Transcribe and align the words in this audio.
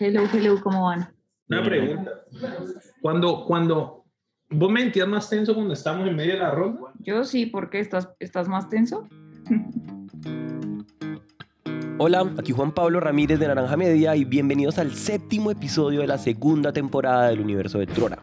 Hello, 0.00 0.22
hello, 0.32 0.60
¿cómo 0.62 0.84
van? 0.84 1.12
Una 1.48 1.64
pregunta. 1.64 2.22
Cuando, 3.02 3.44
cuando, 3.44 4.04
¿vos 4.48 4.70
me 4.70 4.82
sentías 4.82 5.08
más 5.08 5.28
tenso 5.28 5.54
cuando 5.54 5.74
estamos 5.74 6.06
en 6.06 6.14
medio 6.14 6.34
de 6.34 6.38
la 6.38 6.52
ronda? 6.52 6.92
Yo 7.00 7.24
sí, 7.24 7.46
¿por 7.46 7.68
qué? 7.68 7.80
¿Estás, 7.80 8.08
estás 8.20 8.48
más 8.48 8.68
tenso? 8.68 9.08
Hola, 11.98 12.32
aquí 12.38 12.52
Juan 12.52 12.70
Pablo 12.70 13.00
Ramírez 13.00 13.40
de 13.40 13.48
Naranja 13.48 13.76
Media 13.76 14.14
y 14.14 14.24
bienvenidos 14.24 14.78
al 14.78 14.94
séptimo 14.94 15.50
episodio 15.50 16.02
de 16.02 16.06
la 16.06 16.18
segunda 16.18 16.72
temporada 16.72 17.30
del 17.30 17.40
universo 17.40 17.80
de 17.80 17.88
Trora. 17.88 18.22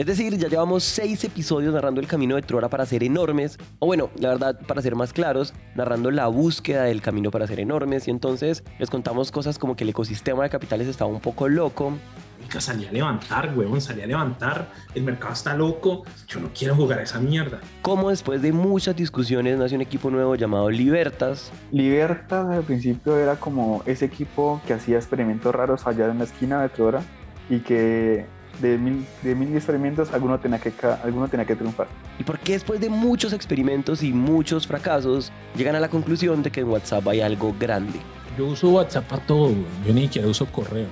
Es 0.00 0.06
decir, 0.06 0.34
ya 0.38 0.48
llevamos 0.48 0.82
seis 0.82 1.22
episodios 1.24 1.74
narrando 1.74 2.00
el 2.00 2.06
camino 2.06 2.34
de 2.34 2.40
Trora 2.40 2.70
para 2.70 2.86
ser 2.86 3.04
enormes, 3.04 3.58
o 3.80 3.86
bueno, 3.86 4.08
la 4.18 4.30
verdad, 4.30 4.58
para 4.66 4.80
ser 4.80 4.96
más 4.96 5.12
claros, 5.12 5.52
narrando 5.74 6.10
la 6.10 6.26
búsqueda 6.26 6.84
del 6.84 7.02
camino 7.02 7.30
para 7.30 7.46
ser 7.46 7.60
enormes, 7.60 8.08
y 8.08 8.10
entonces 8.10 8.64
les 8.78 8.88
contamos 8.88 9.30
cosas 9.30 9.58
como 9.58 9.76
que 9.76 9.84
el 9.84 9.90
ecosistema 9.90 10.42
de 10.42 10.48
capitales 10.48 10.88
estaba 10.88 11.10
un 11.10 11.20
poco 11.20 11.50
loco. 11.50 11.92
Mica, 12.40 12.62
salí 12.62 12.86
a 12.86 12.92
levantar, 12.92 13.52
huevón, 13.54 13.82
salí 13.82 14.00
a 14.00 14.06
levantar, 14.06 14.70
el 14.94 15.02
mercado 15.02 15.34
está 15.34 15.54
loco, 15.54 16.04
yo 16.26 16.40
no 16.40 16.48
quiero 16.58 16.74
jugar 16.76 17.00
a 17.00 17.02
esa 17.02 17.20
mierda. 17.20 17.60
Cómo 17.82 18.08
después 18.08 18.40
de 18.40 18.52
muchas 18.52 18.96
discusiones 18.96 19.58
nació 19.58 19.76
un 19.76 19.82
equipo 19.82 20.08
nuevo 20.08 20.34
llamado 20.34 20.70
Libertas, 20.70 21.52
Libertas 21.72 22.48
al 22.48 22.62
principio 22.62 23.18
era 23.18 23.36
como 23.36 23.82
ese 23.84 24.06
equipo 24.06 24.62
que 24.66 24.72
hacía 24.72 24.96
experimentos 24.96 25.54
raros 25.54 25.86
allá 25.86 26.10
en 26.10 26.16
la 26.16 26.24
esquina 26.24 26.62
de 26.62 26.70
Trora 26.70 27.02
y 27.50 27.58
que 27.58 28.39
de 28.60 28.78
mil, 28.78 29.06
de 29.22 29.34
mil 29.34 29.54
experimentos 29.54 30.12
alguno 30.12 30.38
tenía, 30.38 30.58
que, 30.58 30.72
alguno 31.02 31.28
tenía 31.28 31.46
que 31.46 31.56
triunfar. 31.56 31.88
y 32.18 32.24
por 32.24 32.38
qué 32.38 32.52
después 32.52 32.80
de 32.80 32.88
muchos 32.90 33.32
experimentos 33.32 34.02
y 34.02 34.12
muchos 34.12 34.66
fracasos 34.66 35.32
llegan 35.56 35.76
a 35.76 35.80
la 35.80 35.88
conclusión 35.88 36.42
de 36.42 36.50
que 36.50 36.60
en 36.60 36.68
WhatsApp 36.68 37.06
hay 37.08 37.20
algo 37.20 37.54
grande. 37.58 38.00
Yo 38.36 38.46
uso 38.46 38.70
WhatsApp 38.70 39.06
para 39.06 39.26
todo, 39.26 39.52
yo 39.86 39.92
ni 39.92 40.02
siquiera 40.02 40.28
uso 40.28 40.46
correo. 40.46 40.88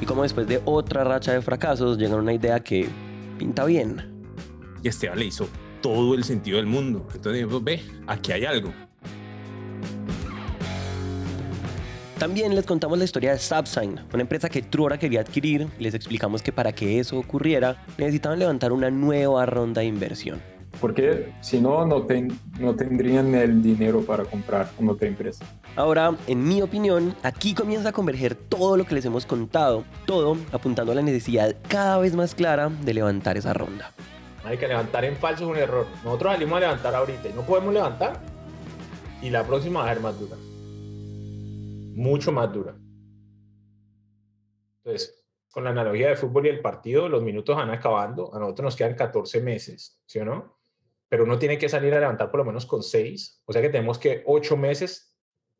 Y 0.00 0.06
como 0.06 0.22
después 0.22 0.46
de 0.46 0.60
otra 0.64 1.04
racha 1.04 1.32
de 1.32 1.42
fracasos 1.42 1.98
llegan 1.98 2.18
a 2.18 2.22
una 2.22 2.32
idea 2.32 2.60
que 2.60 2.88
pinta 3.38 3.64
bien. 3.64 4.12
Y 4.82 4.88
Esteban 4.88 5.18
le 5.18 5.26
hizo 5.26 5.48
todo 5.80 6.14
el 6.14 6.24
sentido 6.24 6.58
del 6.58 6.66
mundo. 6.66 7.06
Entonces 7.14 7.46
ve, 7.62 7.82
aquí 8.06 8.32
hay 8.32 8.44
algo. 8.44 8.72
También 12.18 12.54
les 12.54 12.64
contamos 12.64 12.96
la 12.98 13.04
historia 13.04 13.32
de 13.32 13.38
Subsign, 13.38 14.00
una 14.12 14.22
empresa 14.22 14.48
que 14.48 14.62
Trora 14.62 14.98
quería 14.98 15.20
adquirir 15.20 15.68
y 15.78 15.82
les 15.82 15.92
explicamos 15.94 16.42
que 16.42 16.50
para 16.50 16.72
que 16.72 16.98
eso 16.98 17.18
ocurriera 17.18 17.84
necesitaban 17.98 18.38
levantar 18.38 18.72
una 18.72 18.90
nueva 18.90 19.44
ronda 19.46 19.80
de 19.82 19.86
inversión. 19.88 20.40
porque 20.80 21.32
si 21.40 21.58
no, 21.58 21.86
no, 21.86 22.02
ten- 22.02 22.38
no 22.60 22.74
tendrían 22.76 23.34
el 23.34 23.62
dinero 23.62 24.02
para 24.02 24.24
comprar 24.26 24.68
una 24.78 24.92
otra 24.92 25.08
empresa. 25.08 25.42
Ahora, 25.74 26.14
en 26.26 26.46
mi 26.46 26.60
opinión, 26.60 27.14
aquí 27.22 27.54
comienza 27.54 27.88
a 27.88 27.92
converger 27.92 28.34
todo 28.34 28.76
lo 28.76 28.84
que 28.84 28.94
les 28.94 29.04
hemos 29.06 29.24
contado, 29.24 29.84
todo 30.04 30.36
apuntando 30.52 30.92
a 30.92 30.94
la 30.94 31.00
necesidad 31.00 31.56
cada 31.68 31.96
vez 31.96 32.14
más 32.14 32.34
clara 32.34 32.68
de 32.82 32.92
levantar 32.92 33.38
esa 33.38 33.54
ronda. 33.54 33.90
Hay 34.44 34.58
que 34.58 34.68
levantar 34.68 35.06
en 35.06 35.16
falso 35.16 35.44
es 35.44 35.50
un 35.50 35.56
error. 35.56 35.86
Nosotros 36.04 36.32
salimos 36.34 36.58
a 36.58 36.60
levantar 36.60 36.94
ahorita 36.94 37.28
y 37.30 37.32
no 37.32 37.40
podemos 37.40 37.72
levantar. 37.72 38.20
Y 39.22 39.30
la 39.30 39.44
próxima 39.44 39.80
va 39.80 39.90
a 39.90 39.94
ser 39.94 40.02
más 40.02 40.20
dura. 40.20 40.36
Mucho 41.96 42.30
más 42.30 42.52
dura. 42.52 42.76
Entonces, 44.84 45.24
con 45.50 45.64
la 45.64 45.70
analogía 45.70 46.10
de 46.10 46.16
fútbol 46.16 46.44
y 46.44 46.50
el 46.50 46.60
partido, 46.60 47.08
los 47.08 47.22
minutos 47.22 47.56
van 47.56 47.70
acabando. 47.70 48.34
A 48.34 48.38
nosotros 48.38 48.64
nos 48.64 48.76
quedan 48.76 48.94
14 48.94 49.40
meses, 49.40 49.98
¿sí 50.04 50.18
o 50.18 50.24
no? 50.26 50.58
Pero 51.08 51.24
uno 51.24 51.38
tiene 51.38 51.56
que 51.56 51.70
salir 51.70 51.94
a 51.94 52.00
levantar 52.00 52.30
por 52.30 52.38
lo 52.40 52.44
menos 52.44 52.66
con 52.66 52.82
6. 52.82 53.42
O 53.46 53.52
sea 53.52 53.62
que 53.62 53.70
tenemos 53.70 53.98
que 53.98 54.22
8 54.26 54.58
meses 54.58 55.16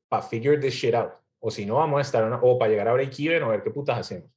para 0.09 0.23
figure 0.23 0.59
this 0.59 0.75
shit 0.75 0.95
out. 0.95 1.12
O 1.39 1.51
si 1.51 1.64
no, 1.64 1.77
vamos 1.77 1.98
a 1.98 2.03
estar, 2.03 2.23
una- 2.23 2.41
o 2.42 2.59
para 2.59 2.70
llegar 2.70 2.89
a 2.89 2.92
break-even 2.92 3.42
o 3.42 3.47
a 3.47 3.51
ver 3.53 3.62
qué 3.62 3.70
putas 3.70 3.98
hacemos. 3.98 4.31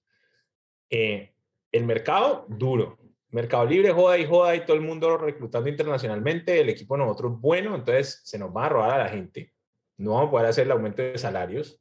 Eh, 0.90 1.34
el 1.72 1.86
mercado, 1.86 2.46
duro. 2.48 2.98
Mercado 3.32 3.66
Libre, 3.66 3.92
joda 3.92 4.18
y 4.18 4.26
joda 4.26 4.56
y 4.56 4.66
todo 4.66 4.78
el 4.78 4.82
mundo 4.82 5.18
reclutando 5.18 5.70
internacionalmente, 5.70 6.62
el 6.62 6.70
equipo 6.70 6.96
nosotros 6.96 7.40
bueno, 7.40 7.76
entonces 7.76 8.22
se 8.24 8.40
nos 8.40 8.56
va 8.56 8.68
a 8.68 8.70
robar 8.70 8.92
a 8.92 9.04
la 9.04 9.10
gente. 9.10 9.54
No 9.98 10.14
vamos 10.14 10.30
a 10.30 10.32
poder 10.32 10.46
hacer 10.48 10.66
el 10.66 10.72
aumento 10.72 11.02
de 11.02 11.18
salarios. 11.18 11.80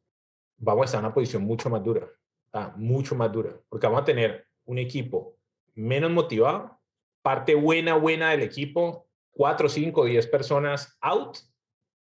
Vamos 0.59 0.83
a 0.83 0.85
estar 0.87 0.99
en 0.99 1.07
una 1.07 1.15
posición 1.15 1.43
mucho 1.45 1.71
más 1.71 1.83
dura, 1.83 2.09
ah, 2.53 2.73
mucho 2.77 3.15
más 3.15 3.33
dura, 3.33 3.59
porque 3.69 3.87
vamos 3.87 4.03
a 4.03 4.05
tener 4.05 4.47
un 4.65 4.79
equipo 4.79 5.37
menos 5.75 6.11
motivado, 6.11 6.79
parte 7.23 7.55
buena, 7.55 7.95
buena 7.95 8.31
del 8.31 8.43
equipo, 8.43 9.07
4, 9.33 9.69
5, 9.69 10.05
10 10.05 10.27
personas 10.27 10.99
out. 11.01 11.39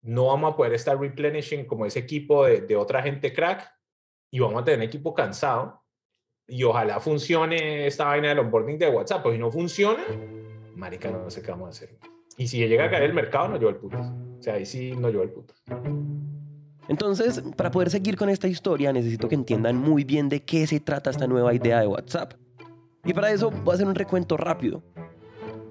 No 0.02 0.26
vamos 0.26 0.52
a 0.52 0.56
poder 0.56 0.72
estar 0.72 0.98
replenishing 0.98 1.66
como 1.66 1.84
ese 1.84 1.98
equipo 1.98 2.46
de, 2.46 2.62
de 2.62 2.76
otra 2.76 3.02
gente 3.02 3.32
crack 3.32 3.70
y 4.30 4.38
vamos 4.40 4.62
a 4.62 4.64
tener 4.64 4.80
un 4.80 4.84
equipo 4.84 5.12
cansado 5.12 5.82
y 6.50 6.64
ojalá 6.64 6.98
funcione 6.98 7.86
esta 7.86 8.06
vaina 8.06 8.30
del 8.30 8.40
onboarding 8.40 8.78
de 8.78 8.88
WhatsApp. 8.88 9.22
Pues 9.22 9.34
si 9.34 9.40
no 9.40 9.50
funciona, 9.50 10.02
marica, 10.74 11.10
no 11.10 11.30
sé 11.30 11.42
qué 11.42 11.50
vamos 11.50 11.66
a 11.66 11.70
hacer. 11.70 11.98
Y 12.36 12.48
si 12.48 12.66
llega 12.66 12.86
a 12.86 12.90
caer 12.90 13.04
el 13.04 13.14
mercado, 13.14 13.48
no 13.48 13.56
llevo 13.56 13.70
el 13.70 13.76
putas. 13.76 14.10
O 14.38 14.42
sea, 14.42 14.54
ahí 14.54 14.66
sí 14.66 14.92
no 14.96 15.10
llevo 15.10 15.22
el 15.22 15.30
putas. 15.30 15.62
Entonces, 16.88 17.42
para 17.56 17.70
poder 17.70 17.90
seguir 17.90 18.16
con 18.16 18.28
esta 18.28 18.48
historia, 18.48 18.92
necesito 18.92 19.28
que 19.28 19.34
entiendan 19.34 19.76
muy 19.76 20.04
bien 20.04 20.28
de 20.28 20.42
qué 20.42 20.66
se 20.66 20.80
trata 20.80 21.10
esta 21.10 21.26
nueva 21.26 21.54
idea 21.54 21.80
de 21.80 21.86
WhatsApp. 21.86 22.34
Y 23.04 23.14
para 23.14 23.30
eso 23.30 23.50
voy 23.50 23.72
a 23.72 23.74
hacer 23.74 23.86
un 23.86 23.94
recuento 23.94 24.36
rápido. 24.36 24.82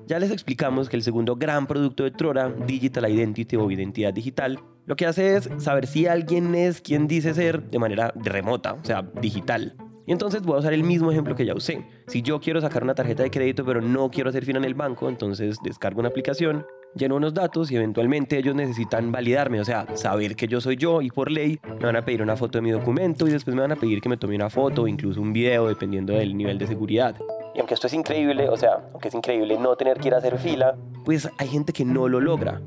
Ya 0.08 0.18
les 0.18 0.32
explicamos 0.32 0.90
que 0.90 0.96
el 0.96 1.04
segundo 1.04 1.36
gran 1.36 1.68
producto 1.68 2.04
de 2.04 2.12
Trora, 2.12 2.50
Digital 2.50 3.12
Identity 3.12 3.56
o 3.58 3.70
identidad 3.70 4.12
digital, 4.12 4.60
lo 4.88 4.96
que 4.96 5.06
hace 5.06 5.36
es 5.36 5.50
saber 5.60 5.86
si 5.86 6.08
alguien 6.08 6.56
es 6.56 6.82
quien 6.82 7.08
dice 7.08 7.36
ser 7.36 7.70
de 7.70 7.78
manera 7.78 8.12
remota, 8.16 8.74
o 8.74 8.84
sea, 8.84 9.04
digital. 9.22 9.76
Y 10.08 10.12
entonces 10.12 10.42
voy 10.42 10.56
a 10.56 10.60
usar 10.60 10.74
el 10.74 10.84
mismo 10.84 11.12
ejemplo 11.12 11.36
que 11.36 11.46
ya 11.46 11.54
usé. 11.54 11.86
Si 12.08 12.24
yo 12.24 12.40
quiero 12.40 12.60
sacar 12.60 12.82
una 12.82 12.96
tarjeta 12.96 13.22
de 13.22 13.30
crédito 13.30 13.64
pero 13.64 13.82
no 13.82 14.10
quiero 14.10 14.32
hacer 14.32 14.46
fila 14.46 14.58
en 14.58 14.66
el 14.66 14.74
banco, 14.74 15.08
entonces 15.08 15.58
descargo 15.62 16.00
una 16.00 16.10
aplicación, 16.10 16.66
lleno 16.96 17.16
unos 17.16 17.34
datos 17.34 17.72
y 17.72 17.76
eventualmente 17.76 18.38
ellos 18.38 18.56
necesitan 18.56 19.12
validarme, 19.12 19.60
o 19.60 19.66
sea, 19.66 19.86
saber 19.96 20.36
que 20.36 20.48
yo 20.48 20.60
soy 20.62 20.76
yo 20.76 21.02
y 21.02 21.10
por 21.10 21.32
ley 21.32 21.60
me 21.80 21.86
van 21.86 21.96
a 21.96 22.04
pedir 22.04 22.22
una 22.22 22.36
foto 22.36 22.58
de 22.58 22.62
mi 22.62 22.72
documento 22.72 23.28
y 23.28 23.32
después 23.32 23.56
me 23.56 23.62
van 23.62 23.72
a 23.72 23.76
pedir 23.76 24.02
que 24.02 24.10
me 24.10 24.18
tome 24.18 24.36
una 24.36 24.50
foto 24.50 24.84
o 24.84 24.88
incluso 24.88 25.22
un 25.22 25.34
video 25.34 25.68
dependiendo 25.68 26.14
del 26.14 26.36
nivel 26.36 26.58
de 26.58 26.68
seguridad. 26.68 27.16
Y 27.56 27.60
aunque 27.60 27.74
esto 27.74 27.88
es 27.88 27.94
increíble, 27.94 28.50
o 28.50 28.58
sea, 28.58 28.90
aunque 28.92 29.10
es 29.10 29.14
increíble 29.14 29.58
no 29.58 29.76
tener 29.76 30.00
que 30.00 30.08
ir 30.08 30.14
a 30.14 30.18
hacer 30.18 30.38
fila, 30.38 30.76
pues 31.06 31.30
hay 31.38 31.48
gente 31.48 31.74
que 31.74 31.86
no 31.86 32.08
lo 32.08 32.20
logra. 32.20 32.62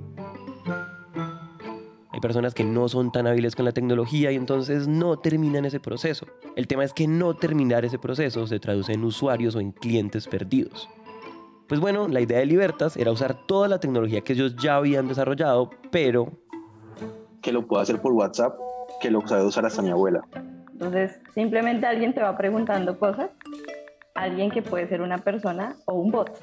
Hay 2.11 2.21
personas 2.21 2.53
que 2.53 2.65
no 2.65 2.89
son 2.89 3.11
tan 3.11 3.27
hábiles 3.27 3.57
con 3.57 3.65
la 3.65 3.73
tecnología 3.73 4.31
y 4.33 4.37
entonces 4.37 4.87
no 4.87 5.19
terminan 5.19 5.65
ese 5.65 5.81
proceso. 5.81 6.27
El 6.57 6.67
tema 6.67 6.85
es 6.85 6.93
que 6.93 7.07
no 7.07 7.35
terminar 7.35 7.85
ese 7.85 7.99
proceso 7.99 8.47
se 8.47 8.61
traduce 8.61 8.93
en 8.93 9.03
usuarios 9.03 9.57
o 9.57 9.61
en 9.61 9.73
clientes 9.73 10.29
perdidos. 10.29 10.89
Pues 11.73 11.81
bueno, 11.81 12.07
la 12.07 12.21
idea 12.21 12.39
de 12.39 12.45
Libertas 12.45 12.99
era 12.99 13.11
usar 13.13 13.47
toda 13.47 13.67
la 13.67 13.81
tecnología 13.81 14.21
que 14.21 14.35
ellos 14.35 14.57
ya 14.57 14.77
habían 14.77 15.09
desarrollado, 15.09 15.71
pero 15.91 16.29
que 17.41 17.51
lo 17.51 17.67
puedo 17.67 17.81
hacer 17.81 17.99
por 17.99 18.13
WhatsApp, 18.13 18.59
que 19.01 19.11
lo 19.11 19.27
sabe 19.27 19.47
usar 19.47 19.65
hasta 19.65 19.81
mi 19.81 19.89
abuela. 19.89 20.21
Entonces, 20.71 21.19
simplemente 21.33 21.87
alguien 21.87 22.13
te 22.13 22.21
va 22.21 22.37
preguntando 22.37 22.99
cosas, 22.99 23.31
alguien 24.15 24.51
que 24.51 24.61
puede 24.61 24.87
ser 24.87 25.01
una 25.01 25.17
persona 25.17 25.75
o 25.87 25.95
un 25.95 26.11
bot, 26.11 26.39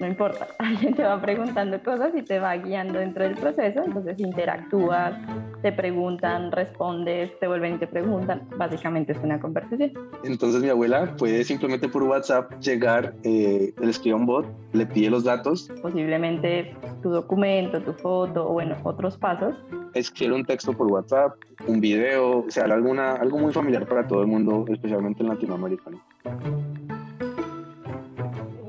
no 0.00 0.06
importa, 0.06 0.48
alguien 0.58 0.92
te 0.92 1.02
va 1.02 1.18
preguntando 1.18 1.82
cosas 1.82 2.12
y 2.14 2.20
te 2.20 2.38
va 2.38 2.54
guiando 2.58 2.98
dentro 2.98 3.24
del 3.24 3.36
proceso, 3.36 3.82
entonces 3.82 4.20
interactúas, 4.20 5.14
te 5.62 5.72
preguntan, 5.72 6.52
respondes, 6.52 7.38
te 7.40 7.46
vuelven 7.46 7.74
y 7.74 7.78
te 7.78 7.86
preguntan, 7.86 8.48
básicamente 8.56 9.12
es 9.12 9.18
una 9.18 9.40
conversación. 9.40 9.92
Entonces 10.24 10.62
mi 10.62 10.68
abuela 10.68 11.14
puede 11.16 11.44
simplemente 11.44 11.88
por 11.88 12.02
WhatsApp 12.04 12.52
llegar, 12.60 13.14
eh, 13.24 13.72
le 13.78 13.90
escribe 13.90 14.16
un 14.16 14.26
bot, 14.26 14.46
le 14.72 14.86
pide 14.86 15.10
los 15.10 15.24
datos, 15.24 15.70
Posiblemente 15.82 16.76
tu 17.02 17.10
documento, 17.10 17.80
tu 17.82 17.92
foto 17.94 18.48
o 18.48 18.52
bueno, 18.52 18.76
otros 18.84 19.16
pasos 19.16 19.56
escribe 19.94 20.34
un 20.34 20.44
texto 20.44 20.72
por 20.72 20.86
WhatsApp, 20.90 21.34
un 21.66 21.80
video, 21.80 22.40
o 22.40 22.50
sea, 22.50 22.64
alguna, 22.64 23.14
algo 23.14 23.38
muy 23.38 23.52
familiar 23.52 23.86
para 23.86 24.06
todo 24.06 24.22
el 24.22 24.26
mundo, 24.26 24.64
especialmente 24.68 25.22
en 25.22 25.28
Latinoamérica. 25.28 25.90
¿no? 25.90 26.97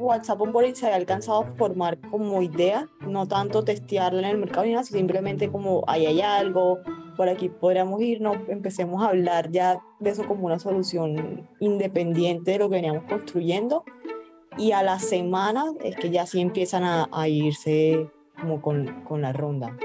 WhatsApp 0.10 0.42
Onboarding 0.42 0.76
se 0.76 0.88
había 0.88 0.98
alcanzado 0.98 1.42
a 1.42 1.56
formar 1.56 2.00
como 2.10 2.42
idea, 2.42 2.90
no 3.02 3.28
tanto 3.28 3.64
testearla 3.64 4.22
en 4.22 4.26
el 4.26 4.38
mercado 4.40 4.66
ni 4.66 4.72
nada, 4.72 4.84
simplemente 4.84 5.52
como 5.52 5.84
ahí 5.88 6.08
hay 6.08 6.22
algo, 6.22 6.80
por 7.16 7.30
aquí 7.30 7.50
podríamos 7.50 8.02
irnos, 8.02 8.38
empecemos 8.48 9.04
a 9.04 9.10
hablar 9.10 9.52
ya 9.52 9.80
de 10.00 10.10
eso 10.10 10.26
como 10.26 10.48
una 10.48 10.58
solución 10.58 11.48
independiente 11.60 12.52
de 12.52 12.58
lo 12.58 12.70
que 12.70 12.78
veníamos 12.78 13.04
construyendo. 13.04 13.84
Y 14.58 14.72
a 14.72 14.82
la 14.82 15.00
semana 15.00 15.66
es 15.84 15.96
que 15.96 16.10
ya 16.10 16.26
sí 16.26 16.42
empiezan 16.42 16.84
a, 16.84 17.08
a 17.12 17.28
irse 17.28 18.10
como 18.42 18.62
con, 18.62 19.04
con 19.04 19.22
la 19.22 19.32
ronda. 19.32 19.78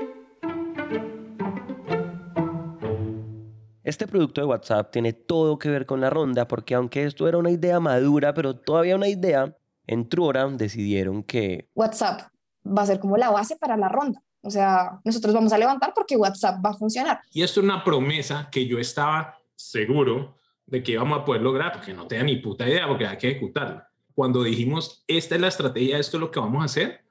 Este 3.82 4.06
producto 4.06 4.40
de 4.40 4.46
WhatsApp 4.46 4.90
tiene 4.90 5.12
todo 5.12 5.58
que 5.58 5.68
ver 5.68 5.84
con 5.84 6.00
la 6.00 6.08
ronda 6.08 6.48
porque 6.48 6.74
aunque 6.74 7.04
esto 7.04 7.28
era 7.28 7.36
una 7.36 7.50
idea 7.50 7.78
madura, 7.80 8.32
pero 8.32 8.56
todavía 8.56 8.96
una 8.96 9.08
idea, 9.08 9.54
en 9.86 10.08
Trora 10.08 10.48
decidieron 10.48 11.22
que 11.22 11.68
WhatsApp 11.74 12.22
va 12.66 12.82
a 12.82 12.86
ser 12.86 13.00
como 13.00 13.16
la 13.16 13.30
base 13.30 13.56
para 13.56 13.76
la 13.76 13.88
ronda. 13.88 14.22
O 14.40 14.50
sea, 14.50 15.00
nosotros 15.04 15.34
vamos 15.34 15.52
a 15.52 15.58
levantar 15.58 15.92
porque 15.94 16.16
WhatsApp 16.16 16.64
va 16.64 16.70
a 16.70 16.74
funcionar. 16.74 17.20
Y 17.32 17.42
esto 17.42 17.60
es 17.60 17.64
una 17.64 17.82
promesa 17.82 18.48
que 18.50 18.66
yo 18.66 18.78
estaba 18.78 19.38
seguro 19.56 20.38
de 20.66 20.82
que 20.82 20.92
íbamos 20.92 21.18
a 21.18 21.24
poder 21.24 21.42
lograr, 21.42 21.72
porque 21.72 21.94
no 21.94 22.06
tenía 22.06 22.24
ni 22.24 22.36
puta 22.36 22.68
idea, 22.68 22.86
porque 22.86 23.06
hay 23.06 23.16
que 23.16 23.30
ejecutarla. 23.30 23.88
Cuando 24.14 24.42
dijimos, 24.42 25.02
esta 25.06 25.34
es 25.34 25.40
la 25.40 25.48
estrategia, 25.48 25.98
esto 25.98 26.18
es 26.18 26.20
lo 26.20 26.30
que 26.30 26.40
vamos 26.40 26.62
a 26.62 26.66
hacer, 26.66 27.04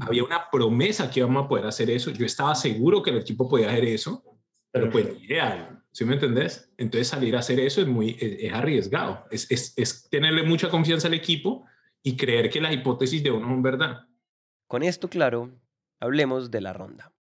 había 0.00 0.24
una 0.24 0.50
promesa 0.50 1.10
que 1.10 1.20
íbamos 1.20 1.44
a 1.44 1.48
poder 1.48 1.66
hacer 1.66 1.90
eso. 1.90 2.10
Yo 2.10 2.26
estaba 2.26 2.54
seguro 2.54 3.02
que 3.02 3.10
el 3.10 3.18
equipo 3.18 3.48
podía 3.48 3.70
hacer 3.70 3.84
eso, 3.84 4.22
pero 4.70 4.90
pues 4.90 5.06
ni 5.14 5.24
idea, 5.24 5.82
¿sí 5.92 6.04
me 6.04 6.14
entendés? 6.14 6.70
Entonces 6.76 7.08
salir 7.08 7.36
a 7.36 7.38
hacer 7.38 7.60
eso 7.60 7.80
es 7.80 7.86
muy, 7.86 8.16
es, 8.20 8.36
es 8.40 8.52
arriesgado. 8.52 9.24
Es, 9.30 9.50
es, 9.50 9.72
es 9.76 10.08
tenerle 10.10 10.42
mucha 10.42 10.68
confianza 10.68 11.08
al 11.08 11.14
equipo 11.14 11.64
y 12.02 12.16
creer 12.16 12.50
que 12.50 12.60
las 12.60 12.72
hipótesis 12.72 13.22
de 13.22 13.30
uno 13.30 13.48
son 13.48 13.62
verdad. 13.62 14.06
Con 14.66 14.82
esto 14.82 15.08
claro, 15.08 15.50
hablemos 16.00 16.50
de 16.50 16.60
la 16.60 16.72
ronda. 16.72 17.12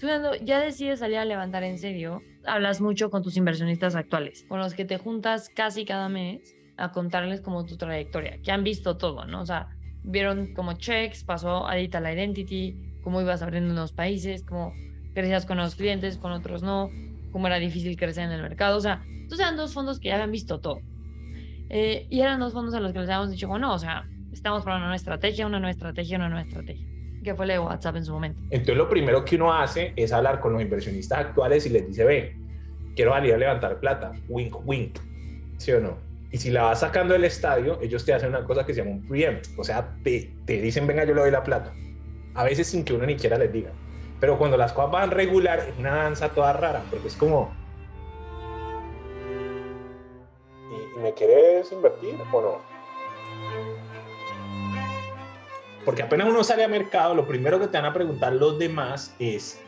Cuando 0.00 0.36
ya 0.36 0.60
decides 0.60 1.00
salir 1.00 1.18
a 1.18 1.24
levantar 1.24 1.64
en 1.64 1.78
serio, 1.78 2.22
hablas 2.46 2.80
mucho 2.80 3.10
con 3.10 3.22
tus 3.22 3.36
inversionistas 3.36 3.96
actuales, 3.96 4.44
con 4.48 4.60
los 4.60 4.74
que 4.74 4.84
te 4.84 4.96
juntas 4.96 5.48
casi 5.48 5.84
cada 5.84 6.08
mes 6.08 6.54
a 6.76 6.92
contarles 6.92 7.40
como 7.40 7.66
tu 7.66 7.76
trayectoria, 7.76 8.40
que 8.42 8.52
han 8.52 8.62
visto 8.62 8.96
todo, 8.96 9.24
¿no? 9.24 9.40
O 9.40 9.46
sea, 9.46 9.68
vieron 10.04 10.54
como 10.54 10.74
checks, 10.74 11.24
pasó 11.24 11.66
a 11.66 11.74
Digital 11.74 12.12
Identity, 12.12 13.00
cómo 13.02 13.20
ibas 13.20 13.42
abriendo 13.42 13.70
en 13.70 13.76
los 13.76 13.92
países, 13.92 14.44
cómo 14.44 14.72
crecías 15.14 15.46
con 15.46 15.58
los 15.58 15.74
clientes, 15.74 16.16
con 16.16 16.30
otros 16.30 16.62
no, 16.62 16.90
cómo 17.32 17.48
era 17.48 17.58
difícil 17.58 17.96
crecer 17.96 18.24
en 18.24 18.32
el 18.32 18.42
mercado. 18.42 18.76
O 18.76 18.80
sea, 18.80 19.02
entonces 19.08 19.40
eran 19.40 19.56
dos 19.56 19.74
fondos 19.74 19.98
que 19.98 20.08
ya 20.08 20.14
habían 20.14 20.30
visto 20.30 20.60
todo. 20.60 20.80
Eh, 21.70 22.06
y 22.08 22.20
eran 22.20 22.40
dos 22.40 22.52
fondos 22.52 22.74
a 22.74 22.80
los 22.80 22.92
que 22.92 23.00
les 23.00 23.08
habíamos 23.08 23.30
dicho, 23.30 23.48
bueno, 23.48 23.72
o 23.74 23.78
sea, 23.78 24.06
estamos 24.32 24.62
probando 24.62 24.86
una 24.86 24.96
estrategia, 24.96 25.46
una 25.46 25.58
nueva 25.58 25.72
estrategia, 25.72 26.16
una 26.16 26.28
nueva 26.28 26.46
estrategia, 26.46 26.86
que 27.22 27.34
fue 27.34 27.46
la 27.46 27.54
de 27.54 27.58
WhatsApp 27.58 27.96
en 27.96 28.04
su 28.04 28.12
momento. 28.12 28.40
Entonces 28.50 28.76
lo 28.76 28.88
primero 28.88 29.24
que 29.24 29.36
uno 29.36 29.52
hace 29.52 29.92
es 29.96 30.12
hablar 30.12 30.40
con 30.40 30.52
los 30.52 30.62
inversionistas 30.62 31.18
actuales 31.18 31.66
y 31.66 31.70
les 31.70 31.86
dice, 31.86 32.04
ve, 32.04 32.36
quiero 32.96 33.12
salir 33.12 33.34
a 33.34 33.38
levantar 33.38 33.78
plata, 33.80 34.12
wink, 34.28 34.56
wink, 34.66 34.98
¿sí 35.58 35.72
o 35.72 35.80
no? 35.80 35.98
Y 36.30 36.38
si 36.38 36.50
la 36.50 36.62
vas 36.62 36.80
sacando 36.80 37.14
del 37.14 37.24
estadio, 37.24 37.78
ellos 37.80 38.04
te 38.04 38.12
hacen 38.12 38.30
una 38.30 38.44
cosa 38.44 38.64
que 38.64 38.74
se 38.74 38.80
llama 38.80 38.96
un 38.96 39.06
preempt, 39.06 39.46
o 39.58 39.64
sea, 39.64 39.94
te, 40.02 40.34
te 40.44 40.60
dicen, 40.60 40.86
venga, 40.86 41.04
yo 41.04 41.14
le 41.14 41.22
doy 41.22 41.30
la 41.30 41.42
plata, 41.42 41.72
a 42.34 42.44
veces 42.44 42.66
sin 42.66 42.84
que 42.84 42.92
uno 42.94 43.06
ni 43.06 43.16
quiera 43.16 43.38
les 43.38 43.52
diga. 43.52 43.70
Pero 44.20 44.36
cuando 44.36 44.56
las 44.56 44.72
cosas 44.72 44.90
van 44.90 45.10
regular, 45.10 45.60
es 45.60 45.78
una 45.78 45.94
danza 45.94 46.30
toda 46.30 46.52
rara, 46.52 46.82
porque 46.90 47.08
es 47.08 47.16
como... 47.16 47.56
¿Y, 51.20 51.24
y 51.24 51.26
me 51.26 51.34
quieres 51.34 51.72
invertir 51.72 52.16
o 52.32 52.40
no? 52.40 52.60
Porque 55.84 56.02
apenas 56.02 56.28
uno 56.28 56.44
sale 56.44 56.64
a 56.64 56.68
mercado, 56.68 57.14
lo 57.14 57.26
primero 57.26 57.58
que 57.58 57.66
te 57.66 57.78
van 57.78 57.86
a 57.86 57.94
preguntar 57.94 58.32
los 58.34 58.58
demás 58.58 59.14
es, 59.18 59.60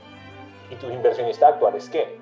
¿y 0.71 0.75
tus 0.75 0.93
inversionistas 0.93 1.55
actuales 1.55 1.89
qué? 1.89 2.19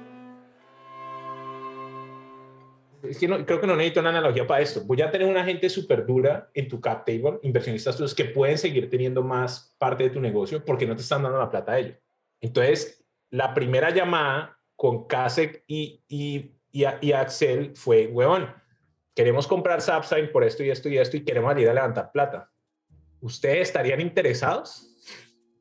Es 3.03 3.19
que 3.19 3.29
no, 3.29 3.45
creo 3.45 3.61
que 3.61 3.67
no 3.67 3.77
necesito 3.77 4.01
una 4.01 4.11
analogía 4.11 4.47
para 4.47 4.61
esto. 4.61 4.83
Voy 4.85 5.01
a 5.03 5.11
tener 5.11 5.29
una 5.29 5.45
gente 5.45 5.69
súper 5.69 6.05
dura 6.05 6.51
en 6.55 6.69
tu 6.69 6.81
cap 6.81 7.05
table, 7.05 7.39
inversionistas 7.43 7.97
tuyos 7.97 8.15
que 8.15 8.25
pueden 8.25 8.59
seguir 8.59 8.91
teniendo 8.91 9.23
más 9.23 9.75
parte 9.79 10.05
de 10.05 10.11
tu 10.11 10.21
negocio 10.21 10.65
porque 10.65 10.87
no 10.87 10.97
te 10.97 11.03
están 11.03 11.23
dando 11.23 11.39
la 11.39 11.51
plata 11.51 11.73
a 11.73 11.79
ellos. 11.79 11.97
Entonces, 12.41 13.05
la 13.31 13.55
primera 13.55 13.91
llamada 13.91 14.59
con 14.77 15.07
Kasek 15.07 15.65
y, 15.67 16.05
y, 16.09 16.55
y, 16.73 16.85
y 17.01 17.13
Axel 17.13 17.75
fue, 17.77 18.07
weón, 18.09 18.53
queremos 19.19 19.49
comprar 19.49 19.81
Sapsign 19.81 20.31
por 20.31 20.45
esto 20.45 20.63
y 20.63 20.71
esto 20.71 20.89
y 20.89 20.97
esto 20.97 21.17
y 21.17 21.25
queremos 21.25 21.51
salir 21.51 21.69
a 21.69 21.75
levantar 21.75 22.13
plata. 22.13 22.53
¿Ustedes 23.21 23.63
estarían 23.63 24.01
interesados? 24.01 24.95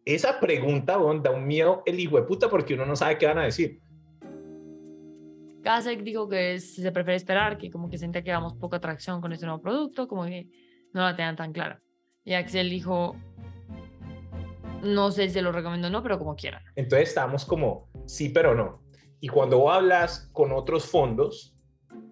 Esa 0.06 0.40
pregunta 0.40 0.96
bon, 0.98 1.24
da 1.24 1.32
un 1.32 1.48
miedo 1.48 1.82
el 1.88 2.00
hijo 2.00 2.18
de 2.18 2.22
puta 2.22 2.52
porque 2.52 2.76
uno 2.76 2.86
no 2.86 2.96
sabe 2.96 3.18
qué 3.18 3.26
van 3.26 3.40
a 3.40 3.46
decir. 3.46 3.82
Kasek 5.64 6.04
dijo 6.04 6.30
que 6.30 6.60
se 6.60 6.92
prefiere 6.92 7.16
esperar, 7.16 7.58
que 7.58 7.72
como 7.72 7.90
que 7.90 7.98
sentía 7.98 8.24
que 8.24 8.30
damos 8.30 8.54
poca 8.54 8.78
atracción 8.78 9.22
con 9.22 9.34
este 9.34 9.48
nuevo 9.48 9.60
producto, 9.60 10.08
como 10.08 10.26
que 10.26 10.48
no 10.94 11.02
la 11.02 11.16
tenían 11.16 11.36
tan 11.36 11.52
clara. 11.52 11.82
Y 12.24 12.36
Axel 12.36 12.70
dijo, 12.70 13.16
no 14.84 15.10
sé 15.10 15.30
si 15.30 15.34
se 15.34 15.42
lo 15.42 15.52
recomiendo 15.52 15.88
o 15.88 15.90
no, 15.90 16.04
pero 16.04 16.20
como 16.20 16.36
quieran. 16.36 16.62
Entonces 16.76 17.10
estábamos 17.10 17.44
como, 17.44 17.90
sí, 18.06 18.30
pero 18.30 18.54
no. 18.54 18.84
Y 19.20 19.30
cuando 19.30 19.72
hablas 19.72 20.30
con 20.32 20.52
otros 20.52 20.86
fondos, 20.86 21.57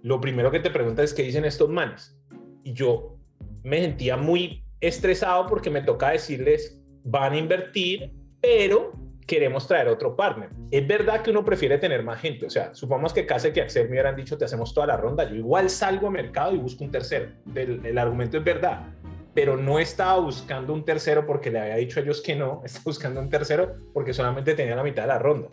lo 0.05 0.21
primero 0.21 0.51
que 0.51 0.59
te 0.59 0.69
preguntas 0.69 1.05
es 1.05 1.13
qué 1.15 1.23
dicen 1.23 1.45
estos 1.45 1.67
manes. 1.67 2.15
Y 2.63 2.73
yo 2.73 3.17
me 3.63 3.81
sentía 3.81 4.15
muy 4.15 4.63
estresado 4.79 5.47
porque 5.47 5.71
me 5.71 5.81
toca 5.81 6.11
decirles, 6.11 6.79
van 7.03 7.33
a 7.33 7.37
invertir, 7.37 8.13
pero 8.39 8.91
queremos 9.25 9.67
traer 9.67 9.87
otro 9.87 10.15
partner. 10.15 10.51
Es 10.69 10.85
verdad 10.85 11.23
que 11.23 11.31
uno 11.31 11.43
prefiere 11.43 11.79
tener 11.79 12.03
más 12.03 12.21
gente, 12.21 12.45
o 12.45 12.51
sea, 12.51 12.75
supongamos 12.75 13.13
que 13.13 13.25
casi 13.25 13.51
que 13.51 13.61
Axel 13.61 13.85
me 13.85 13.93
hubieran 13.93 14.15
dicho, 14.15 14.37
te 14.37 14.45
hacemos 14.45 14.75
toda 14.75 14.85
la 14.85 14.97
ronda, 14.97 15.27
yo 15.27 15.37
igual 15.37 15.71
salgo 15.71 16.05
a 16.05 16.11
mercado 16.11 16.53
y 16.53 16.59
busco 16.59 16.83
un 16.83 16.91
tercero. 16.91 17.31
El, 17.55 17.97
argumento 17.97 18.37
es 18.37 18.43
verdad, 18.43 18.85
pero 19.33 19.57
no 19.57 19.79
estaba 19.79 20.19
buscando 20.19 20.71
un 20.71 20.85
tercero 20.85 21.25
porque 21.25 21.49
le 21.49 21.61
había 21.61 21.77
dicho 21.77 21.99
a 21.99 22.03
ellos 22.03 22.21
que 22.21 22.35
no, 22.35 22.61
estaba 22.63 22.83
buscando 22.85 23.19
un 23.21 23.31
tercero 23.31 23.73
porque 23.91 24.13
solamente 24.13 24.53
tenía 24.53 24.75
la 24.75 24.83
mitad 24.83 25.01
de 25.01 25.07
la 25.07 25.17
ronda. 25.17 25.47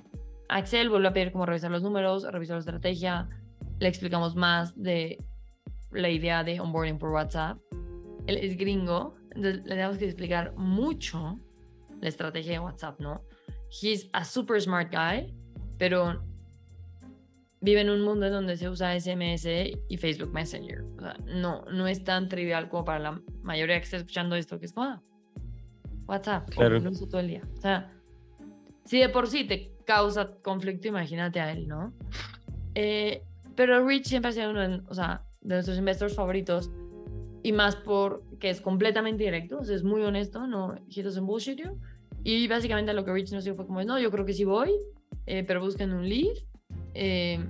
Axel 0.50 0.90
volvió 0.90 1.08
a 1.08 1.12
pedir 1.14 1.32
como 1.32 1.46
revisar 1.46 1.70
los 1.70 1.82
números, 1.82 2.30
revisar 2.30 2.56
la 2.56 2.60
estrategia, 2.60 3.30
le 3.82 3.88
explicamos 3.88 4.36
más 4.36 4.80
de 4.80 5.18
la 5.90 6.08
idea 6.08 6.44
de 6.44 6.60
onboarding 6.60 6.98
por 6.98 7.10
WhatsApp. 7.10 7.58
Él 8.28 8.36
es 8.38 8.56
gringo, 8.56 9.16
entonces 9.34 9.56
le 9.64 9.70
tenemos 9.70 9.98
que 9.98 10.04
explicar 10.04 10.54
mucho 10.56 11.38
la 12.00 12.08
estrategia 12.08 12.52
de 12.52 12.58
WhatsApp, 12.60 13.00
¿no? 13.00 13.22
He's 13.70 14.08
a 14.12 14.24
super 14.24 14.60
smart 14.62 14.92
guy, 14.92 15.34
pero 15.78 16.22
vive 17.60 17.80
en 17.80 17.90
un 17.90 18.02
mundo 18.02 18.26
en 18.26 18.32
donde 18.32 18.56
se 18.56 18.68
usa 18.68 18.94
SMS 18.98 19.46
y 19.88 19.96
Facebook 19.96 20.32
Messenger. 20.32 20.82
O 20.98 21.00
sea, 21.00 21.16
no, 21.26 21.64
no 21.64 21.88
es 21.88 22.04
tan 22.04 22.28
trivial 22.28 22.68
como 22.68 22.84
para 22.84 22.98
la 23.00 23.22
mayoría 23.42 23.78
que 23.78 23.84
está 23.84 23.96
escuchando 23.96 24.36
esto, 24.36 24.60
que 24.60 24.66
es 24.66 24.72
como, 24.72 24.86
ah, 24.86 25.02
WhatsApp, 26.06 26.48
Claro. 26.50 26.78
lo 26.78 26.90
uso 26.90 27.08
todo 27.08 27.20
el 27.20 27.26
día. 27.28 27.42
O 27.56 27.60
sea, 27.60 27.92
si 28.84 29.00
de 29.00 29.08
por 29.08 29.26
sí 29.26 29.44
te 29.44 29.72
causa 29.84 30.36
conflicto, 30.40 30.86
imagínate 30.86 31.40
a 31.40 31.50
él, 31.50 31.66
¿no? 31.66 31.92
Eh, 32.76 33.24
pero 33.56 33.86
Rich 33.86 34.06
siempre 34.06 34.30
ha 34.30 34.32
sido 34.32 34.50
uno 34.50 34.60
de, 34.60 34.82
o 34.88 34.94
sea, 34.94 35.24
de 35.40 35.54
nuestros 35.54 35.78
investors 35.78 36.14
favoritos 36.14 36.70
y 37.42 37.52
más 37.52 37.76
porque 37.76 38.50
es 38.50 38.60
completamente 38.60 39.24
directo, 39.24 39.58
o 39.58 39.64
sea, 39.64 39.74
es 39.74 39.82
muy 39.82 40.02
honesto, 40.02 40.46
no, 40.46 40.76
he 40.88 41.02
doesn't 41.02 41.26
bullshit 41.26 41.58
you. 41.58 41.80
Y 42.24 42.46
básicamente 42.46 42.92
lo 42.94 43.04
que 43.04 43.12
Rich 43.12 43.32
nos 43.32 43.44
dijo 43.44 43.56
fue 43.56 43.66
como, 43.66 43.82
no, 43.82 43.98
yo 43.98 44.10
creo 44.12 44.24
que 44.24 44.32
sí 44.32 44.44
voy, 44.44 44.72
eh, 45.26 45.42
pero 45.44 45.60
busquen 45.60 45.92
un 45.92 46.08
lead. 46.08 46.36
Eh, 46.94 47.44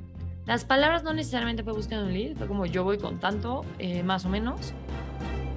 las 0.46 0.64
palabras 0.64 1.04
no 1.04 1.12
necesariamente 1.12 1.62
fue 1.62 1.74
busquen 1.74 1.98
un 1.98 2.12
lead, 2.12 2.36
fue 2.36 2.46
como 2.46 2.64
yo 2.64 2.82
voy 2.82 2.96
con 2.96 3.20
tanto, 3.20 3.66
eh, 3.78 4.02
más 4.02 4.24
o 4.24 4.30
menos. 4.30 4.72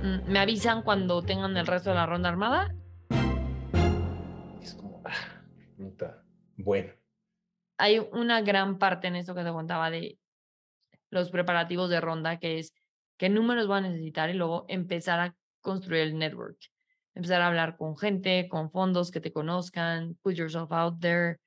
Mm, 0.03 0.31
me 0.31 0.39
avisan 0.39 0.81
cuando 0.81 1.21
tengan 1.21 1.55
el 1.55 1.65
resto 1.65 1.91
de 1.91 1.95
la 1.95 2.05
ronda 2.05 2.27
armada. 2.27 2.75
Es 4.61 4.73
como, 4.73 5.01
ah, 5.05 6.21
bueno. 6.57 6.91
Hay 7.77 7.99
una 8.11 8.41
gran 8.41 8.77
parte 8.77 9.07
en 9.07 9.15
esto 9.15 9.33
que 9.33 9.43
te 9.43 9.51
contaba 9.51 9.89
de 9.89 10.19
los 11.15 11.31
preparativos 11.31 11.89
de 11.89 12.01
ronda, 12.01 12.37
que 12.37 12.59
es 12.59 12.73
qué 13.17 13.29
números 13.29 13.67
van 13.67 13.85
a 13.85 13.89
necesitar 13.89 14.29
y 14.29 14.33
luego 14.33 14.65
empezar 14.67 15.19
a 15.19 15.35
construir 15.61 16.01
el 16.01 16.17
network. 16.17 16.57
Empezar 17.13 17.41
a 17.41 17.47
hablar 17.47 17.77
con 17.77 17.97
gente, 17.97 18.47
con 18.49 18.69
fondos 18.69 19.09
que 19.09 19.21
te 19.21 19.31
conozcan, 19.31 20.15
put 20.21 20.35
yourself 20.35 20.71
out 20.71 20.99
there. 20.99 21.37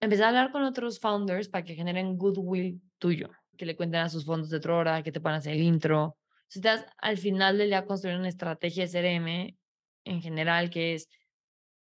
Empezar 0.00 0.26
a 0.26 0.28
hablar 0.28 0.52
con 0.52 0.62
otros 0.62 1.00
founders 1.00 1.48
para 1.48 1.64
que 1.64 1.74
generen 1.74 2.16
goodwill 2.16 2.80
tuyo, 2.98 3.30
que 3.56 3.66
le 3.66 3.76
cuenten 3.76 4.02
a 4.02 4.08
sus 4.08 4.24
fondos 4.24 4.50
de 4.50 4.60
Trora, 4.60 5.02
que 5.02 5.12
te 5.12 5.20
puedan 5.20 5.38
hacer 5.38 5.54
el 5.54 5.62
intro. 5.62 6.16
Si 6.46 6.60
estás 6.60 6.86
al 6.98 7.18
final 7.18 7.58
del 7.58 7.68
día 7.68 7.86
construir 7.86 8.16
una 8.16 8.28
estrategia 8.28 8.86
CRM 8.86 9.56
en 10.04 10.22
general, 10.22 10.70
que 10.70 10.94
es 10.94 11.08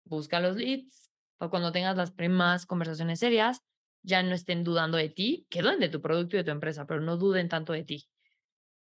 busca 0.05 0.41
los 0.41 0.57
leads, 0.57 1.11
para 1.39 1.51
cuando 1.51 1.73
tengas 1.73 1.97
las 1.97 2.11
primeras 2.11 2.67
conversaciones 2.67 3.21
serias, 3.21 3.63
ya 4.09 4.23
no 4.23 4.35
estén 4.35 4.65
dudando 4.65 4.97
de 4.97 5.11
ti, 5.11 5.47
que 5.51 5.63
duden 5.63 5.79
de 5.79 5.89
tu 5.89 6.01
producto 6.01 6.37
y 6.37 6.39
de 6.39 6.45
tu 6.45 6.51
empresa, 6.51 6.87
pero 6.87 7.01
no 7.01 7.17
duden 7.17 7.49
tanto 7.49 7.73
de 7.73 7.85
ti. 7.85 8.09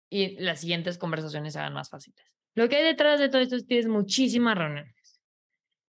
Y 0.09 0.39
las 0.39 0.61
siguientes 0.61 0.97
conversaciones 0.99 1.53
se 1.53 1.59
hagan 1.59 1.75
más 1.75 1.91
fáciles. 1.91 2.25
Lo 2.55 2.69
que 2.69 2.77
hay 2.77 2.85
detrás 2.85 3.21
de 3.21 3.29
todo 3.29 3.43
esto 3.43 3.57
es 3.57 3.63
que 3.63 3.69
tienes 3.69 3.89
muchísimas 3.89 4.57
reuniones. 4.57 5.21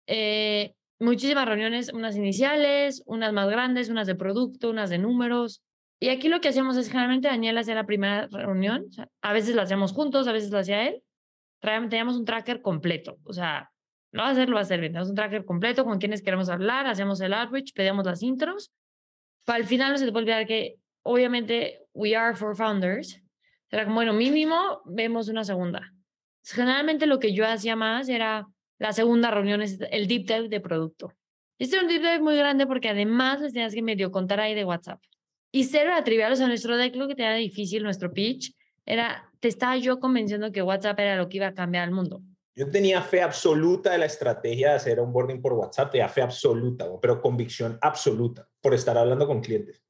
Eh, 0.06 0.74
muchísimas 0.98 1.46
reuniones, 1.46 1.92
unas 1.92 2.16
iniciales, 2.16 3.02
unas 3.06 3.32
más 3.32 3.48
grandes, 3.48 3.90
unas 3.90 4.06
de 4.06 4.14
producto, 4.14 4.70
unas 4.70 4.90
de 4.90 4.98
números. 4.98 5.62
Y 6.00 6.08
aquí 6.08 6.28
lo 6.28 6.40
que 6.40 6.48
hacíamos 6.48 6.76
es 6.76 6.88
generalmente 6.88 7.28
Daniel 7.28 7.58
hacía 7.58 7.74
la 7.74 7.86
primera 7.86 8.26
reunión, 8.28 8.86
a 9.22 9.32
veces 9.32 9.54
la 9.54 9.62
hacíamos 9.62 9.92
juntos, 9.92 10.26
a 10.26 10.32
veces 10.32 10.50
la 10.50 10.60
hacía 10.60 10.88
él. 10.88 11.02
Teníamos 11.60 12.16
un 12.16 12.24
tracker 12.24 12.62
completo, 12.62 13.18
o 13.24 13.32
sea, 13.32 13.70
lo 14.12 14.22
va 14.22 14.28
a 14.28 14.32
hacer, 14.32 14.48
lo 14.48 14.54
va 14.54 14.60
a 14.60 14.62
hacer 14.62 14.80
bien. 14.80 14.92
Tenemos 14.92 15.10
un 15.10 15.14
tracker 15.14 15.44
completo 15.44 15.84
con 15.84 15.98
quienes 15.98 16.22
queremos 16.22 16.48
hablar, 16.48 16.86
hacemos 16.86 17.20
el 17.20 17.34
outreach, 17.34 17.72
pedíamos 17.74 18.06
las 18.06 18.22
intros. 18.22 18.72
Para 19.46 19.60
el 19.60 19.64
final 19.64 19.92
no 19.92 19.98
se 19.98 20.04
te 20.04 20.12
puede 20.12 20.24
olvidar 20.24 20.46
que, 20.46 20.76
obviamente, 21.02 21.86
we 21.94 22.14
are 22.14 22.36
for 22.36 22.54
founders. 22.54 23.22
Era 23.70 23.84
como, 23.84 23.96
bueno, 23.96 24.12
mínimo, 24.12 24.82
vemos 24.84 25.28
una 25.28 25.44
segunda. 25.44 25.92
Generalmente 26.44 27.06
lo 27.06 27.18
que 27.18 27.32
yo 27.32 27.46
hacía 27.46 27.76
más 27.76 28.08
era 28.08 28.46
La 28.78 28.92
segunda 28.92 29.30
reunión 29.30 29.62
es 29.62 29.78
el 29.90 30.06
deep 30.06 30.26
dive 30.26 30.48
de 30.48 30.60
producto. 30.60 31.12
Este 31.58 31.76
es 31.76 31.82
un 31.82 31.88
deep 31.88 32.02
dive 32.02 32.20
muy 32.20 32.36
grande 32.36 32.66
porque 32.66 32.90
además 32.90 33.40
les 33.40 33.54
tenías 33.54 33.72
que 33.72 33.80
medio 33.82 34.10
contar 34.10 34.40
ahí 34.40 34.54
de 34.54 34.64
WhatsApp. 34.64 35.00
Y 35.50 35.64
cero 35.64 35.90
era 35.92 36.04
trivial, 36.04 36.32
o 36.32 36.36
sea, 36.36 36.48
nuestro 36.48 36.76
deck 36.76 36.94
lo 36.96 37.08
que 37.08 37.14
tenía 37.14 37.32
difícil, 37.34 37.82
nuestro 37.82 38.12
pitch, 38.12 38.52
era, 38.84 39.30
te 39.40 39.48
estaba 39.48 39.78
yo 39.78 39.98
convenciendo 39.98 40.52
que 40.52 40.60
WhatsApp 40.60 40.98
era 41.00 41.16
lo 41.16 41.28
que 41.28 41.38
iba 41.38 41.46
a 41.46 41.54
cambiar 41.54 41.88
el 41.88 41.94
mundo. 41.94 42.20
Yo 42.56 42.70
tenía 42.70 43.02
fe 43.02 43.20
absoluta 43.20 43.90
de 43.90 43.98
la 43.98 44.06
estrategia 44.06 44.70
de 44.70 44.76
hacer 44.76 44.98
onboarding 44.98 45.42
por 45.42 45.52
WhatsApp, 45.52 45.90
tenía 45.90 46.08
fe 46.08 46.22
absoluta, 46.22 46.86
pero 47.02 47.20
convicción 47.20 47.78
absoluta 47.82 48.48
por 48.62 48.72
estar 48.72 48.96
hablando 48.96 49.26
con 49.26 49.42
clientes. 49.42 49.84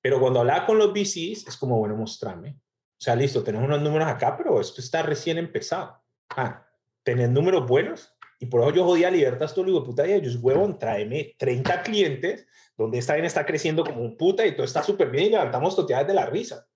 Pero 0.00 0.20
cuando 0.20 0.38
hablaba 0.38 0.64
con 0.66 0.78
los 0.78 0.92
VCs, 0.92 1.48
es 1.48 1.56
como, 1.56 1.78
bueno, 1.78 1.96
mostrame. 1.96 2.50
O 2.50 3.00
sea, 3.00 3.16
listo, 3.16 3.42
tenemos 3.42 3.66
unos 3.66 3.82
números 3.82 4.06
acá, 4.06 4.36
pero 4.36 4.60
esto 4.60 4.80
está 4.80 5.02
recién 5.02 5.36
empezado. 5.36 6.00
Ah, 6.30 6.64
tenés 7.02 7.28
números 7.28 7.66
buenos. 7.66 8.16
Y 8.38 8.46
por 8.46 8.60
eso 8.60 8.70
yo 8.70 8.84
jodía 8.84 9.08
a 9.08 9.10
Libertas 9.10 9.52
todo, 9.52 9.64
digo, 9.64 9.82
puta, 9.82 10.06
ellos, 10.06 10.38
huevón, 10.40 10.78
tráeme 10.78 11.34
30 11.36 11.82
clientes 11.82 12.46
donde 12.76 12.98
esta 12.98 13.14
bien 13.14 13.24
está 13.24 13.44
creciendo 13.44 13.82
como 13.82 14.02
un 14.02 14.16
puta 14.16 14.46
y 14.46 14.54
todo 14.54 14.64
está 14.64 14.82
súper 14.82 15.10
bien 15.10 15.24
y 15.24 15.30
levantamos 15.30 15.74
toteadas 15.74 16.06
de 16.06 16.14
la 16.14 16.26
risa. 16.26 16.68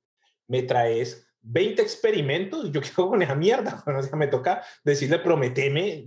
Me 0.49 0.63
traes 0.65 1.30
20 1.43 1.81
experimentos 1.83 2.71
yo 2.71 2.81
quiero 2.83 3.09
con 3.09 3.23
esa 3.23 3.35
mierda. 3.35 3.83
O 3.87 4.03
sea, 4.03 4.17
me 4.17 4.27
toca 4.27 4.63
decirle, 4.85 5.19
prometeme, 5.19 6.07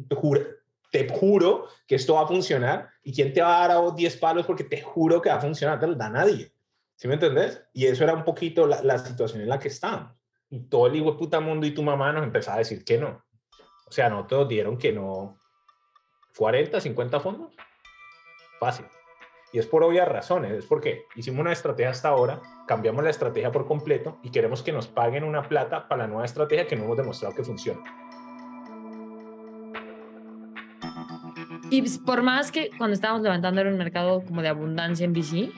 te 0.92 1.10
juro 1.10 1.68
que 1.88 1.96
esto 1.96 2.16
va 2.16 2.22
a 2.22 2.28
funcionar. 2.28 2.90
¿Y 3.04 3.14
quién 3.14 3.34
te 3.34 3.42
va 3.42 3.58
a 3.58 3.60
dar 3.62 3.72
a 3.72 3.78
vos 3.80 3.96
10 3.96 4.18
palos 4.18 4.46
porque 4.46 4.64
te 4.64 4.82
juro 4.82 5.22
que 5.22 5.30
va 5.30 5.36
a 5.36 5.42
funcionar? 5.42 5.80
Te 5.80 5.88
los 5.88 5.98
da 5.98 6.10
nadie. 6.10 6.54
¿Sí 6.96 7.08
me 7.08 7.16
entendés? 7.16 7.62
Y 7.74 7.88
eso 7.88 8.04
era 8.04 8.14
un 8.14 8.24
poquito 8.24 8.68
la, 8.68 8.82
la 8.84 9.00
situación 9.00 9.42
en 9.42 9.50
la 9.50 9.60
que 9.60 9.68
estábamos. 9.68 10.16
Y 10.50 10.62
todo 10.62 10.88
el 10.88 10.96
hijo 10.96 11.12
de 11.12 11.18
puta 11.18 11.40
mundo 11.40 11.66
y 11.66 11.74
tu 11.74 11.82
mamá 11.82 12.14
nos 12.14 12.24
empezaba 12.24 12.58
a 12.58 12.60
decir 12.60 12.86
que 12.86 12.98
no. 12.98 13.24
O 13.88 13.92
sea, 13.92 14.10
no 14.10 14.26
todos 14.28 14.48
dieron 14.48 14.78
que 14.78 14.92
no. 14.92 15.38
40, 16.38 16.80
50 16.80 17.20
fondos. 17.20 17.56
Fácil. 18.60 18.86
Y 19.54 19.60
es 19.60 19.68
por 19.68 19.84
obvias 19.84 20.08
razones. 20.08 20.52
Es 20.52 20.66
porque 20.66 21.06
hicimos 21.16 21.42
una 21.42 21.52
estrategia 21.52 21.92
hasta 21.92 22.10
ahora, 22.10 22.42
cambiamos 22.68 23.04
la 23.04 23.12
estrategia 23.12 23.52
por 23.52 23.68
completo 23.68 24.18
y 24.24 24.32
queremos 24.32 24.64
que 24.64 24.74
nos 24.74 24.88
paguen 24.88 25.24
una 25.24 25.44
plata 25.44 25.88
para 25.88 26.04
la 26.04 26.08
nueva 26.08 26.26
estrategia 26.26 26.68
que 26.68 26.76
no 26.76 26.86
hemos 26.86 26.98
demostrado 26.98 27.36
que 27.36 27.44
funciona. 27.44 27.82
Y 31.70 31.82
pues, 31.82 32.00
por 32.00 32.24
más 32.24 32.52
que 32.52 32.72
cuando 32.78 32.96
estábamos 32.96 33.22
levantando 33.22 33.62
era 33.62 33.70
un 33.70 33.78
mercado 33.78 34.24
como 34.26 34.42
de 34.42 34.48
abundancia 34.48 35.06
en 35.06 35.14
VC, 35.14 35.52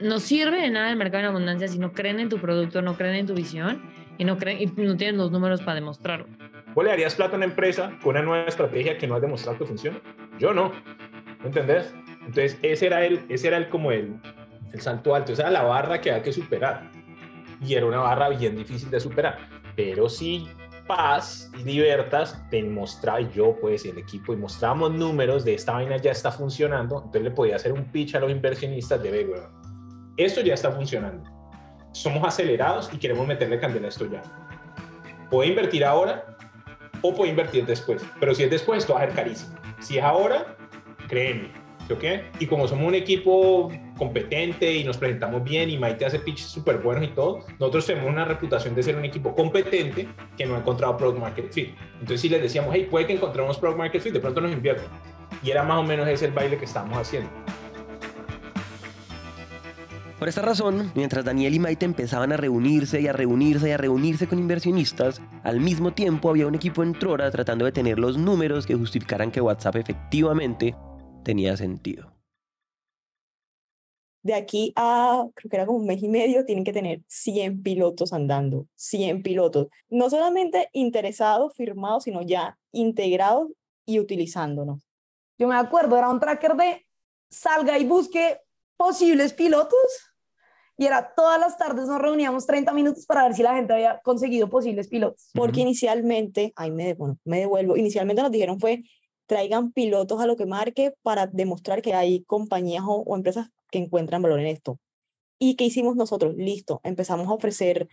no 0.00 0.20
sirve 0.20 0.60
de 0.60 0.70
nada 0.70 0.90
el 0.90 0.96
mercado 0.96 1.24
en 1.24 1.30
abundancia 1.30 1.66
si 1.66 1.80
no 1.80 1.92
creen 1.92 2.20
en 2.20 2.28
tu 2.28 2.38
producto, 2.38 2.80
no 2.80 2.96
creen 2.96 3.16
en 3.16 3.26
tu 3.26 3.34
visión 3.34 3.82
y 4.18 4.24
no, 4.24 4.38
creen, 4.38 4.62
y 4.62 4.66
no 4.66 4.96
tienen 4.96 5.16
los 5.16 5.32
números 5.32 5.62
para 5.62 5.74
demostrarlo. 5.74 6.26
¿Vos 6.74 6.84
le 6.84 6.90
darías 6.90 7.16
plata 7.16 7.34
a 7.34 7.36
una 7.36 7.44
empresa 7.44 7.92
con 8.02 8.10
una 8.10 8.22
nueva 8.22 8.44
estrategia 8.44 8.98
que 8.98 9.06
no 9.08 9.16
has 9.16 9.20
demostrado 9.20 9.58
que 9.58 9.64
funciona? 9.64 10.00
Yo 10.38 10.52
no. 10.52 10.72
¿Me 11.40 11.46
entendés? 11.46 11.92
Entonces, 12.26 12.58
ese 12.62 12.86
era 12.86 13.04
el, 13.04 13.24
ese 13.28 13.48
era 13.48 13.56
el 13.56 13.68
como 13.68 13.92
el, 13.92 14.16
el 14.72 14.80
salto 14.80 15.14
alto, 15.14 15.32
esa 15.32 15.42
era 15.42 15.50
la 15.50 15.62
barra 15.62 16.00
que 16.00 16.10
había 16.10 16.22
que 16.22 16.32
superar. 16.32 16.90
Y 17.60 17.74
era 17.74 17.86
una 17.86 17.98
barra 17.98 18.28
bien 18.30 18.56
difícil 18.56 18.90
de 18.90 19.00
superar. 19.00 19.38
Pero 19.76 20.08
sí, 20.08 20.48
Paz 20.86 21.50
y 21.58 21.64
Libertas 21.64 22.42
te 22.50 22.62
mostraba, 22.62 23.20
yo 23.20 23.56
pues 23.60 23.86
el 23.86 23.98
equipo, 23.98 24.32
y 24.32 24.36
mostrábamos 24.36 24.92
números 24.92 25.44
de 25.44 25.54
esta 25.54 25.72
vaina 25.72 25.96
ya 25.96 26.10
está 26.10 26.30
funcionando, 26.30 26.96
entonces 26.96 27.22
le 27.22 27.30
podía 27.30 27.56
hacer 27.56 27.72
un 27.72 27.84
pitch 27.84 28.14
a 28.16 28.20
los 28.20 28.30
inversionistas 28.30 29.02
de, 29.02 29.10
ve, 29.10 29.42
esto 30.16 30.40
ya 30.42 30.54
está 30.54 30.70
funcionando. 30.70 31.30
Somos 31.92 32.26
acelerados 32.26 32.90
y 32.92 32.98
queremos 32.98 33.26
meterle 33.26 33.58
candela 33.58 33.86
a 33.86 33.88
esto 33.88 34.06
ya. 34.10 34.22
Puedo 35.30 35.48
invertir 35.48 35.84
ahora 35.84 36.36
o 37.00 37.14
puedo 37.14 37.30
invertir 37.30 37.64
después, 37.64 38.04
pero 38.20 38.34
si 38.34 38.44
es 38.44 38.50
después, 38.50 38.78
esto 38.78 38.94
va 38.94 39.02
a 39.02 39.06
ser 39.06 39.14
carísimo. 39.14 39.56
Si 39.80 39.98
es 39.98 40.04
ahora, 40.04 40.56
créeme, 41.08 41.50
Y 42.40 42.46
como 42.46 42.66
somos 42.66 42.88
un 42.88 42.94
equipo 42.94 43.70
competente 43.98 44.72
y 44.72 44.84
nos 44.84 44.96
presentamos 44.96 45.44
bien 45.44 45.70
y 45.70 45.78
Maite 45.78 46.06
hace 46.06 46.18
pitches 46.18 46.46
súper 46.46 46.78
buenos 46.78 47.04
y 47.04 47.08
todo, 47.08 47.40
nosotros 47.58 47.86
tenemos 47.86 48.10
una 48.10 48.24
reputación 48.24 48.74
de 48.74 48.82
ser 48.82 48.96
un 48.96 49.04
equipo 49.04 49.34
competente 49.34 50.08
que 50.36 50.46
no 50.46 50.54
ha 50.54 50.58
encontrado 50.58 50.96
Product 50.96 51.20
Market 51.20 51.52
Fit. 51.52 51.74
Entonces 51.94 52.20
si 52.20 52.28
les 52.28 52.42
decíamos, 52.42 52.74
hey, 52.74 52.88
puede 52.90 53.06
que 53.06 53.14
encontremos 53.14 53.58
Product 53.58 53.78
Market 53.78 54.02
Fit, 54.02 54.12
de 54.12 54.20
pronto 54.20 54.40
nos 54.40 54.52
invierten. 54.52 54.86
Y 55.42 55.50
era 55.50 55.62
más 55.62 55.78
o 55.78 55.82
menos 55.82 56.08
ese 56.08 56.26
el 56.26 56.32
baile 56.32 56.56
que 56.56 56.64
estábamos 56.64 56.98
haciendo. 56.98 57.30
Por 60.18 60.28
esta 60.28 60.42
razón, 60.42 60.90
mientras 60.94 61.24
Daniel 61.24 61.54
y 61.54 61.58
Maite 61.58 61.84
empezaban 61.84 62.32
a 62.32 62.36
reunirse 62.38 63.00
y 63.00 63.08
a 63.08 63.12
reunirse 63.12 63.68
y 63.68 63.72
a 63.72 63.76
reunirse 63.76 64.26
con 64.26 64.38
inversionistas, 64.38 65.20
al 65.42 65.60
mismo 65.60 65.92
tiempo 65.92 66.30
había 66.30 66.46
un 66.46 66.54
equipo 66.54 66.82
en 66.82 66.94
Trora 66.94 67.30
tratando 67.30 67.66
de 67.66 67.72
tener 67.72 67.98
los 67.98 68.16
números 68.16 68.64
que 68.64 68.74
justificaran 68.74 69.30
que 69.30 69.42
WhatsApp 69.42 69.76
efectivamente 69.76 70.74
tenía 71.24 71.56
sentido. 71.56 72.12
De 74.22 74.34
aquí 74.34 74.72
a, 74.76 75.26
creo 75.34 75.50
que 75.50 75.56
era 75.56 75.66
como 75.66 75.78
un 75.78 75.86
mes 75.86 76.02
y 76.02 76.08
medio, 76.08 76.46
tienen 76.46 76.64
que 76.64 76.72
tener 76.72 77.02
100 77.08 77.62
pilotos 77.62 78.12
andando, 78.12 78.66
100 78.76 79.22
pilotos. 79.22 79.66
No 79.90 80.08
solamente 80.08 80.70
interesados, 80.72 81.54
firmados, 81.54 82.04
sino 82.04 82.22
ya 82.22 82.56
integrados 82.72 83.50
y 83.84 83.98
utilizándonos. 83.98 84.88
Yo 85.36 85.48
me 85.48 85.56
acuerdo, 85.56 85.98
era 85.98 86.08
un 86.08 86.20
tracker 86.20 86.54
de 86.54 86.86
salga 87.28 87.78
y 87.78 87.84
busque 87.84 88.38
posibles 88.76 89.34
pilotos 89.34 90.14
y 90.76 90.86
era 90.86 91.12
todas 91.14 91.38
las 91.38 91.56
tardes 91.56 91.86
nos 91.86 92.00
reuníamos 92.00 92.46
30 92.46 92.72
minutos 92.72 93.06
para 93.06 93.22
ver 93.24 93.34
si 93.34 93.42
la 93.42 93.54
gente 93.54 93.72
había 93.72 94.00
conseguido 94.02 94.48
posibles 94.48 94.88
pilotos. 94.88 95.30
Porque 95.34 95.60
inicialmente, 95.60 96.52
ahí 96.56 96.70
me, 96.70 96.94
bueno, 96.94 97.18
me 97.24 97.40
devuelvo, 97.40 97.76
inicialmente 97.76 98.22
nos 98.22 98.32
dijeron 98.32 98.58
fue 98.58 98.82
traigan 99.26 99.72
pilotos 99.72 100.20
a 100.20 100.26
lo 100.26 100.36
que 100.36 100.46
marque 100.46 100.94
para 101.02 101.26
demostrar 101.26 101.82
que 101.82 101.94
hay 101.94 102.24
compañías 102.24 102.84
o, 102.86 103.02
o 103.06 103.16
empresas 103.16 103.48
que 103.70 103.78
encuentran 103.78 104.22
valor 104.22 104.40
en 104.40 104.46
esto. 104.46 104.78
¿Y 105.38 105.56
qué 105.56 105.64
hicimos 105.64 105.96
nosotros? 105.96 106.34
Listo, 106.36 106.80
empezamos 106.84 107.28
a 107.28 107.32
ofrecer 107.32 107.88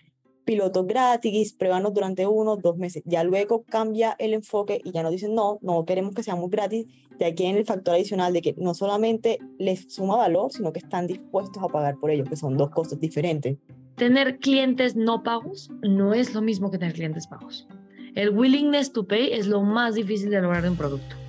pilotos 0.46 0.86
gratis, 0.88 1.54
pruébanos 1.54 1.94
durante 1.94 2.28
uno, 2.28 2.58
dos 2.58 2.78
meses. 2.78 3.04
Ya 3.06 3.24
luego 3.24 3.64
cambia 3.64 4.16
el 4.20 4.34
enfoque 4.34 4.82
y 4.84 4.92
ya 4.92 5.04
nos 5.04 5.12
dicen, 5.12 5.36
no, 5.36 5.60
no 5.62 5.86
queremos 5.86 6.14
que 6.14 6.24
seamos 6.24 6.50
gratis. 6.50 6.88
De 7.18 7.26
aquí 7.26 7.46
en 7.46 7.58
el 7.58 7.66
factor 7.66 7.94
adicional 7.94 8.34
de 8.34 8.42
que 8.42 8.56
no 8.58 8.74
solamente 8.74 9.38
les 9.60 9.94
suma 9.94 10.16
valor, 10.16 10.52
sino 10.52 10.74
que 10.74 10.80
están 10.80 11.08
dispuestos 11.08 11.62
a 11.62 11.68
pagar 11.68 11.98
por 12.00 12.10
ello, 12.10 12.24
que 12.26 12.36
son 12.36 12.58
dos 12.58 12.72
cosas 12.72 13.00
diferentes. 13.00 13.58
Tener 13.96 14.40
clientes 14.40 14.96
no 14.96 15.22
pagos 15.22 15.70
no 15.84 16.14
es 16.14 16.34
lo 16.34 16.42
mismo 16.42 16.72
que 16.72 16.80
tener 16.80 16.94
clientes 16.94 17.28
pagos. 17.28 17.68
El 18.16 18.32
willingness 18.32 18.92
to 18.92 19.06
pay 19.06 19.32
es 19.32 19.48
lo 19.48 19.62
más 19.62 19.96
difícil 19.96 20.32
de 20.32 20.42
lograr 20.42 20.64
de 20.64 20.70
un 20.70 20.78
producto. 20.78 21.21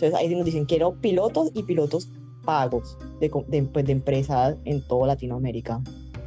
Entonces 0.00 0.18
ahí 0.18 0.34
nos 0.34 0.46
dicen, 0.46 0.64
quiero 0.64 0.94
pilotos 0.94 1.50
y 1.54 1.62
pilotos 1.62 2.08
pagos 2.44 2.96
de, 3.20 3.30
de, 3.48 3.62
pues, 3.64 3.84
de 3.84 3.92
empresas 3.92 4.56
en 4.64 4.86
toda 4.86 5.08
Latinoamérica. 5.08 5.82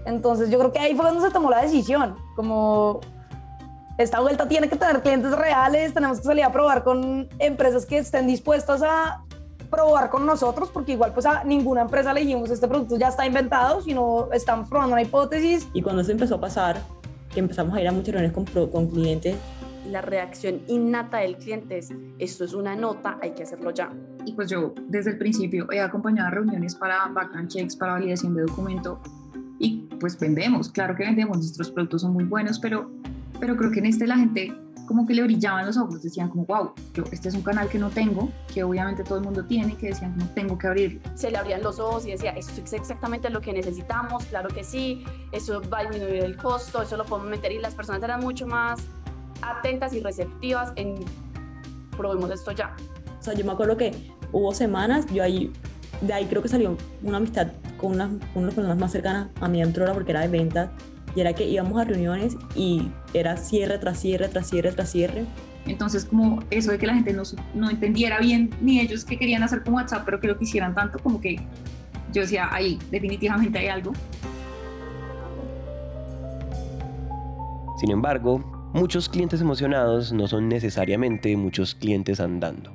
Entonces 0.06 0.52
yo 0.52 0.60
creo 0.60 0.72
que 0.72 0.80
ahí 0.80 0.94
fue 0.94 1.06
cuando 1.06 1.22
se 1.22 1.32
tomó 1.32 1.50
la 1.50 1.62
decisión, 1.62 2.16
como 2.36 3.00
esta 3.98 4.20
vuelta 4.20 4.48
tiene 4.48 4.70
que 4.70 4.76
tener 4.76 5.02
clientes 5.02 5.32
reales, 5.36 5.94
tenemos 5.94 6.20
que 6.20 6.26
salir 6.26 6.44
a 6.44 6.52
probar 6.52 6.84
con 6.84 7.28
empresas 7.40 7.86
que 7.86 7.98
estén 7.98 8.28
dispuestas 8.28 8.84
a 8.84 9.24
probar 9.72 10.12
con 10.12 10.26
nosotros, 10.26 10.70
porque 10.72 10.92
igual 10.92 11.14
pues 11.14 11.26
a 11.26 11.44
ninguna 11.44 11.82
empresa 11.82 12.14
le 12.14 12.22
dijimos 12.22 12.52
este 12.52 12.68
producto 12.68 12.96
ya 12.98 13.08
está 13.08 13.26
inventado, 13.26 13.82
sino 13.82 14.30
estamos 14.32 14.70
probando 14.70 14.94
una 14.94 15.02
hipótesis. 15.02 15.68
Y 15.74 15.82
cuando 15.82 16.04
eso 16.04 16.12
empezó 16.12 16.36
a 16.36 16.42
pasar, 16.42 16.80
que 17.34 17.40
empezamos 17.40 17.76
a 17.76 17.82
ir 17.82 17.88
a 17.88 17.92
muchas 17.92 18.14
reuniones 18.14 18.34
con, 18.34 18.68
con 18.68 18.88
clientes, 18.88 19.36
la 19.86 20.02
reacción 20.02 20.62
innata 20.68 21.18
del 21.18 21.38
cliente 21.38 21.78
es, 21.78 21.94
esto 22.20 22.46
es 22.46 22.54
una 22.54 22.76
nota, 22.76 23.18
hay 23.22 23.32
que 23.32 23.44
hacerlo 23.44 23.72
ya. 23.72 23.92
Y 24.26 24.34
pues 24.34 24.50
yo 24.50 24.74
desde 24.88 25.12
el 25.12 25.18
principio 25.18 25.72
he 25.72 25.82
acompañado 25.82 26.32
reuniones 26.32 26.76
para 26.76 27.08
background 27.08 27.50
checks, 27.50 27.76
para 27.76 27.94
validación 27.94 28.36
de 28.36 28.44
documento 28.44 29.02
y 29.60 29.88
pues 30.00 30.20
vendemos, 30.20 30.70
claro 30.70 30.96
que 30.96 31.04
vendemos, 31.04 31.38
nuestros 31.38 31.72
productos 31.72 32.02
son 32.02 32.14
muy 32.14 32.26
buenos, 32.26 32.60
pero, 32.60 32.92
pero 33.40 33.56
creo 33.56 33.72
que 33.72 33.80
en 33.80 33.86
este 33.86 34.08
la 34.08 34.18
gente 34.18 34.54
como 34.86 35.08
que 35.08 35.14
le 35.14 35.24
brillaban 35.24 35.66
los 35.66 35.78
ojos, 35.78 36.02
decían 36.04 36.30
como, 36.30 36.46
wow, 36.46 36.74
yo, 36.94 37.04
este 37.12 37.30
es 37.30 37.36
un 37.36 37.42
canal 37.42 37.70
que 37.70 37.80
no 37.80 37.90
tengo, 37.90 38.30
que 38.54 38.64
obviamente 38.64 39.04
todo 39.04 39.20
el 39.20 39.24
mundo 39.24 39.46
tiene, 39.46 39.76
que 39.78 39.88
decían, 39.88 40.18
no 40.18 40.28
tengo 40.32 40.58
que 40.58 40.68
abrirlo. 40.68 41.00
Se 41.16 41.32
le 41.32 41.38
abrían 41.38 41.64
los 41.64 41.80
ojos 41.80 42.06
y 42.06 42.12
decía, 42.12 42.32
esto 42.32 42.62
es 42.62 42.74
exactamente 42.74 43.30
lo 43.30 43.40
que 43.40 43.54
necesitamos, 43.54 44.26
claro 44.26 44.50
que 44.50 44.64
sí, 44.64 45.06
eso 45.32 45.62
va 45.72 45.80
a 45.80 45.84
disminuir 45.84 46.24
el 46.24 46.36
costo, 46.36 46.82
eso 46.82 46.98
lo 46.98 47.06
podemos 47.06 47.30
meter 47.30 47.52
y 47.54 47.60
las 47.60 47.76
personas 47.76 48.04
eran 48.04 48.20
mucho 48.20 48.46
más 48.46 48.82
atentas 49.52 49.94
y 49.94 50.00
receptivas 50.00 50.72
en 50.76 50.96
probemos 51.98 52.32
esto 52.32 52.52
ya. 52.52 52.76
O 53.20 53.24
sea, 53.24 53.34
yo 53.34 53.46
me 53.46 53.52
acuerdo 53.52 53.78
que 53.78 53.92
hubo 54.32 54.54
semanas, 54.54 55.06
yo 55.14 55.24
ahí, 55.24 55.52
de 56.02 56.14
ahí 56.14 56.26
creo 56.26 56.42
que 56.42 56.50
salió 56.50 56.78
una 57.04 57.18
amistad 57.18 57.48
con 57.78 57.94
unas, 57.94 58.10
con 58.34 58.44
unas 58.44 58.56
personas 58.56 58.78
más 58.78 58.92
cercanas 58.92 59.30
a 59.40 59.48
mi 59.48 59.62
Antrola 59.62 59.94
porque 59.94 60.12
era 60.12 60.22
de 60.22 60.28
ventas 60.28 60.70
y 61.16 61.22
era 61.22 61.34
que 61.34 61.48
íbamos 61.48 61.80
a 61.80 61.86
reuniones 61.86 62.36
y 62.56 62.90
era 63.14 63.38
cierre 63.38 63.78
tras 63.78 64.00
cierre, 64.00 64.28
tras 64.30 64.48
cierre, 64.50 64.72
tras 64.72 64.90
cierre. 64.90 65.26
Entonces, 65.66 66.06
como 66.06 66.44
eso 66.50 66.72
de 66.72 66.78
que 66.78 66.88
la 66.88 66.96
gente 66.96 67.14
no, 67.14 67.24
no 67.54 67.70
entendiera 67.70 68.20
bien 68.20 68.50
ni 68.60 68.80
ellos 68.80 69.06
qué 69.06 69.18
querían 69.18 69.44
hacer 69.44 69.64
con 69.64 69.76
WhatsApp, 69.76 70.04
pero 70.04 70.20
que 70.20 70.28
lo 70.28 70.38
quisieran 70.38 70.76
tanto, 70.76 71.00
como 71.00 71.22
que 71.22 71.38
yo 72.12 72.22
decía, 72.22 72.50
ahí 72.52 72.80
definitivamente 72.92 73.60
hay 73.60 73.68
algo. 73.68 73.94
Sin 77.80 77.92
embargo, 77.92 78.53
Muchos 78.74 79.08
clientes 79.08 79.40
emocionados 79.42 80.12
no 80.12 80.28
son 80.28 80.50
necesariamente 80.50 81.36
muchos 81.38 81.76
clientes 81.76 82.20
andando. 82.20 82.72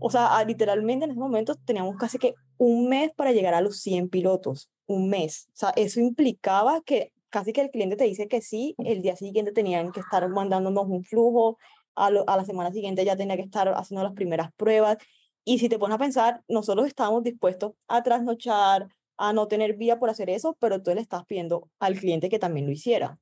O 0.00 0.10
sea, 0.10 0.36
ah, 0.38 0.44
literalmente 0.44 1.04
en 1.06 1.10
ese 1.12 1.20
momento 1.20 1.54
teníamos 1.64 1.96
casi 1.96 2.18
que 2.18 2.34
un 2.56 2.88
mes 2.88 3.10
para 3.16 3.32
llegar 3.32 3.54
a 3.54 3.60
los 3.60 3.80
100 3.80 4.08
pilotos, 4.08 4.70
un 4.86 5.08
mes. 5.08 5.48
O 5.48 5.56
sea, 5.56 5.72
eso 5.76 6.00
implicaba 6.00 6.80
que 6.82 7.12
casi 7.30 7.52
que 7.52 7.60
el 7.62 7.70
cliente 7.70 7.96
te 7.96 8.04
dice 8.04 8.28
que 8.28 8.40
sí, 8.40 8.74
el 8.78 9.02
día 9.02 9.16
siguiente 9.16 9.52
tenían 9.52 9.92
que 9.92 10.00
estar 10.00 10.26
mandándonos 10.28 10.86
un 10.86 11.04
flujo, 11.04 11.58
a, 11.94 12.10
lo- 12.10 12.24
a 12.28 12.36
la 12.36 12.44
semana 12.44 12.70
siguiente 12.72 13.04
ya 13.04 13.16
tenía 13.16 13.36
que 13.36 13.42
estar 13.42 13.68
haciendo 13.74 14.04
las 14.04 14.12
primeras 14.12 14.52
pruebas. 14.56 14.98
Y 15.44 15.58
si 15.58 15.68
te 15.68 15.78
pones 15.78 15.96
a 15.96 15.98
pensar, 15.98 16.42
nosotros 16.48 16.86
estábamos 16.86 17.22
dispuestos 17.24 17.72
a 17.88 18.02
trasnochar, 18.02 18.88
a 19.18 19.32
no 19.32 19.48
tener 19.48 19.76
vida 19.76 19.98
por 19.98 20.10
hacer 20.10 20.30
eso, 20.30 20.56
pero 20.60 20.82
tú 20.82 20.94
le 20.94 21.00
estás 21.00 21.26
pidiendo 21.26 21.68
al 21.78 21.98
cliente 21.98 22.28
que 22.28 22.38
también 22.38 22.66
lo 22.66 22.72
hiciera. 22.72 23.18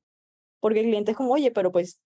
Porque 0.59 0.79
el 0.79 0.85
cliente 0.85 1.11
es 1.11 1.17
como, 1.17 1.33
oye, 1.33 1.51
pero 1.51 1.71
pues 1.71 1.99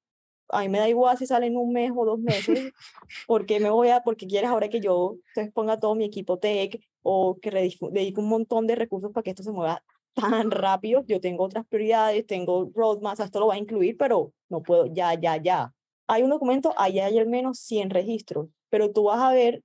a 0.49 0.61
mí 0.61 0.69
me 0.69 0.79
da 0.79 0.89
igual 0.89 1.17
si 1.17 1.25
sale 1.25 1.47
en 1.47 1.57
un 1.57 1.71
mes 1.71 1.91
o 1.95 2.05
dos 2.05 2.19
meses, 2.19 2.71
porque 3.27 3.59
me 3.59 3.69
voy 3.69 3.89
a, 3.89 4.01
porque 4.01 4.27
quieres 4.27 4.49
ahora 4.49 4.69
que 4.69 4.79
yo 4.79 5.17
te 5.35 5.51
ponga 5.51 5.79
todo 5.79 5.95
mi 5.95 6.05
equipo 6.05 6.39
tech 6.39 6.81
o 7.01 7.37
que 7.41 7.51
dedique 7.51 8.19
un 8.19 8.29
montón 8.29 8.67
de 8.67 8.75
recursos 8.75 9.11
para 9.11 9.23
que 9.23 9.31
esto 9.31 9.43
se 9.43 9.51
mueva 9.51 9.83
tan 10.13 10.51
rápido. 10.51 11.03
Yo 11.07 11.19
tengo 11.21 11.43
otras 11.43 11.65
prioridades, 11.67 12.25
tengo 12.25 12.71
roadmaps, 12.73 13.19
esto 13.19 13.39
lo 13.39 13.47
va 13.47 13.55
a 13.55 13.59
incluir, 13.59 13.97
pero 13.97 14.33
no 14.49 14.61
puedo, 14.61 14.87
ya, 14.87 15.13
ya, 15.19 15.37
ya. 15.37 15.73
Hay 16.07 16.23
un 16.23 16.29
documento, 16.29 16.73
allá 16.77 17.05
hay 17.05 17.19
al 17.19 17.27
menos 17.27 17.59
100 17.59 17.89
registros, 17.89 18.49
pero 18.69 18.91
tú 18.91 19.03
vas 19.03 19.21
a 19.21 19.31
ver 19.31 19.63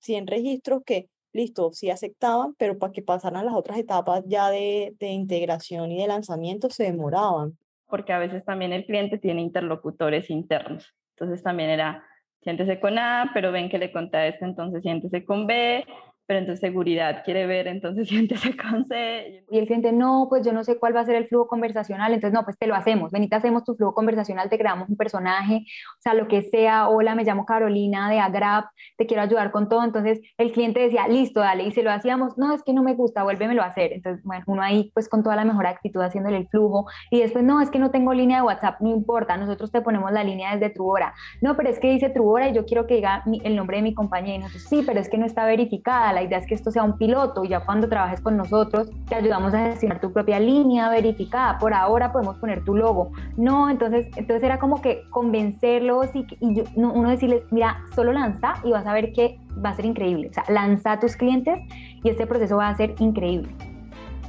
100 0.00 0.26
registros 0.26 0.82
que, 0.84 1.08
listo, 1.36 1.72
sí 1.72 1.90
aceptaban, 1.90 2.54
pero 2.58 2.78
para 2.78 2.92
que 2.92 3.02
pasaran 3.02 3.44
las 3.44 3.54
otras 3.54 3.78
etapas 3.78 4.24
ya 4.26 4.50
de, 4.50 4.94
de 4.98 5.08
integración 5.08 5.92
y 5.92 6.00
de 6.00 6.08
lanzamiento 6.08 6.70
se 6.70 6.84
demoraban. 6.84 7.56
porque 7.88 8.12
a 8.12 8.18
veces 8.18 8.44
también 8.44 8.72
el 8.72 8.84
cliente 8.84 9.18
tiene 9.18 9.42
interlocutores 9.42 10.28
internos. 10.30 10.92
Entonces 11.16 11.42
también 11.42 11.70
era, 11.70 12.04
siéntese 12.42 12.80
con 12.80 12.98
A, 12.98 13.30
pero 13.32 13.52
ven 13.52 13.68
que 13.68 13.78
le 13.78 13.92
conté 13.92 14.16
a 14.16 14.26
este, 14.26 14.44
entonces 14.44 14.82
siéntese 14.82 15.24
con 15.24 15.46
B, 15.46 15.84
pero 16.26 16.40
entonces 16.40 16.60
seguridad 16.60 17.22
quiere 17.24 17.46
ver, 17.46 17.68
entonces 17.68 18.08
siéntese 18.08 18.56
con 18.56 18.84
C. 18.84 19.44
Y 19.50 19.58
el 19.58 19.66
cliente, 19.66 19.92
no, 19.92 20.26
pues 20.28 20.44
yo 20.44 20.52
no 20.52 20.64
sé 20.64 20.78
cuál 20.78 20.94
va 20.94 21.00
a 21.00 21.04
ser 21.04 21.14
el 21.14 21.28
flujo 21.28 21.46
conversacional, 21.46 22.12
entonces 22.12 22.34
no, 22.34 22.44
pues 22.44 22.58
te 22.58 22.66
lo 22.66 22.74
hacemos, 22.74 23.12
venite, 23.12 23.36
hacemos 23.36 23.64
tu 23.64 23.76
flujo 23.76 23.94
conversacional, 23.94 24.48
te 24.48 24.58
creamos 24.58 24.88
un 24.88 24.96
personaje, 24.96 25.64
o 25.98 26.00
sea, 26.00 26.14
lo 26.14 26.26
que 26.26 26.42
sea, 26.42 26.88
hola, 26.88 27.14
me 27.14 27.24
llamo 27.24 27.46
Carolina 27.46 28.10
de 28.10 28.18
Agrap, 28.18 28.66
te 28.96 29.06
quiero 29.06 29.22
ayudar 29.22 29.52
con 29.52 29.68
todo, 29.68 29.84
entonces 29.84 30.20
el 30.36 30.52
cliente 30.52 30.80
decía, 30.80 31.06
listo, 31.06 31.40
dale, 31.40 31.64
y 31.64 31.72
se 31.72 31.82
lo 31.82 31.92
hacíamos, 31.92 32.36
no, 32.36 32.52
es 32.52 32.62
que 32.64 32.72
no 32.72 32.82
me 32.82 32.94
gusta, 32.94 33.22
vuélvemelo 33.22 33.62
a 33.62 33.66
hacer, 33.66 33.92
entonces, 33.92 34.24
bueno, 34.24 34.44
uno 34.48 34.62
ahí 34.62 34.90
pues 34.94 35.08
con 35.08 35.22
toda 35.22 35.36
la 35.36 35.44
mejor 35.44 35.66
actitud 35.66 36.00
haciéndole 36.00 36.38
el 36.38 36.48
flujo, 36.48 36.86
y 37.10 37.20
después, 37.20 37.44
no, 37.44 37.60
es 37.60 37.70
que 37.70 37.78
no 37.78 37.90
tengo 37.90 38.12
línea 38.12 38.38
de 38.38 38.42
WhatsApp, 38.42 38.80
no 38.80 38.90
importa, 38.90 39.36
nosotros 39.36 39.70
te 39.70 39.80
ponemos 39.80 40.10
la 40.10 40.24
línea 40.24 40.56
desde 40.56 40.70
Trubora, 40.70 41.14
no, 41.40 41.56
pero 41.56 41.68
es 41.68 41.78
que 41.78 41.90
dice 41.90 42.10
Trubora 42.10 42.48
y 42.48 42.54
yo 42.54 42.64
quiero 42.64 42.86
que 42.86 42.96
diga 42.96 43.22
el 43.44 43.54
nombre 43.54 43.76
de 43.76 43.84
mi 43.84 43.94
compañía, 43.94 44.34
y 44.34 44.38
nosotros, 44.38 44.64
sí, 44.68 44.82
pero 44.84 44.98
es 44.98 45.08
que 45.08 45.18
no 45.18 45.26
está 45.26 45.46
verificada, 45.46 46.15
la 46.16 46.22
idea 46.22 46.38
es 46.38 46.46
que 46.46 46.54
esto 46.54 46.70
sea 46.70 46.82
un 46.82 46.96
piloto, 46.96 47.44
y 47.44 47.48
ya 47.48 47.60
cuando 47.60 47.88
trabajes 47.88 48.20
con 48.22 48.36
nosotros, 48.38 48.88
te 49.08 49.14
ayudamos 49.14 49.52
a 49.54 49.58
gestionar 49.66 50.00
tu 50.00 50.12
propia 50.12 50.40
línea 50.40 50.88
verificada, 50.88 51.58
por 51.58 51.74
ahora 51.74 52.10
podemos 52.10 52.36
poner 52.38 52.64
tu 52.64 52.74
logo, 52.74 53.12
no, 53.36 53.68
entonces, 53.68 54.06
entonces 54.16 54.42
era 54.42 54.58
como 54.58 54.80
que 54.80 55.02
convencerlos 55.10 56.06
y, 56.14 56.26
y 56.40 56.54
yo- 56.56 56.64
no- 56.74 56.92
uno 56.94 57.10
decirles, 57.10 57.42
mira, 57.50 57.76
solo 57.94 58.12
lanza 58.12 58.54
y 58.64 58.70
vas 58.70 58.86
a 58.86 58.94
ver 58.94 59.12
que 59.12 59.38
va 59.64 59.70
a 59.70 59.74
ser 59.74 59.84
increíble, 59.84 60.28
o 60.30 60.32
sea, 60.32 60.44
lanza 60.48 60.92
a 60.92 61.00
tus 61.00 61.16
clientes 61.16 61.58
y 62.02 62.08
este 62.08 62.26
proceso 62.26 62.56
va 62.56 62.68
a 62.68 62.74
ser 62.76 62.94
increíble. 62.98 63.48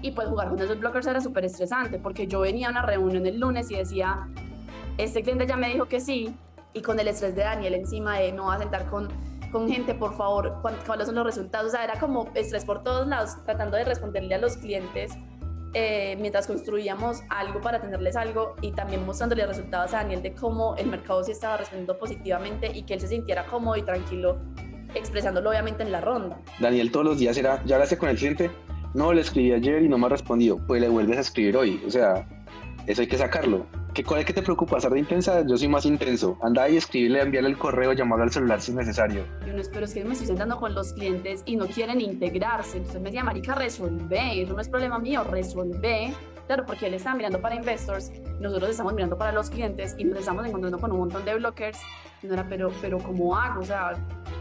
Y 0.01 0.11
pues 0.11 0.27
jugar 0.27 0.49
con 0.49 0.59
esos 0.59 0.79
blockers 0.79 1.07
era 1.07 1.21
súper 1.21 1.45
estresante 1.45 1.97
porque 1.99 2.27
yo 2.27 2.41
venía 2.41 2.67
a 2.67 2.71
una 2.71 2.81
reunión 2.81 3.25
el 3.25 3.39
lunes 3.39 3.71
y 3.71 3.75
decía, 3.75 4.27
este 4.97 5.23
cliente 5.23 5.47
ya 5.47 5.55
me 5.57 5.69
dijo 5.69 5.85
que 5.85 5.99
sí, 5.99 6.35
y 6.73 6.81
con 6.81 6.99
el 6.99 7.07
estrés 7.07 7.33
de 7.35 7.43
Daniel 7.43 7.73
encima 7.73 8.19
de 8.19 8.31
no 8.33 8.45
va 8.47 8.55
a 8.55 8.59
sentar 8.59 8.85
con, 8.89 9.07
con 9.51 9.69
gente, 9.69 9.93
por 9.95 10.15
favor, 10.15 10.59
¿cuán- 10.61 10.75
cuáles 10.85 11.07
son 11.07 11.15
los 11.15 11.25
resultados. 11.25 11.67
O 11.67 11.71
sea, 11.71 11.83
era 11.83 11.99
como 11.99 12.29
estrés 12.35 12.65
por 12.65 12.83
todos 12.83 13.07
lados, 13.07 13.31
tratando 13.45 13.77
de 13.77 13.83
responderle 13.85 14.35
a 14.35 14.37
los 14.39 14.57
clientes 14.57 15.11
eh, 15.73 16.15
mientras 16.19 16.47
construíamos 16.47 17.21
algo 17.29 17.59
para 17.61 17.79
tenerles 17.81 18.15
algo 18.15 18.55
y 18.61 18.71
también 18.71 19.05
mostrándole 19.05 19.45
resultados 19.45 19.93
a 19.93 19.97
Daniel 19.97 20.21
de 20.23 20.33
cómo 20.33 20.75
el 20.77 20.87
mercado 20.87 21.23
sí 21.23 21.31
estaba 21.33 21.57
respondiendo 21.57 21.97
positivamente 21.99 22.71
y 22.73 22.83
que 22.83 22.93
él 22.95 23.01
se 23.01 23.09
sintiera 23.09 23.45
cómodo 23.45 23.75
y 23.75 23.83
tranquilo 23.83 24.37
expresándolo 24.95 25.49
obviamente 25.49 25.83
en 25.83 25.91
la 25.91 25.99
ronda. 26.01 26.39
Daniel 26.59 26.89
todos 26.91 27.05
los 27.05 27.19
días 27.19 27.37
era, 27.37 27.61
¿ya 27.65 27.75
hablaste 27.75 27.97
con 27.97 28.09
el 28.09 28.15
cliente? 28.17 28.49
No, 28.93 29.11
le 29.13 29.21
escribí 29.21 29.51
ayer 29.51 29.83
y 29.83 29.89
no 29.89 29.97
me 29.97 30.05
ha 30.07 30.09
respondido. 30.09 30.57
Pues 30.65 30.81
le 30.81 30.87
vuelves 30.89 31.17
a 31.17 31.21
escribir 31.21 31.57
hoy. 31.57 31.83
O 31.85 31.89
sea, 31.91 32.25
eso 32.87 33.01
hay 33.01 33.07
que 33.07 33.17
sacarlo. 33.17 33.67
¿Qué, 33.97 34.03
¿Cuál 34.03 34.19
es 34.19 34.27
que 34.27 34.33
te 34.33 34.43
preocupa? 34.43 34.79
¿Ser 34.79 34.91
de 34.91 34.99
intensa? 34.99 35.43
Yo 35.43 35.57
soy 35.57 35.67
más 35.69 35.83
intenso. 35.83 36.37
Anda 36.43 36.61
ahí, 36.61 36.77
escribirle, 36.77 37.19
enviarle 37.19 37.49
el 37.49 37.57
correo, 37.57 37.93
llamarlo 37.93 38.25
al 38.25 38.31
celular 38.31 38.61
si 38.61 38.69
es 38.69 38.77
necesario. 38.77 39.25
Y 39.43 39.49
uno 39.49 39.59
es, 39.59 39.69
pero 39.69 39.85
es 39.85 39.93
que 39.95 40.05
me 40.05 40.11
estoy 40.13 40.27
sentando 40.27 40.57
con 40.57 40.75
los 40.75 40.93
clientes 40.93 41.41
y 41.47 41.55
no 41.55 41.65
quieren 41.65 41.99
integrarse. 41.99 42.77
Entonces 42.77 43.01
me 43.01 43.09
decía, 43.09 43.23
marica, 43.23 43.55
resuelve, 43.55 44.43
eso 44.43 44.53
no 44.53 44.61
es 44.61 44.69
problema 44.69 44.99
mío, 44.99 45.23
resuelve. 45.23 46.13
Claro, 46.45 46.63
porque 46.67 46.85
él 46.85 46.93
está 46.93 47.15
mirando 47.15 47.41
para 47.41 47.55
investors, 47.55 48.11
nosotros 48.39 48.69
estamos 48.69 48.93
mirando 48.93 49.17
para 49.17 49.31
los 49.31 49.49
clientes 49.49 49.95
y 49.97 50.03
nos 50.03 50.19
estamos 50.19 50.45
encontrando 50.45 50.77
con 50.77 50.91
un 50.91 50.99
montón 50.99 51.25
de 51.25 51.33
blockers. 51.33 51.79
Y 52.21 52.27
no 52.27 52.35
era, 52.35 52.47
pero, 52.47 52.69
pero 52.79 52.99
¿cómo 52.99 53.35
hago? 53.35 53.61
O 53.61 53.65
sea, 53.65 53.93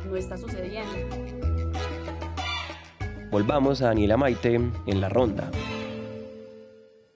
no 0.06 0.16
está 0.16 0.36
sucediendo. 0.36 0.92
Volvamos 3.30 3.80
a 3.80 3.86
Daniela 3.86 4.18
Maite 4.18 4.56
en 4.56 5.00
la 5.00 5.08
ronda. 5.08 5.50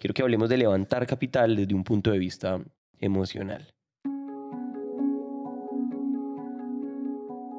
Quiero 0.01 0.15
que 0.15 0.23
hablemos 0.23 0.49
de 0.49 0.57
levantar 0.57 1.07
capital 1.07 1.55
desde 1.55 1.75
un 1.75 1.85
punto 1.85 2.11
de 2.11 2.19
vista 2.19 2.59
emocional. 2.99 3.69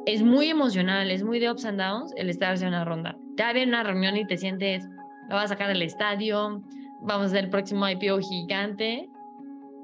es 0.06 0.24
muy 0.24 0.48
emocional, 0.48 1.10
es 1.10 1.24
muy 1.24 1.40
de 1.40 1.50
ups 1.50 1.66
and 1.66 1.80
downs 1.80 2.14
el 2.18 2.30
estar 2.30 2.54
haciendo 2.54 2.76
una 2.76 2.86
ronda. 2.86 3.18
Te 3.38 3.44
en 3.44 3.70
una 3.70 3.84
reunión 3.84 4.18
y 4.18 4.26
te 4.26 4.38
sientes, 4.38 4.84
lo 5.30 5.36
vas 5.36 5.46
a 5.46 5.48
sacar 5.50 5.70
del 5.70 5.82
estadio, 5.82 6.62
vamos 7.02 7.24
a 7.24 7.26
hacer 7.28 7.46
el 7.46 7.50
próximo 7.50 7.88
IPO 7.88 8.20
gigante. 8.20 9.10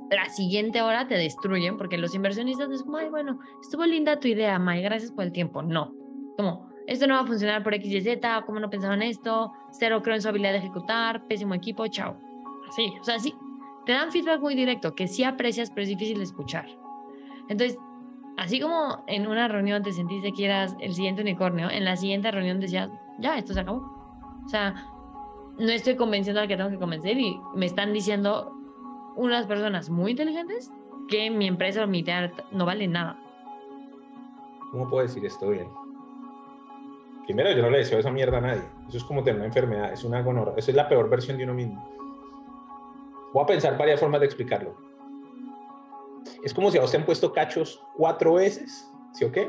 La 0.10 0.30
siguiente 0.30 0.82
hora 0.82 1.08
te 1.08 1.16
destruyen 1.16 1.78
porque 1.78 1.98
los 1.98 2.14
inversionistas 2.14 2.70
es 2.72 2.84
ay, 3.00 3.10
bueno, 3.10 3.40
estuvo 3.62 3.86
linda 3.86 4.20
tu 4.20 4.28
idea, 4.28 4.60
May, 4.60 4.82
gracias 4.82 5.12
por 5.12 5.24
el 5.24 5.32
tiempo. 5.32 5.62
No, 5.62 5.94
como, 6.36 6.70
esto 6.88 7.08
no 7.08 7.16
va 7.16 7.22
a 7.22 7.28
funcionar 7.28 7.64
por 7.64 7.74
X 7.76 7.92
y 7.92 8.02
Z, 8.02 8.44
¿cómo 8.46 8.60
no 8.60 8.70
pensaban 8.70 9.02
esto? 9.02 9.52
Cero 9.72 10.02
creo 10.04 10.16
en 10.16 10.22
su 10.22 10.30
habilidad 10.30 10.52
de 10.52 10.58
ejecutar, 10.58 11.26
pésimo 11.28 11.54
equipo, 11.54 11.88
chao. 11.88 12.27
Así, 12.68 12.94
o 13.00 13.04
sea, 13.04 13.20
sí, 13.20 13.36
te 13.86 13.94
dan 13.94 14.12
feedback 14.12 14.42
muy 14.42 14.56
directo 14.56 14.94
que 14.96 15.08
sí 15.08 15.24
aprecias, 15.24 15.70
pero 15.70 15.84
es 15.84 15.90
difícil 15.90 16.18
de 16.18 16.24
escuchar. 16.26 16.68
Entonces, 17.50 17.78
así 18.38 18.60
como 18.60 19.04
en 19.08 19.28
una 19.28 19.48
reunión 19.48 19.84
te 19.84 19.94
sentiste 19.94 20.34
que 20.34 20.46
eras 20.46 20.76
el 20.80 20.94
siguiente 20.94 21.22
unicornio, 21.22 21.70
en 21.70 21.86
la 21.86 21.96
siguiente 21.96 22.30
reunión 22.32 22.60
decías, 22.60 22.90
ya, 23.20 23.38
esto 23.38 23.54
se 23.54 23.62
acabó. 23.62 23.78
O 24.46 24.50
sea, 24.50 24.76
no 25.58 25.70
estoy 25.70 25.96
convenciendo 25.96 26.42
al 26.42 26.48
que 26.48 26.58
tengo 26.58 26.70
que 26.70 26.78
convencer 26.78 27.18
y 27.18 27.40
me 27.56 27.66
están 27.66 27.94
diciendo 27.94 28.54
unas 29.16 29.48
personas 29.48 29.90
muy 29.90 30.12
inteligentes 30.12 30.72
que 31.10 31.30
mi 31.32 31.48
empresa 31.48 31.84
o 31.84 31.88
mi 31.88 32.00
idea 32.00 32.32
no 32.52 32.66
vale 32.66 32.88
nada. 32.88 33.18
¿Cómo 34.72 34.90
puedo 34.90 35.04
decir 35.08 35.26
esto 35.26 35.50
bien? 35.50 35.68
Primero, 37.26 37.52
yo 37.52 37.62
no 37.62 37.70
le 37.70 37.80
deseo 37.80 38.00
esa 38.00 38.12
mierda 38.12 38.38
a 38.38 38.42
nadie. 38.42 38.64
Eso 38.88 38.98
es 38.98 39.04
como 39.04 39.24
tener 39.24 39.38
una 39.38 39.48
enfermedad, 39.48 39.92
es 39.92 40.04
una 40.04 40.22
gonorrea. 40.22 40.56
Eso 40.58 40.72
es 40.72 40.78
la 40.78 40.88
peor 40.88 41.10
versión 41.10 41.38
de 41.38 41.44
uno 41.46 41.54
mismo. 41.54 41.90
Voy 43.38 43.44
a 43.44 43.46
pensar 43.46 43.78
varias 43.78 44.00
formas 44.00 44.20
de 44.20 44.26
explicarlo. 44.26 44.76
Es 46.44 46.56
como 46.56 46.72
si 46.72 46.80
a 46.80 46.86
te 46.86 46.98
han 46.98 47.06
puesto 47.06 47.32
cachos 47.32 47.80
cuatro 47.96 48.34
veces, 48.34 48.90
¿sí 49.14 49.26
o 49.26 49.32
qué? 49.32 49.48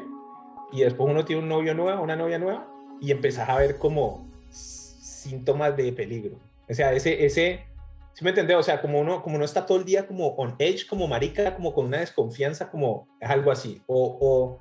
Y 0.72 0.83
después 0.83 1.09
uno 1.11 1.24
tiene 1.24 1.40
un 1.40 1.48
novio 1.48 1.72
nuevo, 1.72 2.03
una 2.03 2.14
novia 2.14 2.38
nueva, 2.38 2.68
y 3.01 3.12
empezás 3.12 3.48
a 3.48 3.57
ver 3.57 3.79
como 3.79 4.29
síntomas 4.51 5.74
de 5.74 5.90
peligro. 5.94 6.37
O 6.68 6.74
sea, 6.74 6.92
ese, 6.92 7.24
ese, 7.24 7.64
¿sí 8.12 8.24
me 8.24 8.29
entendés? 8.29 8.59
O 8.59 8.62
sea, 8.62 8.83
como 8.83 9.01
uno, 9.01 9.22
como 9.22 9.37
uno 9.37 9.46
está 9.46 9.64
todo 9.64 9.79
el 9.79 9.87
día 9.87 10.07
como 10.07 10.35
on 10.35 10.55
edge, 10.59 10.87
como 10.87 11.09
marica, 11.09 11.57
como 11.57 11.72
con 11.72 11.87
una 11.87 12.01
desconfianza, 12.01 12.70
como 12.70 13.09
es 13.18 13.31
algo 13.31 13.51
así. 13.51 13.81
O, 13.87 14.18
o 14.20 14.59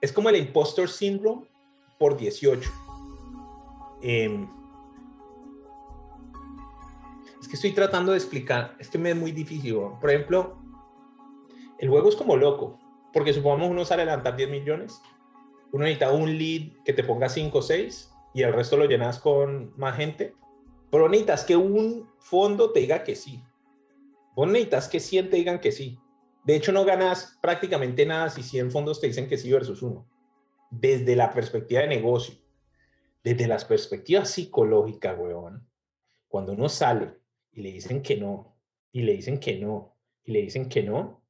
es 0.00 0.12
como 0.12 0.28
el 0.28 0.34
impostor 0.34 0.88
syndrome 0.88 1.46
por 2.00 2.16
18. 2.16 2.68
Eh, 4.02 4.48
es 7.40 7.48
que 7.48 7.54
estoy 7.54 7.72
tratando 7.72 8.12
de 8.12 8.18
explicar, 8.18 8.76
es 8.78 8.88
que 8.88 8.98
me 8.98 9.10
es 9.10 9.16
muy 9.16 9.32
difícil. 9.32 9.76
Por 10.00 10.10
ejemplo, 10.10 10.58
el 11.78 11.88
juego 11.88 12.08
es 12.08 12.16
como 12.16 12.36
loco, 12.36 12.78
porque 13.12 13.32
supongamos 13.32 13.70
uno 13.70 13.84
sale 13.84 14.02
a 14.02 14.06
levantar 14.06 14.36
10 14.36 14.50
millones, 14.50 15.00
uno 15.72 15.84
necesita 15.84 16.12
un 16.12 16.36
lead 16.36 16.72
que 16.84 16.92
te 16.92 17.04
ponga 17.04 17.28
5 17.28 17.58
o 17.58 17.62
6 17.62 18.12
y 18.34 18.42
el 18.42 18.52
resto 18.52 18.76
lo 18.76 18.86
llenas 18.86 19.18
con 19.18 19.72
más 19.76 19.96
gente, 19.96 20.34
pero 20.90 21.08
necesitas 21.08 21.44
que 21.44 21.56
un 21.56 22.08
fondo 22.18 22.72
te 22.72 22.80
diga 22.80 23.04
que 23.04 23.14
sí. 23.14 23.42
Vos 24.34 24.48
necesitas 24.48 24.88
que 24.88 25.00
100 25.00 25.30
te 25.30 25.36
digan 25.36 25.60
que 25.60 25.72
sí. 25.72 25.98
De 26.44 26.56
hecho, 26.56 26.72
no 26.72 26.84
ganas 26.84 27.38
prácticamente 27.42 28.06
nada 28.06 28.30
si 28.30 28.42
100 28.42 28.70
fondos 28.70 29.00
te 29.00 29.08
dicen 29.08 29.28
que 29.28 29.36
sí 29.36 29.52
versus 29.52 29.82
uno. 29.82 30.08
Desde 30.70 31.16
la 31.16 31.32
perspectiva 31.32 31.82
de 31.82 31.88
negocio, 31.88 32.34
desde 33.22 33.46
las 33.46 33.64
perspectivas 33.64 34.30
psicológicas, 34.30 35.18
weón. 35.18 35.68
cuando 36.28 36.52
uno 36.52 36.68
sale 36.68 37.17
y 37.52 37.62
le 37.62 37.72
dicen 37.72 38.02
que 38.02 38.16
no, 38.16 38.58
y 38.92 39.02
le 39.02 39.12
dicen 39.12 39.38
que 39.38 39.58
no, 39.58 39.96
y 40.24 40.32
le 40.32 40.42
dicen 40.42 40.68
que 40.68 40.82
no, 40.82 41.24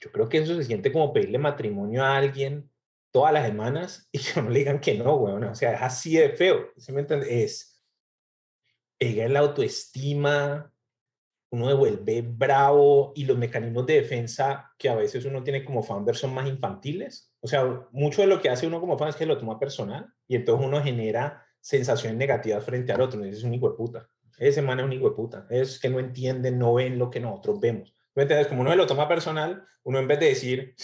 yo 0.00 0.10
creo 0.10 0.28
que 0.28 0.38
eso 0.38 0.56
se 0.56 0.64
siente 0.64 0.92
como 0.92 1.12
pedirle 1.12 1.38
matrimonio 1.38 2.04
a 2.04 2.16
alguien 2.16 2.70
todas 3.12 3.32
las 3.32 3.46
semanas 3.46 4.08
y 4.12 4.18
que 4.18 4.42
no 4.42 4.50
le 4.50 4.58
digan 4.58 4.80
que 4.80 4.94
no, 4.94 5.14
weón. 5.14 5.44
O 5.44 5.54
sea, 5.54 5.74
es 5.74 5.82
así 5.82 6.16
de 6.16 6.30
feo. 6.30 6.70
¿Sí 6.76 6.92
me 6.92 7.02
entiendes? 7.02 7.28
Es 7.30 7.72
pega 8.98 9.28
la 9.28 9.40
autoestima, 9.40 10.72
uno 11.50 11.68
devuelve 11.68 12.22
bravo 12.22 13.12
y 13.14 13.24
los 13.24 13.36
mecanismos 13.36 13.84
de 13.84 14.00
defensa 14.00 14.72
que 14.78 14.88
a 14.88 14.94
veces 14.94 15.24
uno 15.24 15.42
tiene 15.42 15.64
como 15.64 15.82
founder 15.82 16.16
son 16.16 16.32
más 16.32 16.48
infantiles. 16.48 17.32
O 17.40 17.46
sea, 17.46 17.64
mucho 17.90 18.22
de 18.22 18.28
lo 18.28 18.40
que 18.40 18.48
hace 18.48 18.66
uno 18.66 18.80
como 18.80 18.96
founder 18.96 19.10
es 19.10 19.16
que 19.16 19.26
lo 19.26 19.38
toma 19.38 19.58
personal 19.58 20.06
y 20.26 20.36
entonces 20.36 20.66
uno 20.66 20.82
genera 20.82 21.44
sensaciones 21.60 22.16
negativas 22.16 22.64
frente 22.64 22.92
al 22.92 23.00
otro. 23.00 23.22
Es 23.24 23.42
un 23.42 23.54
hijo 23.54 23.70
de 23.70 23.76
puta. 23.76 24.08
Ese 24.38 24.62
man 24.62 24.80
es 24.80 24.84
un 24.86 24.92
hijo 24.92 25.08
de 25.08 25.14
puta. 25.14 25.46
Es 25.50 25.78
que 25.78 25.88
no 25.88 25.98
entienden, 25.98 26.58
no 26.58 26.74
ven 26.74 26.98
lo 26.98 27.10
que 27.10 27.20
nosotros 27.20 27.60
vemos. 27.60 27.94
¿Me 28.14 28.22
entiendes? 28.22 28.48
Como 28.48 28.60
uno 28.60 28.74
lo 28.74 28.86
toma 28.86 29.08
personal, 29.08 29.64
uno 29.84 29.98
en 29.98 30.08
vez 30.08 30.20
de 30.20 30.26
decir, 30.26 30.74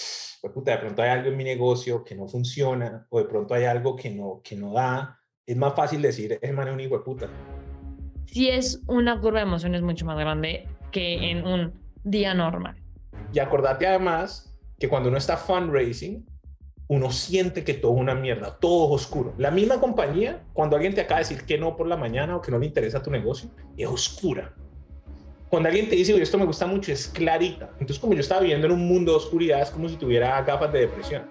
pues 0.41 0.53
puta, 0.53 0.73
de 0.73 0.79
pronto 0.79 1.03
hay 1.03 1.11
algo 1.11 1.29
en 1.29 1.37
mi 1.37 1.45
negocio 1.45 2.05
que 2.05 2.15
no 2.15 2.27
funciona, 2.27 3.07
o 3.11 3.19
de 3.19 3.27
pronto 3.27 3.55
hay 3.55 3.65
algo 3.65 3.97
que 3.97 4.11
no, 4.11 4.41
que 4.43 4.57
no 4.57 4.73
da, 4.73 5.19
es 5.45 5.57
más 5.57 5.75
fácil 5.75 6.03
decir, 6.03 6.39
es 6.41 6.53
man 6.53 6.69
es 6.69 6.75
un 6.75 6.81
hijo 6.81 6.99
de 6.99 7.05
puta. 7.05 7.29
Sí 8.27 8.49
es 8.49 8.83
una 8.87 9.21
curva 9.21 9.41
de 9.41 9.47
emociones 9.47 9.83
mucho 9.83 10.05
más 10.05 10.19
grande 10.19 10.69
que 10.91 11.31
en 11.31 11.47
un 11.47 11.73
día 12.05 12.35
normal. 12.35 12.77
Y 13.33 13.39
acordate 13.39 13.87
además 13.87 14.55
que 14.79 14.89
cuando 14.89 15.09
uno 15.09 15.19
está 15.19 15.37
fundraising, 15.37 16.27
uno 16.89 17.11
siente 17.11 17.65
que 17.65 17.75
todo 17.75 17.95
es 17.95 18.01
una 18.01 18.15
mierda, 18.15 18.59
todo 18.59 18.87
es 18.87 19.03
oscuro. 19.03 19.35
La 19.39 19.51
misma 19.51 19.79
compañía, 19.81 20.45
cuando 20.53 20.77
alguien 20.77 20.95
te 20.95 21.03
acaba 21.03 21.21
de 21.21 21.29
decir 21.29 21.45
que 21.47 21.59
no 21.59 21.77
por 21.77 21.87
la 21.87 21.97
mañana 21.97 22.37
o 22.37 22.41
que 22.41 22.51
no 22.51 22.59
le 22.59 22.67
interesa 22.67 23.03
tu 23.03 23.11
negocio, 23.11 23.51
es 23.77 23.87
oscura 23.87 24.55
cuando 25.49 25.69
alguien 25.69 25.89
te 25.89 25.97
dice, 25.97 26.13
oye, 26.13 26.23
esto 26.23 26.39
me 26.39 26.45
gusta 26.45 26.67
mucho, 26.67 26.93
es 26.93 27.09
clarita. 27.09 27.71
Entonces, 27.73 27.99
como 27.99 28.13
yo 28.13 28.21
estaba 28.21 28.43
viviendo 28.43 28.67
en 28.67 28.75
un 28.75 28.87
mundo 28.87 29.13
de 29.13 29.19
oscuridad, 29.19 29.63
es 29.63 29.71
como 29.71 29.89
si 29.89 29.97
tuviera 29.97 30.41
gafas 30.43 30.73
de 30.73 30.81
depresión. 30.81 31.23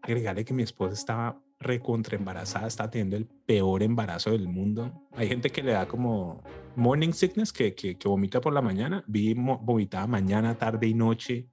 Agregarle 0.00 0.44
que 0.44 0.54
mi 0.54 0.62
esposa 0.62 0.94
estaba 0.94 1.40
recontra 1.60 2.16
embarazada, 2.16 2.68
está 2.68 2.88
teniendo 2.88 3.16
el 3.16 3.26
peor 3.26 3.82
embarazo 3.82 4.30
del 4.30 4.48
mundo. 4.48 4.92
Hay 5.12 5.28
gente 5.28 5.50
que 5.50 5.62
le 5.62 5.72
da 5.72 5.86
como 5.86 6.42
morning 6.76 7.12
sickness, 7.12 7.52
que, 7.52 7.74
que, 7.74 7.98
que 7.98 8.08
vomita 8.08 8.40
por 8.40 8.54
la 8.54 8.62
mañana. 8.62 9.04
Vi 9.06 9.34
vomitaba 9.34 10.06
mañana, 10.06 10.56
tarde 10.56 10.86
y 10.86 10.94
noche. 10.94 11.48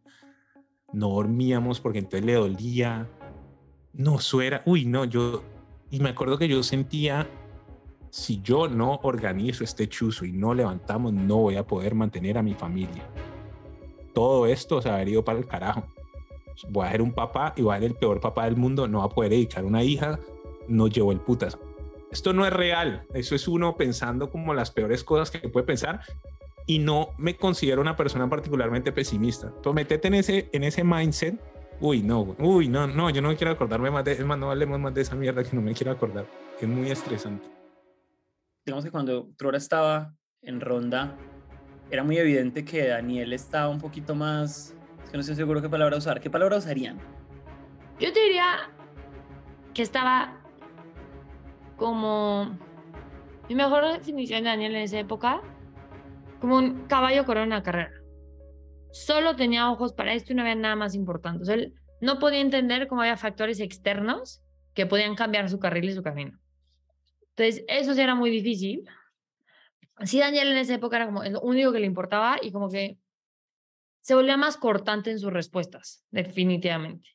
No 0.94 1.10
dormíamos 1.10 1.80
porque 1.80 2.00
entonces 2.00 2.26
le 2.26 2.34
dolía. 2.34 3.10
No, 3.94 4.20
suera. 4.20 4.62
Uy, 4.66 4.86
no, 4.86 5.06
yo. 5.06 5.44
Y 5.92 6.00
me 6.00 6.10
acuerdo 6.10 6.38
que 6.38 6.48
yo 6.48 6.62
sentía 6.64 7.28
si 8.16 8.42
yo 8.42 8.70
no 8.70 9.02
organizo 9.04 9.66
este 9.66 9.90
chuzo 9.90 10.24
y 10.24 10.32
no 10.32 10.54
levantamos, 10.54 11.12
no 11.12 11.36
voy 11.36 11.58
a 11.58 11.68
poder 11.68 11.96
mantener 11.96 12.38
a 12.38 12.42
mi 12.42 12.54
familia. 12.54 13.06
Todo 14.14 14.46
esto 14.46 14.82
se 14.82 14.90
ha 14.90 15.04
ido 15.04 15.26
para 15.26 15.38
el 15.38 15.46
carajo. 15.46 15.86
Voy 16.70 16.88
a 16.88 16.92
ser 16.92 17.02
un 17.02 17.12
papá 17.12 17.54
y 17.58 17.62
voy 17.62 17.76
a 17.76 17.80
ser 17.80 17.90
el 17.90 17.96
peor 17.96 18.22
papá 18.22 18.46
del 18.46 18.56
mundo, 18.56 18.88
no 18.88 19.00
va 19.00 19.06
a 19.06 19.10
poder 19.10 19.32
dedicar 19.32 19.66
una 19.66 19.84
hija, 19.84 20.18
no 20.70 20.88
llevo 20.88 21.12
el 21.12 21.20
putas. 21.20 21.58
Esto 22.10 22.32
no 22.32 22.46
es 22.46 22.54
real, 22.54 23.06
eso 23.14 23.36
es 23.36 23.50
uno 23.50 23.76
pensando 23.76 24.32
como 24.32 24.54
las 24.54 24.72
peores 24.72 25.04
cosas 25.04 25.30
que 25.30 25.50
puede 25.50 25.66
pensar 25.66 26.00
y 26.66 26.80
no 26.80 27.10
me 27.18 27.36
considero 27.36 27.82
una 27.82 27.96
persona 27.96 28.30
particularmente 28.30 28.92
pesimista. 28.92 29.48
Entonces, 29.48 29.74
métete 29.74 30.08
en 30.08 30.14
ese, 30.16 30.50
en 30.52 30.64
ese 30.64 30.84
mindset. 30.84 31.40
Uy, 31.82 32.02
no, 32.02 32.36
uy, 32.40 32.70
no, 32.70 32.88
no, 32.88 33.10
yo 33.10 33.22
no 33.22 33.36
quiero 33.36 33.52
acordarme 33.52 33.92
más 33.92 34.06
de, 34.06 34.14
es 34.14 34.26
más, 34.26 34.38
no 34.38 34.50
hablemos 34.50 34.80
más 34.80 34.94
de 34.94 35.02
esa 35.02 35.16
mierda 35.16 35.44
que 35.44 35.56
no 35.56 35.62
me 35.62 35.74
quiero 35.74 35.92
acordar. 35.92 36.26
Es 36.62 36.68
muy 36.68 36.90
estresante 36.90 37.56
digamos 38.66 38.84
que 38.84 38.92
cuando 38.92 39.30
Trora 39.38 39.58
estaba 39.58 40.14
en 40.42 40.60
ronda, 40.60 41.16
era 41.92 42.04
muy 42.04 42.18
evidente 42.18 42.66
que 42.66 42.88
Daniel 42.88 43.32
estaba 43.32 43.70
un 43.70 43.80
poquito 43.80 44.16
más, 44.16 44.76
es 45.04 45.10
que 45.12 45.18
no 45.18 45.22
estoy 45.22 45.36
seguro 45.36 45.62
qué 45.62 45.70
palabra 45.70 45.98
usar. 45.98 46.20
¿Qué 46.20 46.30
palabra 46.30 46.58
usarían? 46.58 46.98
Yo 48.00 48.12
te 48.12 48.20
diría 48.20 48.72
que 49.74 49.84
estaba 49.84 50.42
como, 51.78 52.58
mi 53.48 53.56
mejor 53.56 53.86
definición 53.94 54.44
de 54.44 54.50
Daniel 54.50 54.76
en 54.76 54.82
esa 54.82 55.00
época, 55.00 55.42
como 56.46 56.58
un 56.58 56.86
caballo 56.86 57.26
corona 57.26 57.64
carrera. 57.64 58.04
Solo 58.92 59.36
tenía 59.36 59.72
ojos 59.72 59.94
para 59.94 60.14
esto 60.14 60.32
y 60.32 60.36
no 60.36 60.44
había 60.44 60.54
nada 60.54 60.76
más 60.76 60.94
importante. 60.94 61.52
Él 61.52 61.74
no 62.02 62.20
podía 62.20 62.40
entender 62.40 62.88
cómo 62.88 63.02
había 63.02 63.18
factores 63.18 63.60
externos 63.60 64.44
que 64.76 64.86
podían 64.86 65.16
cambiar 65.16 65.50
su 65.50 65.58
carril 65.58 65.90
y 65.90 65.94
su 65.94 66.04
camino. 66.04 66.38
Entonces, 67.30 67.66
eso 67.68 67.96
sí 67.96 68.02
era 68.02 68.14
muy 68.14 68.30
difícil. 68.30 68.88
Sí, 70.04 70.20
Daniel 70.20 70.50
en 70.50 70.58
esa 70.58 70.76
época 70.76 70.98
era 70.98 71.08
como 71.08 71.24
lo 71.24 71.42
único 71.42 71.72
que 71.72 71.80
le 71.80 71.88
importaba 71.88 72.38
y 72.40 72.52
como 72.52 72.70
que 72.70 73.00
se 74.02 74.14
volvía 74.14 74.38
más 74.38 74.56
cortante 74.56 75.10
en 75.10 75.18
sus 75.18 75.34
respuestas, 75.34 76.06
definitivamente. 76.12 77.10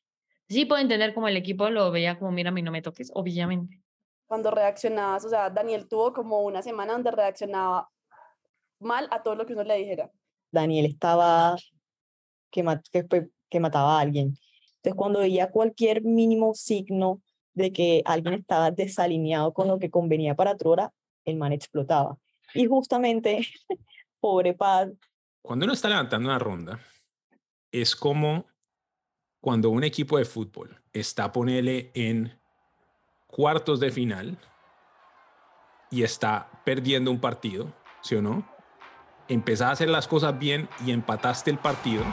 Sí 0.49 0.65
puedo 0.65 0.81
entender 0.81 1.13
cómo 1.13 1.29
el 1.29 1.37
equipo 1.37 1.69
lo 1.69 1.89
veía 1.89 2.19
como, 2.19 2.33
mira, 2.33 2.51
mí 2.51 2.63
no 2.63 2.71
me 2.71 2.81
toques, 2.81 3.09
obviamente. 3.13 3.81
Cuando 4.25 4.51
reaccionabas, 4.51 5.23
o 5.23 5.29
sea, 5.29 5.49
Daniel 5.49 5.87
tuvo 5.87 6.11
como 6.11 6.41
una 6.41 6.61
semana 6.61 6.91
donde 6.91 7.11
reaccionaba 7.11 7.89
mal 8.81 9.07
a 9.11 9.23
todo 9.23 9.35
lo 9.35 9.45
que 9.45 9.53
uno 9.53 9.63
le 9.63 9.77
dijera. 9.77 10.11
Daniel 10.51 10.85
estaba 10.85 11.55
que, 12.51 12.63
que, 12.91 13.27
que 13.49 13.59
mataba 13.59 13.97
a 13.97 14.01
alguien. 14.01 14.37
Entonces, 14.77 14.95
cuando 14.95 15.19
veía 15.19 15.51
cualquier 15.51 16.03
mínimo 16.03 16.53
signo 16.53 17.21
de 17.53 17.71
que 17.71 18.01
alguien 18.05 18.33
estaba 18.35 18.71
desalineado 18.71 19.53
con 19.53 19.67
lo 19.67 19.79
que 19.79 19.89
convenía 19.89 20.35
para 20.35 20.57
Trora, 20.57 20.91
el 21.25 21.37
man 21.37 21.51
explotaba. 21.51 22.17
Y 22.53 22.65
justamente, 22.65 23.47
pobre 24.19 24.53
Paz. 24.53 24.89
Cuando 25.41 25.65
uno 25.65 25.73
está 25.73 25.89
levantando 25.89 26.29
una 26.29 26.39
ronda, 26.39 26.79
es 27.71 27.95
como 27.95 28.45
cuando 29.39 29.69
un 29.69 29.83
equipo 29.83 30.17
de 30.17 30.25
fútbol 30.25 30.81
está, 30.93 31.31
ponele, 31.31 31.91
en 31.93 32.39
cuartos 33.27 33.79
de 33.79 33.91
final 33.91 34.37
y 35.89 36.03
está 36.03 36.61
perdiendo 36.63 37.11
un 37.11 37.19
partido, 37.19 37.73
¿sí 38.01 38.15
o 38.15 38.21
no? 38.21 38.47
Empezás 39.31 39.67
a 39.67 39.71
hacer 39.71 39.89
las 39.89 40.07
cosas 40.07 40.37
bien 40.37 40.67
y 40.85 40.91
empataste 40.91 41.51
el 41.51 41.57
partido 41.57 42.03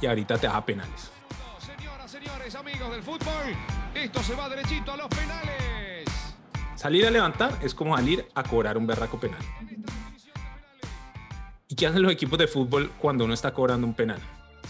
y 0.00 0.06
ahorita 0.06 0.36
te 0.38 0.48
da 0.48 0.66
penales 0.66 1.14
amigos 2.54 2.90
del 2.92 3.02
fútbol. 3.02 3.56
Esto 3.94 4.22
se 4.22 4.34
va 4.34 4.48
derechito 4.48 4.92
a 4.92 4.96
los 4.96 5.08
penales. 5.08 6.04
Salir 6.76 7.06
a 7.06 7.10
levantar 7.10 7.58
es 7.62 7.74
como 7.74 7.96
salir 7.96 8.28
a 8.34 8.42
cobrar 8.42 8.78
un 8.78 8.86
berraco 8.86 9.18
penal. 9.18 9.40
¿Y 11.68 11.74
qué 11.74 11.86
hacen 11.86 12.02
los 12.02 12.12
equipos 12.12 12.38
de 12.38 12.46
fútbol 12.46 12.92
cuando 12.98 13.24
uno 13.24 13.34
está 13.34 13.52
cobrando 13.52 13.86
un 13.86 13.94
penal? 13.94 14.20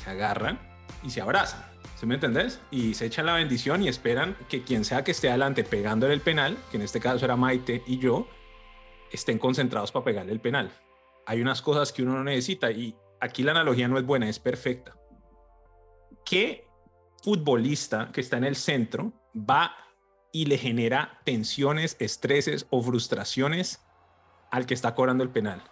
Se 0.02 0.10
agarran 0.10 0.58
y 1.02 1.10
se 1.10 1.20
abrazan. 1.20 1.64
¿Se 1.96 2.06
me 2.06 2.14
entendés? 2.14 2.60
Y 2.70 2.94
se 2.94 3.06
echan 3.06 3.26
la 3.26 3.34
bendición 3.34 3.82
y 3.82 3.88
esperan 3.88 4.36
que 4.48 4.62
quien 4.62 4.84
sea 4.84 5.04
que 5.04 5.10
esté 5.10 5.28
adelante 5.28 5.64
pegándole 5.64 6.14
el 6.14 6.20
penal, 6.20 6.56
que 6.70 6.78
en 6.78 6.84
este 6.84 7.00
caso 7.00 7.24
era 7.24 7.36
Maite 7.36 7.82
y 7.86 7.98
yo, 7.98 8.28
estén 9.14 9.38
concentrados 9.38 9.92
para 9.92 10.04
pegarle 10.04 10.32
el 10.32 10.40
penal. 10.40 10.70
Hay 11.26 11.40
unas 11.40 11.62
cosas 11.62 11.92
que 11.92 12.02
uno 12.02 12.14
no 12.14 12.24
necesita 12.24 12.70
y 12.70 12.94
aquí 13.20 13.42
la 13.42 13.52
analogía 13.52 13.88
no 13.88 13.98
es 13.98 14.04
buena, 14.04 14.28
es 14.28 14.38
perfecta. 14.38 14.96
¿Qué 16.24 16.66
futbolista 17.22 18.10
que 18.12 18.20
está 18.20 18.36
en 18.36 18.44
el 18.44 18.56
centro 18.56 19.12
va 19.34 19.74
y 20.32 20.46
le 20.46 20.58
genera 20.58 21.20
tensiones, 21.24 21.96
estreses 22.00 22.66
o 22.70 22.82
frustraciones 22.82 23.82
al 24.50 24.66
que 24.66 24.74
está 24.74 24.94
cobrando 24.94 25.22
el 25.22 25.30
penal? 25.30 25.62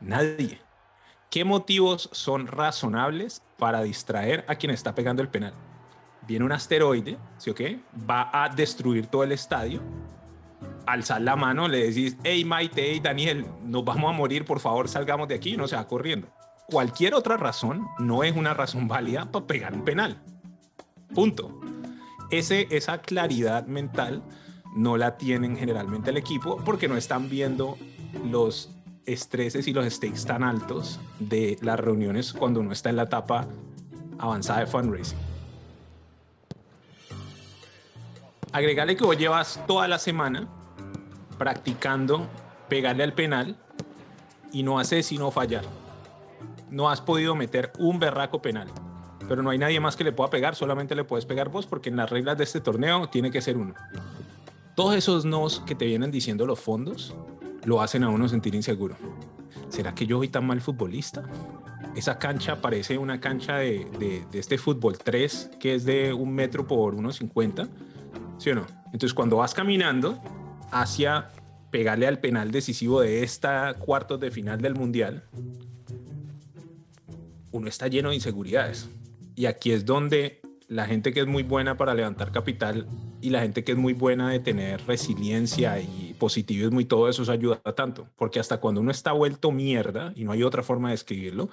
Nadie. 0.00 0.60
¿Qué 1.30 1.44
motivos 1.44 2.08
son 2.12 2.46
razonables 2.46 3.42
para 3.58 3.82
distraer 3.82 4.44
a 4.48 4.56
quien 4.56 4.72
está 4.72 4.94
pegando 4.94 5.22
el 5.22 5.28
penal? 5.28 5.54
Viene 6.26 6.44
un 6.44 6.52
asteroide, 6.52 7.18
¿sí 7.38 7.50
o 7.50 7.54
qué? 7.54 7.80
Va 8.08 8.30
a 8.32 8.48
destruir 8.48 9.06
todo 9.06 9.24
el 9.24 9.32
estadio. 9.32 9.80
Alzar 10.86 11.20
la 11.20 11.36
mano, 11.36 11.68
le 11.68 11.88
decís, 11.88 12.16
hey 12.22 12.44
Maite, 12.44 12.92
hey 12.92 13.00
Daniel, 13.02 13.44
nos 13.64 13.84
vamos 13.84 14.08
a 14.08 14.16
morir, 14.16 14.44
por 14.44 14.60
favor 14.60 14.88
salgamos 14.88 15.26
de 15.28 15.34
aquí 15.34 15.54
y 15.54 15.56
no 15.56 15.66
se 15.66 15.76
va 15.76 15.86
corriendo. 15.86 16.28
Cualquier 16.68 17.14
otra 17.14 17.36
razón 17.36 17.86
no 17.98 18.22
es 18.24 18.36
una 18.36 18.54
razón 18.54 18.88
válida 18.88 19.30
para 19.30 19.46
pegar 19.46 19.74
un 19.74 19.84
penal. 19.84 20.22
Punto. 21.14 21.60
Ese, 22.30 22.66
esa 22.70 22.98
claridad 22.98 23.66
mental 23.66 24.22
no 24.74 24.96
la 24.96 25.16
tienen 25.16 25.56
generalmente 25.56 26.10
el 26.10 26.16
equipo 26.16 26.58
porque 26.64 26.88
no 26.88 26.96
están 26.96 27.28
viendo 27.28 27.78
los 28.24 28.70
estreses 29.06 29.66
y 29.68 29.72
los 29.72 29.92
stakes 29.92 30.24
tan 30.26 30.42
altos 30.42 31.00
de 31.18 31.56
las 31.62 31.78
reuniones 31.78 32.32
cuando 32.32 32.60
uno 32.60 32.72
está 32.72 32.90
en 32.90 32.96
la 32.96 33.04
etapa 33.04 33.46
avanzada 34.18 34.60
de 34.60 34.66
fundraising. 34.66 35.18
Agregarle 38.52 38.96
que 38.96 39.04
vos 39.04 39.16
llevas 39.16 39.60
toda 39.66 39.86
la 39.86 39.98
semana 39.98 40.48
practicando 41.38 42.26
pegarle 42.68 43.04
al 43.04 43.12
penal 43.12 43.56
y 44.52 44.62
no 44.62 44.78
haces 44.78 45.06
sino 45.06 45.30
fallar. 45.30 45.64
No 46.70 46.90
has 46.90 47.00
podido 47.00 47.34
meter 47.34 47.72
un 47.78 47.98
berraco 47.98 48.40
penal 48.42 48.68
pero 49.28 49.42
no 49.42 49.50
hay 49.50 49.58
nadie 49.58 49.80
más 49.80 49.96
que 49.96 50.04
le 50.04 50.12
pueda 50.12 50.30
pegar, 50.30 50.54
solamente 50.54 50.94
le 50.94 51.02
puedes 51.02 51.26
pegar 51.26 51.48
vos 51.48 51.66
porque 51.66 51.88
en 51.88 51.96
las 51.96 52.08
reglas 52.10 52.38
de 52.38 52.44
este 52.44 52.60
torneo 52.60 53.08
tiene 53.08 53.32
que 53.32 53.40
ser 53.40 53.56
uno. 53.56 53.74
Todos 54.76 54.94
esos 54.94 55.24
nos 55.24 55.58
que 55.62 55.74
te 55.74 55.84
vienen 55.84 56.12
diciendo 56.12 56.46
los 56.46 56.60
fondos 56.60 57.12
lo 57.64 57.82
hacen 57.82 58.04
a 58.04 58.08
uno 58.08 58.28
sentir 58.28 58.54
inseguro. 58.54 58.94
¿Será 59.68 59.96
que 59.96 60.06
yo 60.06 60.18
soy 60.18 60.28
tan 60.28 60.46
mal 60.46 60.60
futbolista? 60.60 61.24
Esa 61.96 62.20
cancha 62.20 62.60
parece 62.62 62.98
una 62.98 63.18
cancha 63.18 63.56
de, 63.56 63.86
de- 63.98 64.24
de 64.30 64.38
este 64.38 64.58
fútbol 64.58 64.96
3 64.96 65.50
que 65.58 65.74
es 65.74 65.84
de 65.84 66.12
un 66.12 66.32
metro 66.32 66.64
por 66.64 66.94
unos 66.94 67.16
50, 67.16 67.66
¿sí 68.38 68.50
o 68.50 68.54
no? 68.54 68.66
Entonces 68.92 69.12
cuando 69.12 69.38
vas 69.38 69.54
caminando 69.54 70.20
hacia 70.70 71.30
pegarle 71.70 72.06
al 72.06 72.20
penal 72.20 72.50
decisivo 72.50 73.00
de 73.00 73.22
esta 73.22 73.74
cuartos 73.74 74.20
de 74.20 74.30
final 74.30 74.60
del 74.60 74.74
mundial, 74.74 75.24
uno 77.52 77.68
está 77.68 77.88
lleno 77.88 78.10
de 78.10 78.16
inseguridades. 78.16 78.88
Y 79.34 79.46
aquí 79.46 79.72
es 79.72 79.84
donde 79.84 80.40
la 80.68 80.86
gente 80.86 81.12
que 81.12 81.20
es 81.20 81.26
muy 81.26 81.42
buena 81.42 81.76
para 81.76 81.94
levantar 81.94 82.32
capital 82.32 82.86
y 83.20 83.30
la 83.30 83.42
gente 83.42 83.64
que 83.64 83.72
es 83.72 83.78
muy 83.78 83.92
buena 83.92 84.30
de 84.30 84.40
tener 84.40 84.84
resiliencia 84.86 85.78
y 85.80 86.14
positivismo 86.18 86.80
y 86.80 86.84
todo 86.84 87.08
eso, 87.08 87.22
eso 87.22 87.32
ayuda 87.32 87.60
tanto. 87.74 88.08
Porque 88.16 88.40
hasta 88.40 88.58
cuando 88.58 88.80
uno 88.80 88.90
está 88.90 89.12
vuelto 89.12 89.52
mierda, 89.52 90.12
y 90.16 90.24
no 90.24 90.32
hay 90.32 90.42
otra 90.42 90.62
forma 90.62 90.88
de 90.88 90.94
describirlo, 90.94 91.50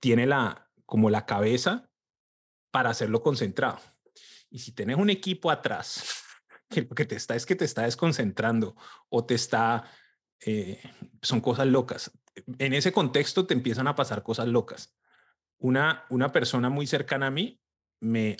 tiene 0.00 0.26
la, 0.26 0.68
como 0.84 1.10
la 1.10 1.24
cabeza 1.24 1.88
para 2.70 2.90
hacerlo 2.90 3.22
concentrado. 3.22 3.78
Y 4.50 4.58
si 4.58 4.72
tenés 4.72 4.96
un 4.96 5.10
equipo 5.10 5.50
atrás 5.50 6.25
que 6.68 6.82
lo 6.82 6.88
que 6.90 7.04
te 7.04 7.16
está 7.16 7.34
es 7.34 7.46
que 7.46 7.56
te 7.56 7.64
está 7.64 7.82
desconcentrando 7.82 8.76
o 9.08 9.24
te 9.24 9.34
está, 9.34 9.84
eh, 10.44 10.80
son 11.22 11.40
cosas 11.40 11.66
locas. 11.66 12.10
En 12.58 12.72
ese 12.72 12.92
contexto 12.92 13.46
te 13.46 13.54
empiezan 13.54 13.88
a 13.88 13.94
pasar 13.94 14.22
cosas 14.22 14.48
locas. 14.48 14.94
Una, 15.58 16.04
una 16.10 16.32
persona 16.32 16.68
muy 16.68 16.86
cercana 16.86 17.28
a 17.28 17.30
mí 17.30 17.60
me 18.00 18.36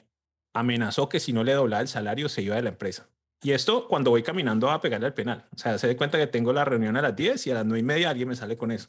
amenazó 0.53 1.09
que 1.09 1.21
si 1.21 1.33
no 1.33 1.45
le 1.45 1.53
doblaba 1.53 1.83
el 1.83 1.89
salario 1.89 2.29
se 2.29 2.43
iba 2.43 2.57
de 2.57 2.63
la 2.63 2.71
empresa. 2.71 3.09
Y 3.43 3.53
esto 3.53 3.87
cuando 3.87 4.11
voy 4.11 4.23
caminando 4.23 4.71
a 4.71 4.81
pegarle 4.81 5.07
al 5.07 5.15
penal. 5.15 5.47
O 5.55 5.59
sea, 5.59 5.79
se 5.79 5.87
da 5.87 5.97
cuenta 5.97 6.19
que 6.19 6.27
tengo 6.27 6.53
la 6.53 6.65
reunión 6.65 6.97
a 6.97 7.03
las 7.03 7.15
10 7.15 7.47
y 7.47 7.51
a 7.51 7.55
las 7.55 7.67
9 7.67 7.81
y 7.81 7.83
media 7.83 8.11
alguien 8.11 8.29
me 8.29 8.37
sale 8.37 8.57
con 8.57 8.71
eso. 8.71 8.89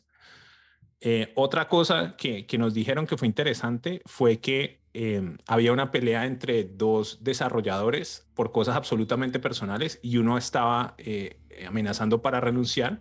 Eh, 1.00 1.32
otra 1.36 1.68
cosa 1.68 2.16
que, 2.18 2.48
que 2.48 2.58
nos 2.58 2.74
dijeron 2.74 3.06
que 3.06 3.18
fue 3.18 3.28
interesante 3.28 4.02
fue 4.06 4.40
que 4.40 4.82
eh, 5.00 5.38
había 5.46 5.74
una 5.74 5.92
pelea 5.92 6.26
entre 6.26 6.64
dos 6.64 7.24
desarrolladores 7.24 8.26
por 8.34 8.52
cosas 8.52 8.76
absolutamente 8.76 9.38
personales 9.38 10.00
y 10.02 10.18
uno 10.18 10.40
estaba 10.40 10.96
eh, 10.98 11.38
amenazando 11.68 12.24
para 12.24 12.40
renunciar 12.40 13.00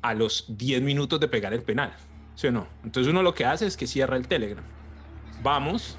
a 0.00 0.14
los 0.14 0.46
10 0.56 0.80
minutos 0.80 1.20
de 1.20 1.28
pegar 1.28 1.52
el 1.52 1.60
penal. 1.60 1.94
¿Sí 2.36 2.46
o 2.46 2.52
no? 2.52 2.66
Entonces 2.84 3.10
uno 3.10 3.22
lo 3.22 3.34
que 3.34 3.44
hace 3.44 3.66
es 3.66 3.76
que 3.76 3.86
cierra 3.86 4.16
el 4.16 4.28
Telegram. 4.28 4.64
Vamos, 5.42 5.98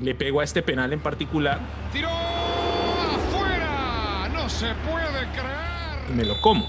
le 0.00 0.14
pego 0.14 0.38
a 0.38 0.44
este 0.44 0.62
penal 0.62 0.92
en 0.92 1.00
particular 1.00 1.58
¡Tiró 1.92 2.10
afuera! 2.10 4.28
¡No 4.32 4.48
se 4.48 4.68
puede 4.88 5.26
creer! 5.32 6.08
y 6.08 6.12
me 6.12 6.24
lo 6.24 6.40
como. 6.40 6.68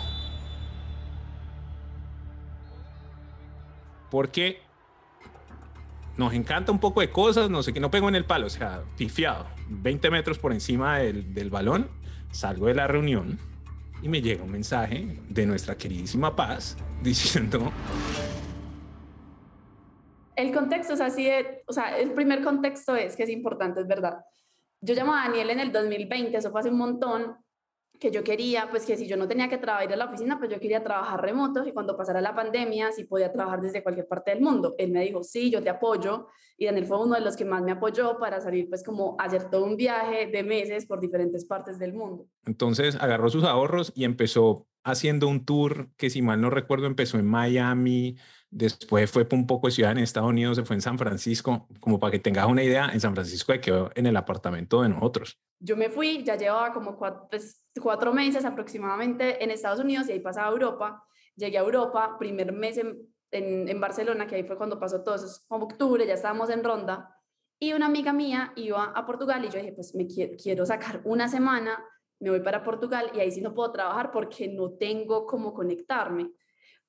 Porque 4.09 4.63
nos 6.19 6.33
encanta 6.33 6.73
un 6.73 6.79
poco 6.79 6.99
de 6.99 7.09
cosas, 7.09 7.49
no 7.49 7.63
sé 7.63 7.71
qué, 7.71 7.79
no 7.79 7.89
pego 7.89 8.09
en 8.09 8.15
el 8.15 8.25
palo, 8.25 8.47
o 8.47 8.49
sea, 8.49 8.83
pifiado, 8.97 9.47
20 9.69 10.11
metros 10.11 10.37
por 10.37 10.51
encima 10.51 10.99
del, 10.99 11.33
del 11.33 11.49
balón, 11.49 11.87
salgo 12.29 12.67
de 12.67 12.73
la 12.73 12.87
reunión 12.87 13.39
y 14.01 14.09
me 14.09 14.21
llega 14.21 14.43
un 14.43 14.51
mensaje 14.51 15.17
de 15.29 15.45
nuestra 15.45 15.77
queridísima 15.77 16.35
Paz 16.35 16.75
diciendo, 17.01 17.71
El 20.35 20.53
contexto 20.53 20.93
es 20.93 20.99
así 20.99 21.23
de, 21.23 21.63
o 21.65 21.71
sea, 21.71 21.97
el 21.97 22.11
primer 22.11 22.43
contexto 22.43 22.97
es 22.97 23.15
que 23.15 23.23
es 23.23 23.29
importante, 23.29 23.79
es 23.79 23.87
verdad. 23.87 24.17
Yo 24.81 24.95
llamo 24.95 25.15
a 25.15 25.23
Daniel 25.23 25.51
en 25.51 25.61
el 25.61 25.71
2020, 25.71 26.35
eso 26.37 26.51
fue 26.51 26.59
hace 26.59 26.69
un 26.69 26.79
montón, 26.79 27.37
que 27.99 28.11
yo 28.11 28.23
quería, 28.23 28.69
pues 28.69 28.85
que 28.85 28.95
si 28.95 29.07
yo 29.07 29.17
no 29.17 29.27
tenía 29.27 29.49
que 29.49 29.57
trabajar 29.57 29.91
a 29.91 29.95
la 29.97 30.05
oficina, 30.05 30.39
pues 30.39 30.49
yo 30.49 30.59
quería 30.59 30.83
trabajar 30.83 31.21
remoto 31.21 31.67
y 31.67 31.73
cuando 31.73 31.97
pasara 31.97 32.21
la 32.21 32.33
pandemia, 32.33 32.91
si 32.91 33.03
podía 33.03 33.31
trabajar 33.31 33.61
desde 33.61 33.83
cualquier 33.83 34.07
parte 34.07 34.31
del 34.31 34.41
mundo. 34.41 34.75
Él 34.77 34.91
me 34.91 35.03
dijo, 35.03 35.21
sí, 35.23 35.51
yo 35.51 35.61
te 35.61 35.69
apoyo 35.69 36.27
y 36.57 36.65
Daniel 36.65 36.85
fue 36.85 37.03
uno 37.03 37.15
de 37.15 37.21
los 37.21 37.35
que 37.35 37.45
más 37.45 37.61
me 37.61 37.71
apoyó 37.71 38.17
para 38.17 38.39
salir, 38.39 38.69
pues 38.69 38.83
como 38.83 39.15
hacer 39.19 39.49
todo 39.49 39.65
un 39.65 39.75
viaje 39.75 40.27
de 40.27 40.43
meses 40.43 40.85
por 40.85 40.99
diferentes 40.99 41.45
partes 41.45 41.77
del 41.77 41.93
mundo. 41.93 42.27
Entonces 42.45 42.95
agarró 42.95 43.29
sus 43.29 43.43
ahorros 43.43 43.91
y 43.95 44.05
empezó 44.05 44.65
haciendo 44.83 45.27
un 45.27 45.45
tour 45.45 45.89
que 45.97 46.09
si 46.09 46.21
mal 46.21 46.39
no 46.39 46.49
recuerdo 46.49 46.87
empezó 46.87 47.19
en 47.19 47.25
Miami, 47.25 48.17
después 48.49 49.11
fue 49.11 49.27
un 49.31 49.45
poco 49.45 49.67
de 49.67 49.71
ciudad 49.71 49.91
en 49.91 49.99
Estados 49.99 50.29
Unidos, 50.29 50.57
se 50.57 50.63
fue 50.63 50.75
en 50.75 50.81
San 50.81 50.97
Francisco, 50.97 51.67
como 51.79 51.99
para 51.99 52.11
que 52.11 52.19
tengas 52.19 52.47
una 52.47 52.63
idea, 52.63 52.89
en 52.91 52.99
San 52.99 53.13
Francisco 53.13 53.53
quedó 53.61 53.91
en 53.95 54.05
el 54.05 54.15
apartamento 54.15 54.81
de 54.81 54.89
nosotros. 54.89 55.37
Yo 55.59 55.75
me 55.75 55.89
fui, 55.89 56.23
ya 56.23 56.35
llevaba 56.35 56.73
como 56.73 56.97
cuatro, 56.97 57.27
pues, 57.29 57.67
cuatro 57.81 58.13
meses 58.13 58.45
aproximadamente 58.45 59.43
en 59.43 59.51
Estados 59.51 59.79
Unidos 59.79 60.07
y 60.07 60.13
ahí 60.13 60.19
pasaba 60.19 60.47
a 60.47 60.51
Europa. 60.51 61.03
Llegué 61.35 61.57
a 61.57 61.61
Europa, 61.61 62.15
primer 62.17 62.51
mes 62.51 62.77
en, 62.77 62.97
en, 63.31 63.67
en 63.67 63.79
Barcelona, 63.79 64.25
que 64.25 64.35
ahí 64.35 64.43
fue 64.43 64.57
cuando 64.57 64.79
pasó 64.79 65.03
todo 65.03 65.15
eso, 65.15 65.25
es 65.25 65.45
como 65.47 65.65
octubre, 65.65 66.05
ya 66.05 66.13
estábamos 66.13 66.49
en 66.49 66.63
ronda. 66.63 67.15
Y 67.59 67.73
una 67.73 67.87
amiga 67.87 68.13
mía 68.13 68.53
iba 68.55 68.85
a 68.85 69.05
Portugal 69.05 69.43
y 69.43 69.49
yo 69.49 69.59
dije, 69.59 69.73
pues 69.73 69.93
me 69.93 70.07
quiero, 70.07 70.35
quiero 70.41 70.65
sacar 70.65 71.01
una 71.03 71.27
semana, 71.27 71.83
me 72.19 72.29
voy 72.29 72.39
para 72.39 72.63
Portugal 72.63 73.11
y 73.13 73.19
ahí 73.19 73.31
sí 73.31 73.41
no 73.41 73.53
puedo 73.53 73.71
trabajar 73.71 74.11
porque 74.11 74.47
no 74.47 74.71
tengo 74.71 75.25
cómo 75.25 75.53
conectarme. 75.53 76.31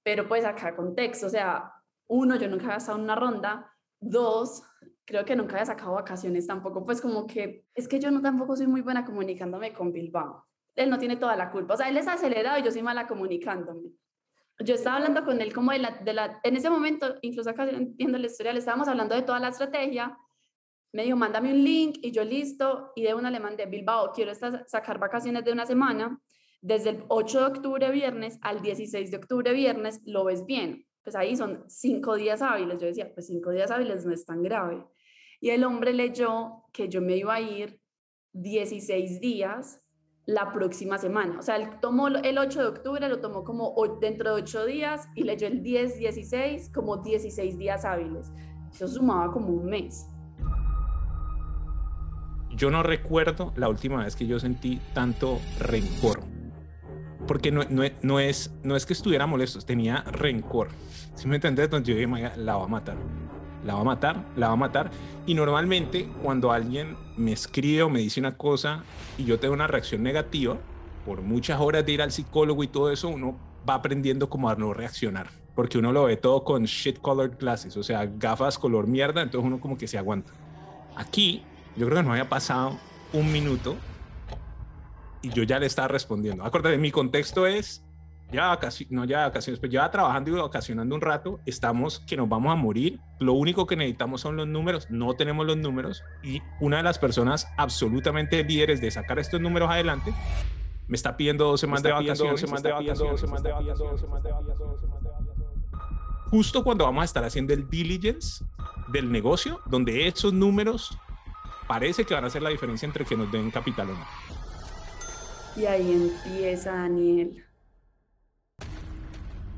Pero 0.02 0.28
pues 0.28 0.44
acá 0.44 0.76
contexto, 0.76 1.26
o 1.26 1.30
sea, 1.30 1.72
uno, 2.08 2.36
yo 2.36 2.48
nunca 2.48 2.66
había 2.66 2.76
estado 2.76 2.98
en 2.98 3.04
una 3.04 3.16
ronda, 3.16 3.72
dos, 4.00 4.62
creo 5.10 5.24
que 5.24 5.34
nunca 5.34 5.54
había 5.54 5.66
sacado 5.66 5.94
vacaciones 5.94 6.46
tampoco, 6.46 6.86
pues 6.86 7.00
como 7.00 7.26
que 7.26 7.66
es 7.74 7.88
que 7.88 7.98
yo 7.98 8.12
no 8.12 8.22
tampoco 8.22 8.56
soy 8.56 8.68
muy 8.68 8.80
buena 8.80 9.04
comunicándome 9.04 9.72
con 9.72 9.92
Bilbao. 9.92 10.46
Él 10.76 10.88
no 10.88 10.98
tiene 10.98 11.16
toda 11.16 11.34
la 11.34 11.50
culpa, 11.50 11.74
o 11.74 11.76
sea, 11.76 11.88
él 11.88 11.96
es 11.96 12.06
acelerado 12.06 12.60
y 12.60 12.62
yo 12.62 12.70
soy 12.70 12.82
mala 12.82 13.08
comunicándome. 13.08 13.90
Yo 14.60 14.76
estaba 14.76 14.96
hablando 14.98 15.24
con 15.24 15.40
él 15.40 15.52
como 15.52 15.72
de 15.72 15.80
la, 15.80 15.90
de 15.90 16.12
la 16.12 16.38
en 16.44 16.54
ese 16.54 16.70
momento, 16.70 17.16
incluso 17.22 17.50
acá 17.50 17.68
entiendo 17.68 18.18
la 18.18 18.26
historia, 18.26 18.52
le 18.52 18.60
estábamos 18.60 18.86
hablando 18.86 19.16
de 19.16 19.22
toda 19.22 19.40
la 19.40 19.48
estrategia, 19.48 20.16
me 20.92 21.02
dijo, 21.02 21.16
mándame 21.16 21.52
un 21.52 21.64
link 21.64 21.98
y 22.02 22.12
yo 22.12 22.22
listo, 22.22 22.92
y 22.94 23.02
de 23.02 23.12
una 23.12 23.32
le 23.32 23.40
mandé, 23.40 23.66
Bilbao, 23.66 24.12
quiero 24.12 24.32
sacar 24.32 25.00
vacaciones 25.00 25.44
de 25.44 25.50
una 25.50 25.66
semana, 25.66 26.20
desde 26.62 26.90
el 26.90 27.04
8 27.08 27.40
de 27.40 27.46
octubre 27.46 27.90
viernes 27.90 28.38
al 28.42 28.62
16 28.62 29.10
de 29.10 29.16
octubre 29.16 29.52
viernes, 29.52 30.02
¿lo 30.04 30.24
ves 30.24 30.46
bien? 30.46 30.86
Pues 31.02 31.16
ahí 31.16 31.34
son 31.34 31.64
cinco 31.66 32.14
días 32.14 32.42
hábiles. 32.42 32.78
Yo 32.78 32.86
decía, 32.86 33.12
pues 33.12 33.26
cinco 33.26 33.50
días 33.50 33.70
hábiles 33.70 34.04
no 34.04 34.12
es 34.12 34.24
tan 34.24 34.42
grave. 34.42 34.84
Y 35.40 35.50
el 35.50 35.64
hombre 35.64 35.94
leyó 35.94 36.64
que 36.72 36.88
yo 36.88 37.00
me 37.00 37.16
iba 37.16 37.34
a 37.34 37.40
ir 37.40 37.80
16 38.34 39.20
días 39.20 39.82
la 40.26 40.52
próxima 40.52 40.98
semana. 40.98 41.38
O 41.38 41.42
sea, 41.42 41.56
él 41.56 41.80
tomó 41.80 42.08
el 42.08 42.38
8 42.38 42.60
de 42.60 42.68
octubre, 42.68 43.08
lo 43.08 43.20
tomó 43.20 43.42
como 43.42 43.74
dentro 44.00 44.34
de 44.34 44.42
8 44.42 44.66
días 44.66 45.08
y 45.14 45.24
leyó 45.24 45.46
el 45.46 45.62
10, 45.62 45.98
16 45.98 46.70
como 46.72 46.98
16 46.98 47.58
días 47.58 47.84
hábiles. 47.84 48.30
Eso 48.72 48.86
sumaba 48.86 49.32
como 49.32 49.48
un 49.48 49.66
mes. 49.66 50.06
Yo 52.50 52.70
no 52.70 52.82
recuerdo 52.82 53.52
la 53.56 53.68
última 53.68 54.04
vez 54.04 54.14
que 54.14 54.26
yo 54.26 54.38
sentí 54.38 54.80
tanto 54.92 55.40
rencor. 55.58 56.20
Porque 57.26 57.50
no, 57.50 57.62
no, 57.70 57.82
no 58.02 58.20
es, 58.20 58.54
no 58.62 58.76
es 58.76 58.86
que 58.86 58.92
estuviera 58.92 59.26
molesto, 59.26 59.60
tenía 59.60 60.02
rencor. 60.02 60.68
¿Sí 61.14 61.26
me 61.26 61.36
entendés? 61.36 61.64
Entonces 61.66 61.88
yo 61.88 61.94
dije, 61.94 62.06
"Maya, 62.06 62.34
la 62.36 62.56
va 62.56 62.64
a 62.64 62.68
matar. 62.68 62.96
La 63.64 63.74
va 63.74 63.80
a 63.80 63.84
matar, 63.84 64.24
la 64.36 64.48
va 64.48 64.52
a 64.54 64.56
matar. 64.56 64.90
Y 65.26 65.34
normalmente 65.34 66.08
cuando 66.22 66.50
alguien 66.52 66.96
me 67.16 67.32
escribe 67.32 67.82
o 67.82 67.90
me 67.90 68.00
dice 68.00 68.20
una 68.20 68.36
cosa 68.36 68.84
y 69.18 69.24
yo 69.24 69.38
tengo 69.38 69.54
una 69.54 69.66
reacción 69.66 70.02
negativa, 70.02 70.56
por 71.04 71.22
muchas 71.22 71.60
horas 71.60 71.84
de 71.84 71.92
ir 71.92 72.02
al 72.02 72.12
psicólogo 72.12 72.62
y 72.62 72.68
todo 72.68 72.90
eso, 72.90 73.08
uno 73.08 73.36
va 73.68 73.74
aprendiendo 73.74 74.28
como 74.28 74.48
a 74.48 74.54
no 74.54 74.72
reaccionar. 74.72 75.28
Porque 75.54 75.78
uno 75.78 75.92
lo 75.92 76.04
ve 76.04 76.16
todo 76.16 76.44
con 76.44 76.64
shit 76.64 77.00
colored 77.00 77.36
glasses, 77.38 77.76
o 77.76 77.82
sea, 77.82 78.06
gafas 78.06 78.58
color 78.58 78.86
mierda, 78.86 79.22
entonces 79.22 79.46
uno 79.46 79.60
como 79.60 79.76
que 79.76 79.88
se 79.88 79.98
aguanta. 79.98 80.32
Aquí 80.96 81.42
yo 81.76 81.86
creo 81.86 81.98
que 81.98 82.04
no 82.04 82.12
había 82.12 82.28
pasado 82.28 82.78
un 83.12 83.30
minuto 83.32 83.76
y 85.22 85.30
yo 85.30 85.42
ya 85.42 85.58
le 85.58 85.66
estaba 85.66 85.88
respondiendo. 85.88 86.44
Acuérdate, 86.44 86.78
mi 86.78 86.90
contexto 86.90 87.46
es, 87.46 87.84
ya 88.32 88.58
no 88.90 89.04
ya 89.04 89.26
vacaciones, 89.26 89.60
pues 89.60 89.72
ya 89.72 89.90
trabajando 89.90 90.30
y 90.30 90.34
vacacionando 90.34 90.94
un 90.94 91.00
rato, 91.00 91.40
estamos 91.46 92.00
que 92.00 92.16
nos 92.16 92.28
vamos 92.28 92.52
a 92.52 92.56
morir, 92.56 93.00
lo 93.18 93.32
único 93.32 93.66
que 93.66 93.76
necesitamos 93.76 94.20
son 94.20 94.36
los 94.36 94.46
números, 94.46 94.86
no 94.90 95.14
tenemos 95.14 95.46
los 95.46 95.56
números 95.56 96.04
y 96.22 96.40
una 96.60 96.78
de 96.78 96.82
las 96.82 96.98
personas 96.98 97.48
absolutamente 97.56 98.42
líderes 98.44 98.80
de 98.80 98.90
sacar 98.90 99.18
estos 99.18 99.40
números 99.40 99.70
adelante 99.70 100.14
me 100.88 100.96
está 100.96 101.16
pidiendo 101.16 101.44
dos 101.44 101.60
semanas 101.60 101.82
de 101.82 101.92
vacaciones, 101.92 102.50
me 102.50 102.56
está 102.56 102.78
pidiendo 102.78 103.04
dos 103.04 103.20
semanas 103.20 103.42
de 103.42 103.52
vacaciones, 103.52 104.00
justo 106.30 106.62
cuando 106.62 106.84
vamos 106.84 107.02
a 107.02 107.04
estar 107.04 107.24
haciendo 107.24 107.52
el 107.52 107.68
diligence 107.68 108.44
del 108.88 109.10
negocio, 109.10 109.60
donde 109.66 110.06
esos 110.06 110.32
números 110.32 110.96
parece 111.66 112.04
que 112.04 112.14
van 112.14 112.24
a 112.24 112.26
hacer 112.28 112.42
la 112.42 112.50
diferencia 112.50 112.86
entre 112.86 113.04
que 113.04 113.16
nos 113.16 113.30
den 113.30 113.50
capital 113.50 113.90
o 113.90 113.92
no. 113.92 114.06
Y 115.56 115.66
ahí 115.66 115.92
empieza 115.92 116.72
Daniel. 116.72 117.44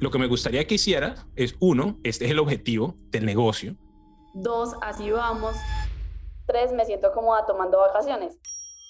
Lo 0.03 0.11
que 0.11 0.19
me 0.19 0.27
gustaría 0.27 0.67
que 0.67 0.75
hiciera 0.75 1.15
es, 1.37 1.55
uno, 1.61 2.01
este 2.03 2.25
es 2.25 2.33
el 2.33 2.41
objetivo 2.41 2.97
del 3.13 3.25
negocio. 3.25 3.77
Dos, 4.35 4.75
así 4.83 5.13
vamos. 5.13 5.55
Tres, 6.45 6.73
me 6.73 6.85
siento 6.85 7.13
cómoda 7.13 7.47
tomando 7.47 7.79
vacaciones. 7.79 8.37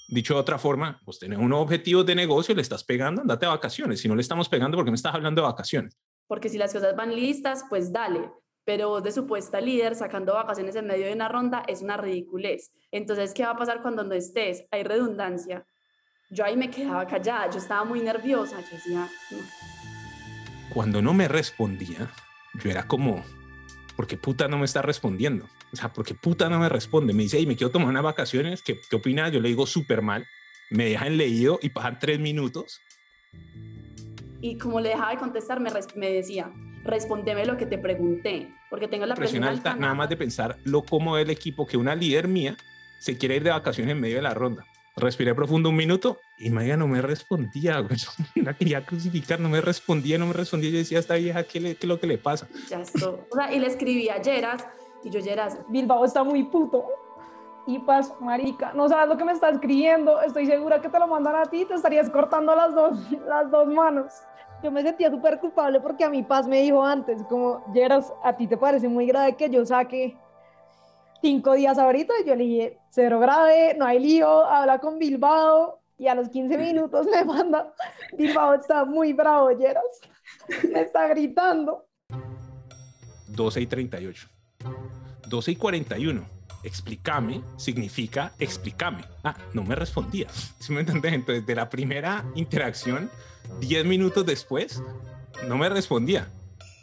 Dicho 0.08 0.32
de 0.32 0.40
otra 0.40 0.56
forma, 0.56 1.02
vos 1.04 1.18
tenés 1.18 1.38
unos 1.38 1.60
objetivos 1.60 2.06
de 2.06 2.14
negocio, 2.14 2.54
le 2.54 2.62
estás 2.62 2.82
pegando, 2.82 3.20
andate 3.20 3.44
a 3.44 3.50
vacaciones. 3.50 4.00
Si 4.00 4.08
no 4.08 4.14
le 4.14 4.22
estamos 4.22 4.48
pegando, 4.48 4.78
¿por 4.78 4.86
qué 4.86 4.90
me 4.90 4.94
estás 4.94 5.14
hablando 5.14 5.42
de 5.42 5.48
vacaciones? 5.48 5.98
Porque 6.26 6.48
si 6.48 6.56
las 6.56 6.72
cosas 6.72 6.96
van 6.96 7.14
listas, 7.14 7.66
pues 7.68 7.92
dale. 7.92 8.32
Pero 8.64 8.88
vos 8.88 9.02
de 9.02 9.12
supuesta 9.12 9.60
líder 9.60 9.94
sacando 9.94 10.32
vacaciones 10.32 10.76
en 10.76 10.86
medio 10.86 11.04
de 11.04 11.12
una 11.12 11.28
ronda 11.28 11.62
es 11.68 11.82
una 11.82 11.98
ridiculez. 11.98 12.72
Entonces, 12.90 13.34
¿qué 13.34 13.44
va 13.44 13.50
a 13.50 13.56
pasar 13.58 13.82
cuando 13.82 14.02
no 14.02 14.14
estés? 14.14 14.64
Hay 14.70 14.82
redundancia. 14.82 15.66
Yo 16.30 16.42
ahí 16.46 16.56
me 16.56 16.70
quedaba 16.70 17.06
callada, 17.06 17.50
yo 17.50 17.58
estaba 17.58 17.84
muy 17.84 18.00
nerviosa. 18.00 18.58
Yo 18.62 18.76
decía, 18.76 19.10
no. 19.30 19.38
Cuando 20.72 21.02
no 21.02 21.12
me 21.12 21.28
respondía, 21.28 22.10
yo 22.54 22.70
era 22.70 22.86
como, 22.86 23.22
¿por 23.94 24.06
qué 24.06 24.16
puta 24.16 24.48
no 24.48 24.56
me 24.56 24.64
está 24.64 24.80
respondiendo? 24.80 25.46
O 25.70 25.76
sea, 25.76 25.92
¿por 25.92 26.04
qué 26.04 26.14
puta 26.14 26.48
no 26.48 26.58
me 26.58 26.70
responde? 26.70 27.12
Me 27.12 27.24
dice, 27.24 27.36
hey, 27.38 27.46
me 27.46 27.56
quiero 27.56 27.70
tomar 27.70 27.88
unas 27.88 28.02
vacaciones, 28.02 28.62
¿qué, 28.62 28.80
qué 28.88 28.96
opina? 28.96 29.28
Yo 29.28 29.40
le 29.40 29.50
digo 29.50 29.66
súper 29.66 30.00
mal, 30.00 30.26
me 30.70 30.86
dejan 30.86 31.18
leído 31.18 31.58
y 31.60 31.68
pasan 31.68 31.98
tres 31.98 32.20
minutos. 32.20 32.80
Y 34.40 34.56
como 34.56 34.80
le 34.80 34.88
dejaba 34.90 35.10
de 35.10 35.18
contestar, 35.18 35.60
me, 35.60 35.70
me 35.96 36.10
decía, 36.10 36.50
respóndeme 36.84 37.44
lo 37.44 37.58
que 37.58 37.66
te 37.66 37.76
pregunté, 37.76 38.48
porque 38.70 38.88
tengo 38.88 39.04
la 39.04 39.14
Presión 39.14 39.42
presión 39.42 39.56
alta, 39.58 39.72
alta. 39.72 39.80
nada 39.80 39.94
más 39.94 40.08
de 40.08 40.16
pensar 40.16 40.56
lo 40.64 40.82
cómodo 40.84 41.16
del 41.16 41.28
equipo 41.28 41.66
que 41.66 41.76
una 41.76 41.94
líder 41.94 42.28
mía 42.28 42.56
se 42.98 43.18
quiere 43.18 43.36
ir 43.36 43.44
de 43.44 43.50
vacaciones 43.50 43.92
en 43.92 44.00
medio 44.00 44.16
de 44.16 44.22
la 44.22 44.32
ronda. 44.32 44.64
Respiré 44.96 45.34
profundo 45.34 45.70
un 45.70 45.76
minuto 45.76 46.18
y 46.36 46.50
Maya 46.50 46.76
no 46.76 46.86
me 46.86 47.00
respondía. 47.00 47.80
Yo 47.90 48.08
la 48.42 48.54
quería 48.54 48.84
crucificar, 48.84 49.40
no 49.40 49.48
me 49.48 49.60
respondía, 49.60 50.18
no 50.18 50.26
me 50.26 50.34
respondía. 50.34 50.70
Yo 50.70 50.78
decía, 50.78 50.98
esta 50.98 51.14
vieja, 51.14 51.44
¿qué, 51.44 51.60
le, 51.60 51.74
qué 51.76 51.86
es 51.86 51.88
lo 51.88 51.98
que 51.98 52.06
le 52.06 52.18
pasa? 52.18 52.46
Ya 52.68 52.80
esto. 52.80 53.26
O 53.30 53.36
sea, 53.36 53.52
y 53.52 53.58
le 53.58 53.66
escribí 53.66 54.08
a 54.08 54.20
Yeras, 54.20 54.66
y 55.02 55.10
yo, 55.10 55.20
Yeras, 55.20 55.58
Bilbao 55.68 56.04
está 56.04 56.22
muy 56.22 56.44
puto. 56.44 56.86
Y 57.66 57.78
Paz, 57.78 58.12
marica, 58.20 58.72
no 58.74 58.88
sabes 58.88 59.08
lo 59.08 59.16
que 59.16 59.24
me 59.24 59.32
está 59.32 59.48
escribiendo. 59.48 60.20
Estoy 60.20 60.46
segura 60.46 60.80
que 60.80 60.88
te 60.88 60.98
lo 60.98 61.06
mandan 61.06 61.36
a 61.36 61.44
ti, 61.44 61.64
te 61.64 61.74
estarías 61.74 62.10
cortando 62.10 62.54
las 62.54 62.74
dos, 62.74 62.98
las 63.26 63.50
dos 63.50 63.68
manos. 63.68 64.12
Yo 64.62 64.70
me 64.70 64.82
sentía 64.82 65.10
súper 65.10 65.38
culpable 65.38 65.80
porque 65.80 66.04
a 66.04 66.10
mi 66.10 66.22
Paz 66.22 66.46
me 66.46 66.60
dijo 66.60 66.84
antes, 66.84 67.22
como, 67.24 67.64
Yeras, 67.72 68.12
¿a 68.22 68.36
ti 68.36 68.46
te 68.46 68.56
parece 68.56 68.88
muy 68.88 69.06
grave 69.06 69.36
que 69.36 69.48
yo 69.48 69.64
saque 69.64 70.16
cinco 71.22 71.54
días 71.54 71.78
ahorita? 71.78 72.12
Y 72.22 72.26
yo 72.26 72.34
le 72.34 72.44
dije, 72.44 72.78
cero 72.90 73.18
grave, 73.20 73.74
no 73.78 73.86
hay 73.86 73.98
lío, 74.00 74.44
habla 74.44 74.78
con 74.80 74.98
Bilbao. 74.98 75.80
Y 75.96 76.08
a 76.08 76.14
los 76.14 76.28
15 76.28 76.58
minutos 76.58 77.06
me 77.06 77.24
manda, 77.24 77.72
Bilbao 78.18 78.54
está 78.54 78.84
muy 78.84 79.12
bravo, 79.12 79.50
Yeras. 79.52 79.84
Me 80.70 80.82
está 80.82 81.06
gritando. 81.06 81.86
12 83.28 83.60
y 83.60 83.66
38. 83.66 84.28
12 85.28 85.50
y 85.52 85.56
41. 85.56 86.24
Explícame 86.64 87.42
significa 87.56 88.32
explícame. 88.38 89.04
Ah, 89.24 89.34
no 89.52 89.62
me 89.64 89.74
respondía. 89.74 90.28
¿Sí 90.58 90.72
me 90.72 90.80
entendés? 90.80 91.12
Entonces, 91.12 91.46
de 91.46 91.54
la 91.54 91.68
primera 91.70 92.24
interacción, 92.34 93.10
10 93.60 93.84
minutos 93.86 94.26
después, 94.26 94.82
no 95.48 95.56
me 95.56 95.68
respondía. 95.68 96.28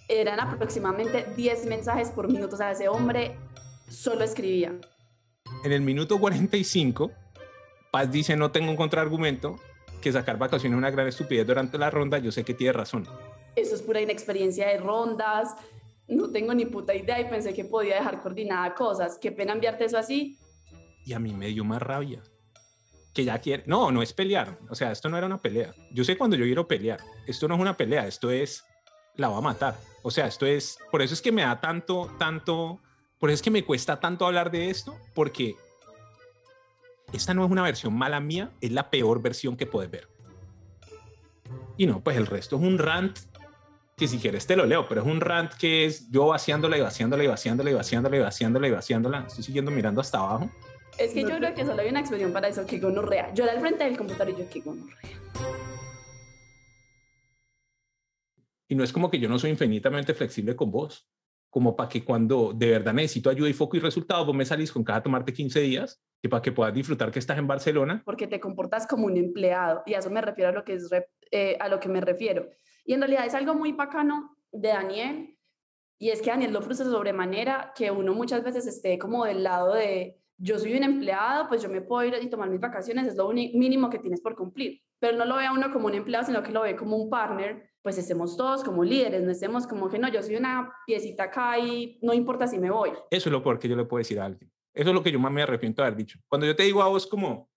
eran 0.08 0.40
aproximadamente 0.40 1.26
10 1.38 1.66
mensajes 1.68 2.10
por 2.10 2.28
minuto. 2.28 2.56
O 2.56 2.58
sea, 2.58 2.72
ese 2.72 2.90
hombre 2.90 3.38
solo 3.90 4.24
escribía. 4.24 4.80
En 5.64 5.72
el 5.72 5.82
minuto 5.82 6.20
45, 6.20 7.12
Paz 7.92 8.12
dice: 8.12 8.36
No 8.36 8.52
tengo 8.52 8.72
un 8.72 8.78
contraargumento, 8.78 9.60
que 10.00 10.12
sacar 10.12 10.38
vacaciones 10.38 10.76
es 10.76 10.78
una 10.78 10.92
gran 10.92 11.08
estupidez 11.08 11.46
durante 11.46 11.78
la 11.78 11.90
ronda. 11.90 12.18
Yo 12.18 12.32
sé 12.32 12.44
que 12.44 12.54
tiene 12.54 12.74
razón. 12.74 13.08
Eso 13.56 13.76
es 13.76 13.82
pura 13.82 14.02
inexperiencia 14.02 14.68
de 14.68 14.78
rondas. 14.78 15.56
No 16.08 16.32
tengo 16.32 16.54
ni 16.54 16.66
puta 16.66 16.96
idea 16.96 17.20
y 17.20 17.26
pensé 17.26 17.54
que 17.54 17.66
podía 17.66 17.96
dejar 17.96 18.22
coordinada 18.22 18.74
cosas. 18.74 19.18
Qué 19.20 19.32
pena 19.32 19.54
enviarte 19.54 19.86
eso 19.86 19.98
así. 19.98 20.38
Y 21.06 21.14
a 21.14 21.20
mí 21.20 21.34
me 21.34 21.48
dio 21.48 21.64
más 21.64 21.82
rabia. 21.82 22.22
Que 23.14 23.26
ya 23.26 23.40
quiere. 23.40 23.64
No, 23.68 23.92
no 23.92 24.02
es 24.02 24.14
pelear. 24.14 24.58
O 24.70 24.76
sea, 24.76 24.92
esto 24.92 25.10
no 25.10 25.18
era 25.18 25.28
una 25.28 25.38
pelea. 25.38 25.74
Yo 25.92 26.04
sé 26.04 26.18
cuando 26.18 26.36
yo 26.36 26.46
quiero 26.46 26.68
pelear. 26.68 27.00
Esto 27.28 27.48
no 27.48 27.56
es 27.56 27.62
una 27.62 27.78
pelea. 27.78 28.08
Esto 28.08 28.32
es. 28.32 28.64
La 29.16 29.30
va 29.30 29.38
a 29.38 29.42
matar. 29.42 29.76
O 30.04 30.12
sea, 30.12 30.28
esto 30.28 30.46
es. 30.46 30.78
Por 30.92 31.02
eso 31.02 31.14
es 31.14 31.22
que 31.22 31.32
me 31.32 31.42
da 31.42 31.60
tanto, 31.60 32.16
tanto. 32.18 32.80
Por 33.20 33.30
eso 33.30 33.36
es 33.36 33.42
que 33.42 33.52
me 33.52 33.64
cuesta 33.64 34.00
tanto 34.00 34.26
hablar 34.26 34.50
de 34.50 34.70
esto. 34.70 34.98
Porque 35.14 35.56
esta 37.14 37.34
no 37.34 37.46
es 37.46 37.52
una 37.52 37.64
versión 37.64 37.94
mala 37.94 38.20
mía. 38.20 38.52
Es 38.62 38.72
la 38.72 38.90
peor 38.90 39.22
versión 39.22 39.58
que 39.58 39.66
puedes 39.66 39.92
ver. 39.92 40.08
Y 41.78 41.86
no, 41.86 42.02
pues 42.04 42.18
el 42.18 42.28
resto 42.28 42.56
es 42.58 42.62
un 42.62 42.78
rant 42.78 43.18
que 44.00 44.08
si 44.08 44.18
quieres 44.18 44.48
te 44.48 44.56
lo 44.56 44.66
leo, 44.66 44.88
pero 44.88 45.02
es 45.02 45.08
un 45.08 45.20
rant 45.20 45.54
que 45.54 45.86
es 45.86 46.10
yo 46.10 46.28
vaciándola 46.28 46.78
y 46.78 46.82
vaciándola 46.82 47.24
y 47.24 47.28
vaciándola 47.28 47.70
y 47.70 47.74
vaciándola 47.74 48.18
y 48.18 48.22
vaciándola 48.22 48.68
y 48.68 48.72
vaciándola. 48.72 49.26
Estoy 49.28 49.44
siguiendo 49.44 49.72
mirando 49.72 50.00
hasta 50.00 50.20
abajo. 50.20 50.50
Es 50.98 51.14
que 51.14 51.22
yo 51.22 51.36
creo 51.38 51.54
que 51.54 51.66
solo 51.66 51.82
hay 51.82 51.90
una 51.90 52.00
expresión 52.00 52.32
para 52.32 52.48
eso, 52.48 52.66
que 52.66 52.80
gonorrea. 52.80 53.34
Yo 53.34 53.44
era 53.44 53.54
al 53.54 53.60
frente 53.60 53.84
del 53.84 53.98
computador 53.98 54.34
y 54.34 54.40
yo, 54.40 54.50
que 54.50 54.62
gonorrea. 54.62 55.20
Y 58.70 58.76
no 58.76 58.84
es 58.84 58.94
como 58.94 59.10
que 59.10 59.20
yo 59.20 59.28
no 59.28 59.40
soy 59.40 59.50
infinitamente 59.50 60.14
flexible 60.14 60.56
con 60.56 60.72
vos, 60.72 61.10
como 61.50 61.76
para 61.76 61.90
que 61.90 62.04
cuando 62.04 62.54
de 62.54 62.72
verdad 62.72 62.94
necesito 62.94 63.30
ayuda 63.30 63.50
y 63.50 63.54
foco 63.54 63.78
y 63.78 63.80
resultados, 63.80 64.26
vos 64.26 64.36
me 64.36 64.46
salís 64.46 64.72
con 64.72 64.84
cada 64.84 65.02
tomarte 65.02 65.34
15 65.34 65.60
días, 65.62 66.02
y 66.22 66.28
para 66.28 66.42
que 66.42 66.52
puedas 66.52 66.74
disfrutar 66.74 67.12
que 67.12 67.20
estás 67.20 67.38
en 67.38 67.48
Barcelona. 67.48 68.02
Porque 68.06 68.28
te 68.28 68.40
comportas 68.40 68.86
como 68.88 69.06
un 69.06 69.18
empleado 69.18 69.84
y 69.86 69.94
a 69.94 70.00
eso 70.00 70.10
me 70.10 70.22
refiero 70.22 70.50
a 70.50 70.54
lo 70.54 70.64
que, 70.64 70.74
es 70.74 70.90
eh, 71.32 71.58
a 71.60 71.70
lo 71.70 71.80
que 71.80 71.90
me 71.90 72.02
refiero. 72.02 72.50
Y 72.86 72.94
en 72.94 73.02
realidad 73.02 73.26
es 73.26 73.34
algo 73.34 73.54
muy 73.54 73.72
bacano 73.72 74.36
de 74.52 74.70
Daniel 74.70 75.38
y 75.98 76.10
es 76.10 76.22
que 76.22 76.30
Daniel 76.30 76.54
lo 76.54 76.62
frustra 76.62 76.86
sobremanera 76.88 77.74
que 77.76 77.92
uno 77.92 78.14
muchas 78.14 78.44
veces 78.44 78.68
esté 78.68 78.98
como 78.98 79.26
del 79.26 79.44
lado 79.44 79.74
de 79.76 80.18
yo 80.40 80.58
soy 80.58 80.76
un 80.76 80.84
empleado, 80.84 81.48
pues 81.50 81.62
yo 81.62 81.70
me 81.70 81.82
puedo 81.82 82.08
ir 82.08 82.16
y 82.22 82.30
tomar 82.30 82.50
mis 82.50 82.60
vacaciones, 82.60 83.08
es 83.08 83.16
lo 83.16 83.30
mínimo 83.30 83.90
que 83.90 84.00
tienes 84.00 84.22
por 84.22 84.36
cumplir. 84.36 84.82
Pero 85.00 85.18
no 85.18 85.26
lo 85.26 85.36
ve 85.36 85.46
a 85.46 85.52
uno 85.52 85.72
como 85.72 85.88
un 85.88 85.94
empleado, 85.94 86.26
sino 86.26 86.42
que 86.42 86.52
lo 86.52 86.62
ve 86.62 86.76
como 86.76 86.98
un 86.98 87.10
partner, 87.10 87.72
pues 87.82 87.98
estemos 87.98 88.38
todos 88.38 88.64
como 88.64 88.84
líderes, 88.84 89.22
no 89.24 89.32
estemos 89.32 89.68
como 89.68 89.90
que 89.90 90.00
no, 90.00 90.08
yo 90.10 90.24
soy 90.24 90.38
una 90.38 90.74
piecita 90.86 91.24
acá 91.24 91.60
y 91.60 92.00
no 92.02 92.14
importa 92.14 92.48
si 92.48 92.58
me 92.58 92.72
voy. 92.72 92.92
Eso 93.12 93.30
es 93.30 93.34
lo 93.34 93.44
peor 93.44 93.60
que 93.60 93.68
yo 93.68 93.76
le 93.76 93.86
puedo 93.86 94.00
decir 94.00 94.20
a 94.20 94.26
alguien. 94.26 94.52
Eso 94.74 94.90
es 94.90 94.96
lo 94.96 95.04
que 95.04 95.12
yo 95.12 95.20
más 95.20 95.32
me 95.32 95.42
arrepiento 95.42 95.82
de 95.82 95.88
haber 95.88 95.98
dicho. 95.98 96.20
Cuando 96.28 96.48
yo 96.48 96.56
te 96.56 96.64
digo 96.64 96.82
a 96.82 96.88
vos 96.88 97.06
como, 97.06 97.50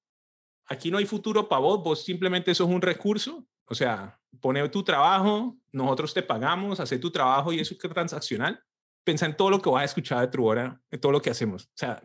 aquí 0.67 0.91
no 0.91 0.99
hay 0.99 1.07
futuro 1.07 1.49
para 1.49 1.61
vos, 1.61 1.83
vos 1.83 2.05
simplemente 2.05 2.55
sos 2.55 2.69
un 2.69 2.83
recurso, 2.83 3.47
o 3.67 3.75
sea, 3.75 4.21
pone 4.41 4.69
tu 4.69 4.83
trabajo, 4.83 5.57
nosotros 5.71 6.15
te 6.15 6.23
pagamos, 6.23 6.81
hace 6.81 6.99
tu 6.99 7.11
trabajo 7.11 7.53
y 7.53 7.61
eso 7.61 7.75
es 7.75 7.81
transaccional. 7.81 8.61
Pensa 9.05 9.27
en 9.27 9.37
todo 9.37 9.51
lo 9.51 9.61
que 9.61 9.71
vas 9.71 9.83
a 9.83 9.87
escuchar 9.87 10.21
de 10.21 10.29
Trubora, 10.29 10.81
en 10.91 11.01
todo 11.01 11.13
lo 11.13 11.21
que 11.21 11.31
hacemos. 11.31 11.65
O 11.65 11.77
sea, 11.77 12.03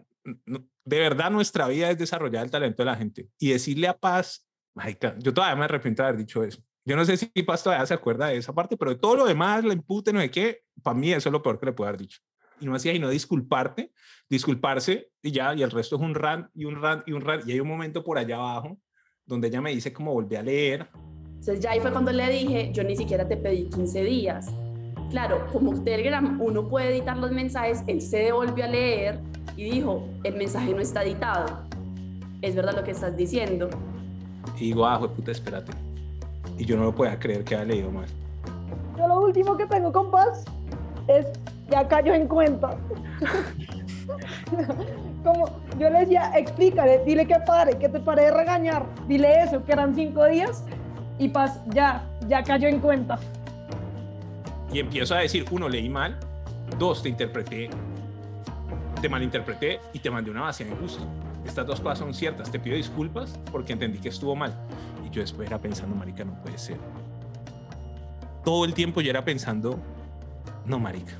de 0.85 0.99
verdad 0.99 1.31
nuestra 1.31 1.67
vida 1.67 1.89
es 1.89 1.97
desarrollar 1.97 2.45
el 2.45 2.51
talento 2.51 2.83
de 2.83 2.85
la 2.85 2.95
gente 2.95 3.29
y 3.39 3.51
decirle 3.51 3.87
a 3.87 3.97
Paz, 3.97 4.47
yo 5.19 5.33
todavía 5.33 5.55
me 5.55 5.65
arrepiento 5.65 6.03
de 6.03 6.09
haber 6.09 6.19
dicho 6.19 6.43
eso. 6.43 6.61
Yo 6.85 6.95
no 6.95 7.03
sé 7.03 7.17
si 7.17 7.27
Paz 7.43 7.63
todavía 7.63 7.85
se 7.85 7.93
acuerda 7.93 8.27
de 8.27 8.37
esa 8.37 8.53
parte, 8.53 8.77
pero 8.77 8.91
de 8.91 8.97
todo 8.97 9.15
lo 9.15 9.25
demás, 9.25 9.63
la 9.63 9.73
impute, 9.73 10.13
no 10.13 10.21
sé 10.21 10.31
qué, 10.31 10.61
para 10.83 10.97
mí 10.97 11.11
eso 11.11 11.29
es 11.29 11.33
lo 11.33 11.41
peor 11.41 11.59
que 11.59 11.65
le 11.65 11.73
puedo 11.73 11.89
haber 11.89 11.99
dicho. 11.99 12.19
Y 12.59 12.65
no 12.65 12.75
hacía 12.75 12.97
no 12.97 13.09
disculparte, 13.09 13.91
disculparse 14.29 15.09
y 15.21 15.31
ya, 15.31 15.53
y 15.53 15.63
el 15.63 15.71
resto 15.71 15.97
es 15.97 16.01
un 16.01 16.15
rant 16.15 16.49
y 16.53 16.65
un 16.65 16.81
rant 16.81 17.07
y 17.07 17.11
un 17.11 17.21
rant. 17.21 17.47
Y 17.47 17.51
hay 17.51 17.59
un 17.59 17.67
momento 17.67 18.03
por 18.03 18.17
allá 18.17 18.35
abajo 18.37 18.79
donde 19.25 19.49
ella 19.49 19.61
me 19.61 19.71
dice 19.71 19.91
como 19.91 20.13
volví 20.13 20.35
a 20.37 20.41
leer. 20.41 20.89
Entonces 21.39 21.59
ya 21.59 21.71
ahí 21.71 21.79
fue 21.79 21.91
cuando 21.91 22.11
le 22.11 22.29
dije, 22.29 22.71
yo 22.73 22.83
ni 22.83 22.95
siquiera 22.95 23.27
te 23.27 23.37
pedí 23.37 23.69
15 23.69 24.03
días. 24.03 24.51
Claro, 25.09 25.47
como 25.53 25.73
Telegram 25.83 26.39
uno 26.41 26.67
puede 26.67 26.89
editar 26.89 27.17
los 27.17 27.31
mensajes, 27.31 27.83
él 27.87 28.01
se 28.01 28.17
devolvió 28.17 28.65
a 28.65 28.67
leer 28.67 29.19
y 29.55 29.71
dijo, 29.71 30.03
el 30.23 30.35
mensaje 30.35 30.73
no 30.73 30.79
está 30.79 31.03
editado. 31.03 31.61
Es 32.41 32.55
verdad 32.55 32.75
lo 32.75 32.83
que 32.83 32.91
estás 32.91 33.15
diciendo. 33.15 33.69
Y 34.57 34.65
digo, 34.65 34.85
ah, 34.85 34.99
puta, 34.99 35.31
espérate. 35.31 35.71
Y 36.57 36.65
yo 36.65 36.77
no 36.77 36.83
lo 36.83 36.95
podía 36.95 37.17
creer 37.17 37.43
que 37.43 37.55
haya 37.55 37.65
leído 37.65 37.91
mal. 37.91 38.05
Yo 38.97 39.07
lo 39.07 39.21
último 39.21 39.55
que 39.55 39.65
tengo 39.65 39.91
con 39.91 40.11
Paz 40.11 40.43
es, 41.07 41.27
ya 41.69 41.87
cayó 41.87 42.13
en 42.13 42.27
cuenta. 42.27 42.77
Como 45.23 45.45
yo 45.79 45.89
le 45.89 45.99
decía, 45.99 46.31
explícale, 46.35 47.03
dile 47.05 47.25
que 47.25 47.35
pare, 47.45 47.77
que 47.77 47.89
te 47.89 47.99
pare 47.99 48.25
de 48.25 48.31
regañar, 48.31 48.85
dile 49.07 49.43
eso, 49.43 49.63
que 49.63 49.71
eran 49.71 49.95
cinco 49.95 50.25
días 50.25 50.63
y 51.19 51.29
Paz 51.29 51.61
ya, 51.67 52.03
ya 52.27 52.43
cayó 52.43 52.67
en 52.67 52.79
cuenta. 52.79 53.19
Y 54.71 54.79
empiezo 54.79 55.15
a 55.15 55.19
decir, 55.19 55.45
uno, 55.51 55.69
leí 55.69 55.89
mal, 55.89 56.19
dos, 56.77 57.01
te 57.01 57.09
interpreté, 57.09 57.69
te 59.01 59.09
malinterpreté 59.09 59.79
y 59.93 59.99
te 59.99 60.09
mandé 60.09 60.31
una 60.31 60.41
vacía 60.41 60.67
injusta. 60.67 61.03
Estas 61.45 61.65
dos 61.65 61.79
cosas 61.79 61.99
son 61.99 62.13
ciertas. 62.13 62.51
Te 62.51 62.59
pido 62.59 62.75
disculpas 62.75 63.39
porque 63.51 63.73
entendí 63.73 63.99
que 63.99 64.09
estuvo 64.09 64.35
mal. 64.35 64.53
Y 65.05 65.09
yo 65.09 65.21
después 65.21 65.47
era 65.47 65.59
pensando, 65.59 65.95
marica, 65.95 66.25
no 66.25 66.33
puede 66.41 66.57
ser. 66.57 66.77
Todo 68.43 68.65
el 68.65 68.73
tiempo 68.73 69.01
yo 69.01 69.09
era 69.09 69.23
pensando, 69.23 69.79
no, 70.65 70.79
marica. 70.79 71.13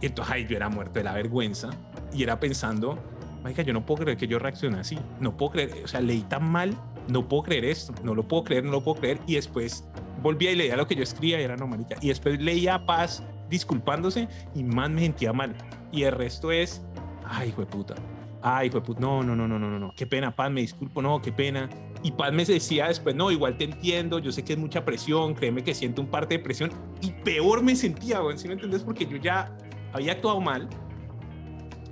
Y 0.00 0.06
entonces 0.06 0.34
ahí 0.34 0.46
yo 0.46 0.56
era 0.56 0.68
muerto 0.68 0.98
de 0.98 1.04
la 1.04 1.14
vergüenza 1.14 1.70
y 2.12 2.22
era 2.22 2.38
pensando, 2.40 2.98
marica, 3.42 3.62
yo 3.62 3.72
no 3.72 3.86
puedo 3.86 4.02
creer 4.02 4.18
que 4.18 4.26
yo 4.26 4.38
reaccioné 4.38 4.80
así. 4.80 4.98
No 5.20 5.36
puedo 5.36 5.52
creer, 5.52 5.84
o 5.84 5.88
sea, 5.88 6.00
leí 6.00 6.22
tan 6.22 6.44
mal, 6.50 6.76
no 7.08 7.28
puedo 7.28 7.44
creer 7.44 7.64
esto, 7.64 7.94
no 8.02 8.14
lo 8.14 8.26
puedo 8.26 8.44
creer, 8.44 8.64
no 8.64 8.72
lo 8.72 8.82
puedo 8.82 9.00
creer. 9.00 9.20
Y 9.26 9.34
después 9.36 9.84
volvía 10.22 10.52
y 10.52 10.56
leía 10.56 10.76
lo 10.76 10.86
que 10.86 10.94
yo 10.94 11.02
escribía 11.02 11.40
y 11.40 11.44
era, 11.44 11.56
no, 11.56 11.66
marica. 11.66 11.96
Y 12.00 12.08
después 12.08 12.40
leía 12.40 12.76
a 12.76 12.86
Paz 12.86 13.22
disculpándose 13.50 14.28
y 14.54 14.64
más 14.64 14.90
me 14.90 15.02
sentía 15.02 15.32
mal. 15.32 15.54
Y 15.90 16.04
el 16.04 16.12
resto 16.12 16.52
es, 16.52 16.82
ay, 17.24 17.50
hijo 17.50 17.60
de 17.60 17.66
puta. 17.66 17.94
Ay, 18.40 18.70
pues, 18.70 18.98
no, 18.98 19.22
no, 19.22 19.36
no, 19.36 19.46
no, 19.46 19.58
no, 19.58 19.70
no, 19.70 19.78
no, 19.78 19.92
qué 19.96 20.06
pena, 20.06 20.34
Paz, 20.34 20.50
me 20.50 20.62
disculpo, 20.62 21.00
no, 21.00 21.22
qué 21.22 21.30
pena. 21.30 21.68
Y 22.02 22.10
Paz 22.10 22.32
me 22.32 22.44
decía 22.44 22.88
después, 22.88 23.14
no, 23.14 23.30
igual 23.30 23.56
te 23.56 23.64
entiendo, 23.64 24.18
yo 24.18 24.32
sé 24.32 24.42
que 24.42 24.54
es 24.54 24.58
mucha 24.58 24.84
presión, 24.84 25.34
créeme 25.34 25.62
que 25.62 25.74
siento 25.74 26.02
un 26.02 26.08
parte 26.08 26.38
de 26.38 26.42
presión. 26.42 26.70
Y 27.00 27.12
peor 27.12 27.62
me 27.62 27.76
sentía, 27.76 28.18
güey, 28.18 28.36
¿sí 28.38 28.48
me 28.48 28.54
entendés? 28.54 28.82
Porque 28.82 29.06
yo 29.06 29.16
ya 29.16 29.56
había 29.92 30.12
actuado 30.12 30.40
mal. 30.40 30.68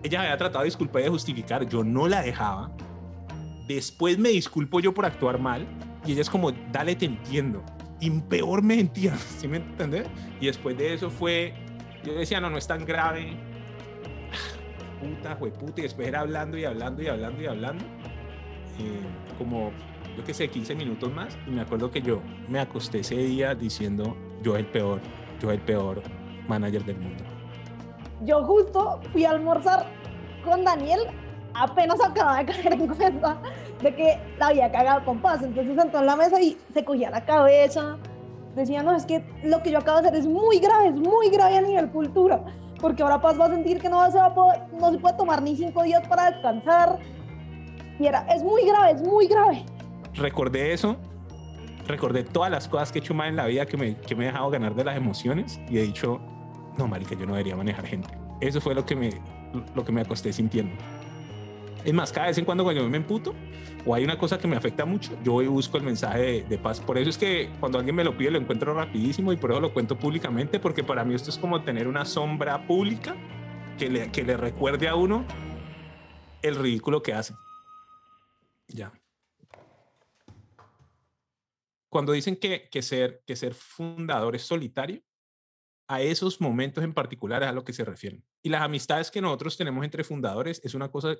Ella 0.02 0.22
había 0.22 0.36
tratado 0.36 0.60
de 0.60 0.66
disculpar 0.66 1.02
y 1.02 1.04
de 1.04 1.10
justificar, 1.10 1.68
yo 1.68 1.84
no 1.84 2.08
la 2.08 2.22
dejaba. 2.22 2.72
Después 3.68 4.18
me 4.18 4.30
disculpo 4.30 4.80
yo 4.80 4.92
por 4.92 5.06
actuar 5.06 5.38
mal. 5.38 5.66
Y 6.04 6.12
ella 6.12 6.22
es 6.22 6.30
como, 6.30 6.50
dale, 6.72 6.96
te 6.96 7.04
entiendo. 7.04 7.62
Y 8.00 8.10
peor 8.10 8.62
me 8.62 8.88
¿sí 9.38 9.46
me 9.46 9.58
entendés? 9.58 10.08
Y 10.40 10.46
después 10.46 10.76
de 10.76 10.94
eso 10.94 11.10
fue, 11.10 11.54
yo 12.02 12.14
decía, 12.14 12.40
no, 12.40 12.48
no 12.48 12.56
es 12.56 12.66
tan 12.66 12.84
grave 12.86 13.36
puta, 15.00 15.38
puta, 15.38 15.80
y 15.80 15.82
después 15.82 16.08
era 16.08 16.20
hablando 16.20 16.56
y 16.56 16.64
hablando 16.64 17.02
y 17.02 17.08
hablando 17.08 17.42
y 17.42 17.46
hablando, 17.46 17.84
eh, 18.78 19.00
como, 19.36 19.70
yo 20.16 20.24
qué 20.24 20.32
sé, 20.32 20.48
15 20.48 20.74
minutos 20.74 21.12
más, 21.12 21.36
y 21.46 21.50
me 21.50 21.60
acuerdo 21.60 21.90
que 21.90 22.00
yo 22.00 22.22
me 22.48 22.58
acosté 22.58 23.00
ese 23.00 23.16
día 23.16 23.54
diciendo, 23.54 24.16
yo 24.42 24.56
el 24.56 24.66
peor, 24.66 25.00
yo 25.40 25.50
el 25.50 25.60
peor 25.60 26.02
manager 26.48 26.84
del 26.84 26.96
mundo. 26.96 27.22
Yo 28.24 28.42
justo 28.44 29.00
fui 29.12 29.24
a 29.24 29.30
almorzar 29.30 29.86
con 30.44 30.64
Daniel, 30.64 31.00
apenas 31.54 32.00
acababa 32.02 32.38
de 32.38 32.46
caer 32.46 32.72
en 32.72 32.86
cuenta 32.86 33.40
de 33.82 33.94
que 33.94 34.18
la 34.38 34.48
había 34.48 34.70
cagado 34.70 35.04
con 35.04 35.20
paz, 35.20 35.42
entonces 35.42 35.76
sentó 35.76 35.98
en 35.98 36.06
la 36.06 36.16
mesa 36.16 36.40
y 36.40 36.58
se 36.72 36.84
cogía 36.84 37.10
la 37.10 37.24
cabeza, 37.24 37.98
decía, 38.54 38.82
no, 38.82 38.94
es 38.94 39.06
que 39.06 39.24
lo 39.44 39.62
que 39.62 39.70
yo 39.70 39.78
acabo 39.78 40.00
de 40.00 40.08
hacer 40.08 40.20
es 40.20 40.26
muy 40.26 40.58
grave, 40.58 40.88
es 40.88 40.96
muy 40.96 41.30
grave 41.30 41.58
a 41.58 41.62
nivel 41.62 41.90
cultura 41.90 42.44
porque 42.80 43.02
ahora 43.02 43.20
Paz 43.20 43.38
va 43.38 43.46
a 43.46 43.50
sentir 43.50 43.78
que 43.80 43.88
no 43.88 44.10
se, 44.10 44.18
va 44.18 44.26
a 44.26 44.66
no 44.78 44.90
se 44.90 44.98
puede 44.98 45.16
tomar 45.16 45.42
ni 45.42 45.56
cinco 45.56 45.82
días 45.82 46.06
para 46.08 46.30
descansar. 46.30 46.98
Y 47.98 48.06
era, 48.06 48.26
es 48.34 48.42
muy 48.42 48.64
grave, 48.64 48.92
es 48.92 49.02
muy 49.02 49.26
grave. 49.26 49.64
Recordé 50.14 50.72
eso, 50.72 50.96
recordé 51.86 52.24
todas 52.24 52.50
las 52.50 52.66
cosas 52.66 52.90
que 52.90 52.98
he 52.98 53.02
hecho 53.02 53.14
mal 53.14 53.28
en 53.28 53.36
la 53.36 53.46
vida 53.46 53.66
que 53.66 53.76
me, 53.76 53.96
que 53.96 54.14
me 54.14 54.24
he 54.24 54.26
dejado 54.28 54.50
ganar 54.50 54.74
de 54.74 54.84
las 54.84 54.96
emociones 54.96 55.60
y 55.68 55.78
he 55.78 55.82
dicho, 55.82 56.20
no, 56.78 56.88
marica, 56.88 57.14
yo 57.14 57.26
no 57.26 57.32
debería 57.32 57.56
manejar 57.56 57.86
gente. 57.86 58.08
Eso 58.40 58.60
fue 58.60 58.74
lo 58.74 58.86
que 58.86 58.96
me, 58.96 59.10
lo 59.74 59.84
que 59.84 59.92
me 59.92 60.00
acosté 60.00 60.32
sintiendo. 60.32 60.74
Es 61.84 61.94
más, 61.94 62.12
cada 62.12 62.26
vez 62.26 62.36
en 62.38 62.44
cuando 62.44 62.62
cuando 62.62 62.82
yo 62.82 62.88
me 62.88 62.98
emputo 62.98 63.34
o 63.86 63.94
hay 63.94 64.04
una 64.04 64.18
cosa 64.18 64.38
que 64.38 64.46
me 64.46 64.56
afecta 64.56 64.84
mucho, 64.84 65.16
yo 65.24 65.32
voy 65.32 65.46
y 65.46 65.48
busco 65.48 65.78
el 65.78 65.82
mensaje 65.82 66.42
de, 66.42 66.58
paz. 66.58 66.80
Por 66.80 66.98
eso 66.98 67.08
es 67.08 67.16
que 67.16 67.50
cuando 67.58 67.78
alguien 67.78 67.96
me 67.96 68.04
lo 68.04 68.16
pide 68.16 68.30
lo 68.30 68.38
encuentro 68.38 68.74
rapidísimo 68.74 69.32
y 69.32 69.36
por 69.36 69.50
eso 69.50 69.60
lo 69.60 69.72
cuento 69.72 69.98
públicamente, 69.98 70.60
porque 70.60 70.84
para 70.84 71.04
mí 71.04 71.14
esto 71.14 71.30
es 71.30 71.38
como 71.38 71.62
tener 71.62 71.88
una 71.88 72.04
sombra 72.04 72.66
pública 72.66 73.16
que 73.78 73.88
le, 73.88 74.12
que 74.12 74.22
le 74.22 74.36
recuerde 74.36 74.88
a 74.88 74.94
uno 74.94 75.24
el 76.42 76.56
ridículo 76.56 77.02
que 77.02 77.14
hace. 77.14 77.34
Ya. 78.68 78.92
Cuando 81.88 82.12
dicen 82.12 82.36
que, 82.36 82.68
que, 82.70 82.82
ser, 82.82 83.22
que 83.26 83.36
ser 83.36 83.54
fundador 83.54 84.36
es 84.36 84.42
solitario, 84.42 85.02
a 85.88 86.02
esos 86.02 86.40
momentos 86.40 86.84
en 86.84 86.94
particular 86.94 87.42
es 87.42 87.48
a 87.48 87.52
lo 87.52 87.64
que 87.64 87.72
se 87.72 87.84
refieren. 87.84 88.24
Y 88.42 88.48
las 88.48 88.62
amistades 88.62 89.10
que 89.10 89.20
nosotros 89.20 89.56
tenemos 89.56 89.84
entre 89.84 90.04
fundadores 90.04 90.60
es 90.62 90.74
una 90.74 90.88
cosa 90.88 91.16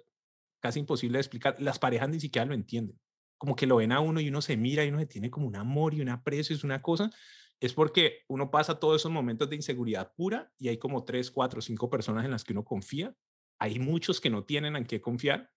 casi 0.61 0.79
imposible 0.79 1.17
de 1.19 1.23
explicar. 1.23 1.57
Las 1.59 1.79
parejas 1.79 2.09
ni 2.09 2.21
siquiera 2.21 2.45
lo 2.45 2.55
entienden. 2.55 2.99
Como 3.39 3.57
que 3.57 3.67
lo 3.67 3.77
ven 3.77 3.93
a 3.93 4.01
uno 4.01 4.21
y 4.21 4.29
uno 4.29 4.43
se 4.43 4.57
mira 4.57 4.85
y 4.85 4.91
uno 4.91 5.01
se 5.01 5.07
tiene 5.07 5.31
como 5.31 5.47
un 5.47 5.57
amor 5.57 5.95
y 5.95 6.01
un 6.01 6.11
aprecio, 6.11 6.55
es 6.55 6.63
una 6.63 6.83
cosa. 6.83 7.11
Es 7.59 7.73
porque 7.75 8.25
uno 8.29 8.51
pasa 8.51 8.79
todos 8.79 9.01
esos 9.01 9.11
momentos 9.11 9.49
de 9.49 9.57
inseguridad 9.57 10.15
pura 10.15 10.53
y 10.59 10.69
hay 10.69 10.79
como 10.79 11.05
tres, 11.05 11.31
cuatro, 11.31 11.61
cinco 11.61 11.91
personas 11.91 12.25
en 12.25 12.31
las 12.31 12.45
que 12.45 12.53
uno 12.53 12.65
confía. 12.65 13.15
Hay 13.59 13.79
muchos 13.79 14.21
que 14.21 14.31
no 14.31 14.45
tienen 14.45 14.77
en 14.77 14.85
qué 14.85 15.01
confiar. 15.01 15.51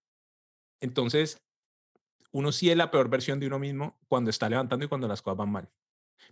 Entonces, 0.80 1.42
uno 2.32 2.52
sí 2.52 2.70
es 2.70 2.76
la 2.76 2.90
peor 2.90 3.08
versión 3.08 3.38
de 3.38 3.46
uno 3.46 3.58
mismo 3.58 3.98
cuando 4.08 4.30
está 4.30 4.48
levantando 4.48 4.84
y 4.84 4.88
cuando 4.88 5.08
las 5.08 5.22
cosas 5.22 5.38
van 5.38 5.52
mal. 5.52 5.70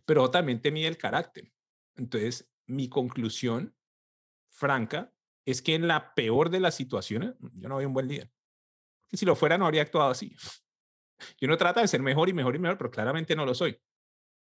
Pero 0.04 0.30
también 0.30 0.60
te 0.60 0.70
mide 0.70 0.88
el 0.88 0.98
carácter. 0.98 1.52
Entonces, 1.96 2.50
mi 2.66 2.88
conclusión 2.88 3.74
franca 4.50 5.14
es 5.44 5.62
que 5.62 5.74
en 5.74 5.86
la 5.86 6.14
peor 6.14 6.50
de 6.50 6.60
las 6.60 6.74
situaciones, 6.74 7.34
yo 7.54 7.68
no 7.68 7.76
soy 7.76 7.84
un 7.86 7.94
buen 7.94 8.08
líder 8.08 8.30
que 9.12 9.18
si 9.18 9.26
lo 9.26 9.36
fuera 9.36 9.58
no 9.58 9.66
habría 9.66 9.82
actuado 9.82 10.10
así. 10.10 10.34
Yo 11.38 11.46
no 11.46 11.58
trata 11.58 11.82
de 11.82 11.88
ser 11.88 12.00
mejor 12.00 12.30
y 12.30 12.32
mejor 12.32 12.56
y 12.56 12.58
mejor, 12.58 12.78
pero 12.78 12.90
claramente 12.90 13.36
no 13.36 13.44
lo 13.44 13.54
soy. 13.54 13.78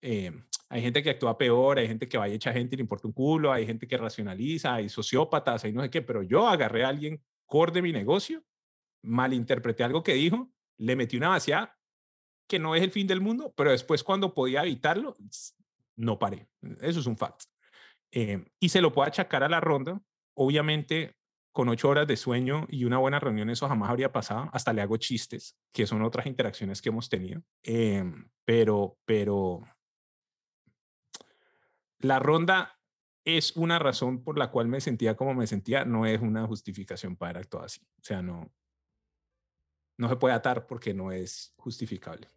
Eh, 0.01 0.31
hay 0.69 0.81
gente 0.81 1.03
que 1.03 1.11
actúa 1.11 1.37
peor, 1.37 1.79
hay 1.79 1.89
gente 1.89 2.09
que 2.09 2.17
vaya 2.17 2.35
hecha 2.35 2.53
gente 2.53 2.77
y 2.77 2.79
le 2.79 2.83
importa 2.83 3.09
un 3.09 3.13
culo, 3.13 3.53
hay 3.53 3.67
gente 3.67 3.89
que 3.89 3.97
racionaliza, 3.97 4.75
hay 4.75 4.89
sociópatas, 4.89 5.65
hay 5.65 5.73
no 5.73 5.83
sé 5.83 5.91
qué, 5.91 6.03
pero 6.03 6.23
yo 6.23 6.47
agarré 6.47 6.85
a 6.85 6.89
alguien 6.89 7.21
core 7.47 7.73
de 7.73 7.83
mi 7.83 7.93
negocio, 7.93 8.45
malinterpreté 9.03 9.83
algo 9.83 10.05
que 10.05 10.15
dijo, 10.15 10.53
le 10.79 10.95
metí 10.95 11.17
una 11.17 11.31
vacía 11.31 11.77
que 12.49 12.61
no 12.61 12.77
es 12.77 12.83
el 12.83 12.93
fin 12.93 13.09
del 13.09 13.21
mundo, 13.21 13.53
pero 13.57 13.73
después 13.73 14.05
cuando 14.05 14.35
podía 14.35 14.63
evitarlo, 14.63 15.17
no 15.97 16.19
paré. 16.19 16.47
Eso 16.81 17.01
es 17.01 17.07
un 17.07 17.17
fact. 17.17 17.43
Eh, 18.13 18.45
y 18.61 18.69
se 18.69 18.81
lo 18.81 18.93
puedo 18.93 19.09
achacar 19.09 19.43
a 19.43 19.49
la 19.49 19.61
ronda. 19.61 20.01
Obviamente, 20.37 21.17
con 21.55 21.69
ocho 21.69 21.89
horas 21.89 22.09
de 22.09 22.17
sueño 22.17 22.67
y 22.69 22.85
una 22.85 22.99
buena 22.99 23.21
reunión, 23.21 23.49
eso 23.49 23.69
jamás 23.69 23.89
habría 23.89 24.11
pasado. 24.11 24.51
Hasta 24.53 24.73
le 24.73 24.83
hago 24.83 24.97
chistes, 24.97 25.57
que 25.73 25.87
son 25.87 26.03
otras 26.03 26.27
interacciones 26.27 26.83
que 26.83 26.89
hemos 26.89 27.09
tenido. 27.09 27.45
Em, 27.63 28.29
pero, 28.45 28.99
pero 29.05 29.63
la 32.01 32.19
ronda 32.19 32.77
es 33.25 33.57
una 33.57 33.79
razón 33.79 34.25
por 34.25 34.37
la 34.37 34.51
cual 34.51 34.67
me 34.67 34.81
sentía 34.81 35.15
como 35.15 35.33
me 35.33 35.47
sentía, 35.47 35.85
no 35.85 36.07
es 36.07 36.21
una 36.21 36.45
justificación 36.45 37.15
para 37.15 37.39
actuar 37.39 37.67
así. 37.67 37.81
O 38.01 38.03
sea, 38.03 38.21
no, 38.21 38.53
no 39.97 40.09
se 40.09 40.17
puede 40.17 40.35
atar 40.35 40.67
porque 40.67 40.93
no 40.93 41.13
es 41.13 41.55
justificable. 41.57 42.29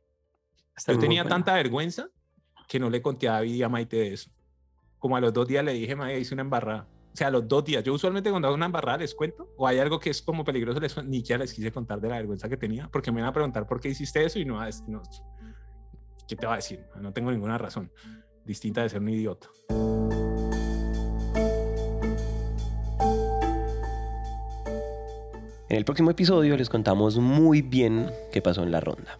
Yo 0.85 0.99
tenía 0.99 1.25
tanta 1.25 1.55
vergüenza 1.55 2.07
que 2.67 2.79
no 2.79 2.91
le 2.91 3.01
conté 3.01 3.27
a 3.27 3.33
David 3.33 3.55
y 3.55 3.63
a 3.63 3.69
Maite 3.69 3.97
de 3.97 4.13
eso. 4.13 4.29
Como 4.99 5.17
a 5.17 5.21
los 5.21 5.33
dos 5.33 5.47
días 5.47 5.65
le 5.65 5.73
dije, 5.73 5.95
Maite, 5.95 6.19
hice 6.19 6.35
una 6.35 6.43
embarrada 6.43 6.87
o 7.13 7.17
sea, 7.17 7.31
los 7.31 7.47
dos 7.47 7.63
días. 7.63 7.83
Yo 7.83 7.93
usualmente 7.93 8.29
cuando 8.29 8.47
hago 8.47 8.55
una 8.55 8.67
embarrada 8.67 8.99
les 8.99 9.15
cuento, 9.15 9.53
o 9.57 9.67
hay 9.67 9.79
algo 9.79 9.99
que 9.99 10.09
es 10.09 10.21
como 10.21 10.43
peligroso, 10.43 10.79
les, 10.79 11.03
ni 11.05 11.17
siquiera 11.17 11.43
les 11.43 11.53
quise 11.53 11.71
contar 11.71 11.99
de 11.99 12.09
la 12.09 12.17
vergüenza 12.17 12.47
que 12.47 12.57
tenía, 12.57 12.89
porque 12.91 13.11
me 13.11 13.21
van 13.21 13.29
a 13.29 13.33
preguntar 13.33 13.67
por 13.67 13.79
qué 13.79 13.89
hiciste 13.89 14.23
eso 14.23 14.39
y 14.39 14.45
no, 14.45 14.59
no 14.87 15.01
¿qué 16.27 16.35
te 16.35 16.45
va 16.45 16.53
a 16.53 16.55
decir? 16.57 16.85
No 17.01 17.13
tengo 17.13 17.31
ninguna 17.31 17.57
razón 17.57 17.91
distinta 18.45 18.83
de 18.83 18.89
ser 18.89 19.01
un 19.01 19.09
idiota. 19.09 19.47
En 25.69 25.75
el 25.75 25.83
próximo 25.83 26.11
episodio 26.11 26.55
les 26.55 26.69
contamos 26.69 27.17
muy 27.17 27.61
bien 27.61 28.09
qué 28.31 28.41
pasó 28.41 28.63
en 28.63 28.71
la 28.71 28.79
ronda. 28.79 29.19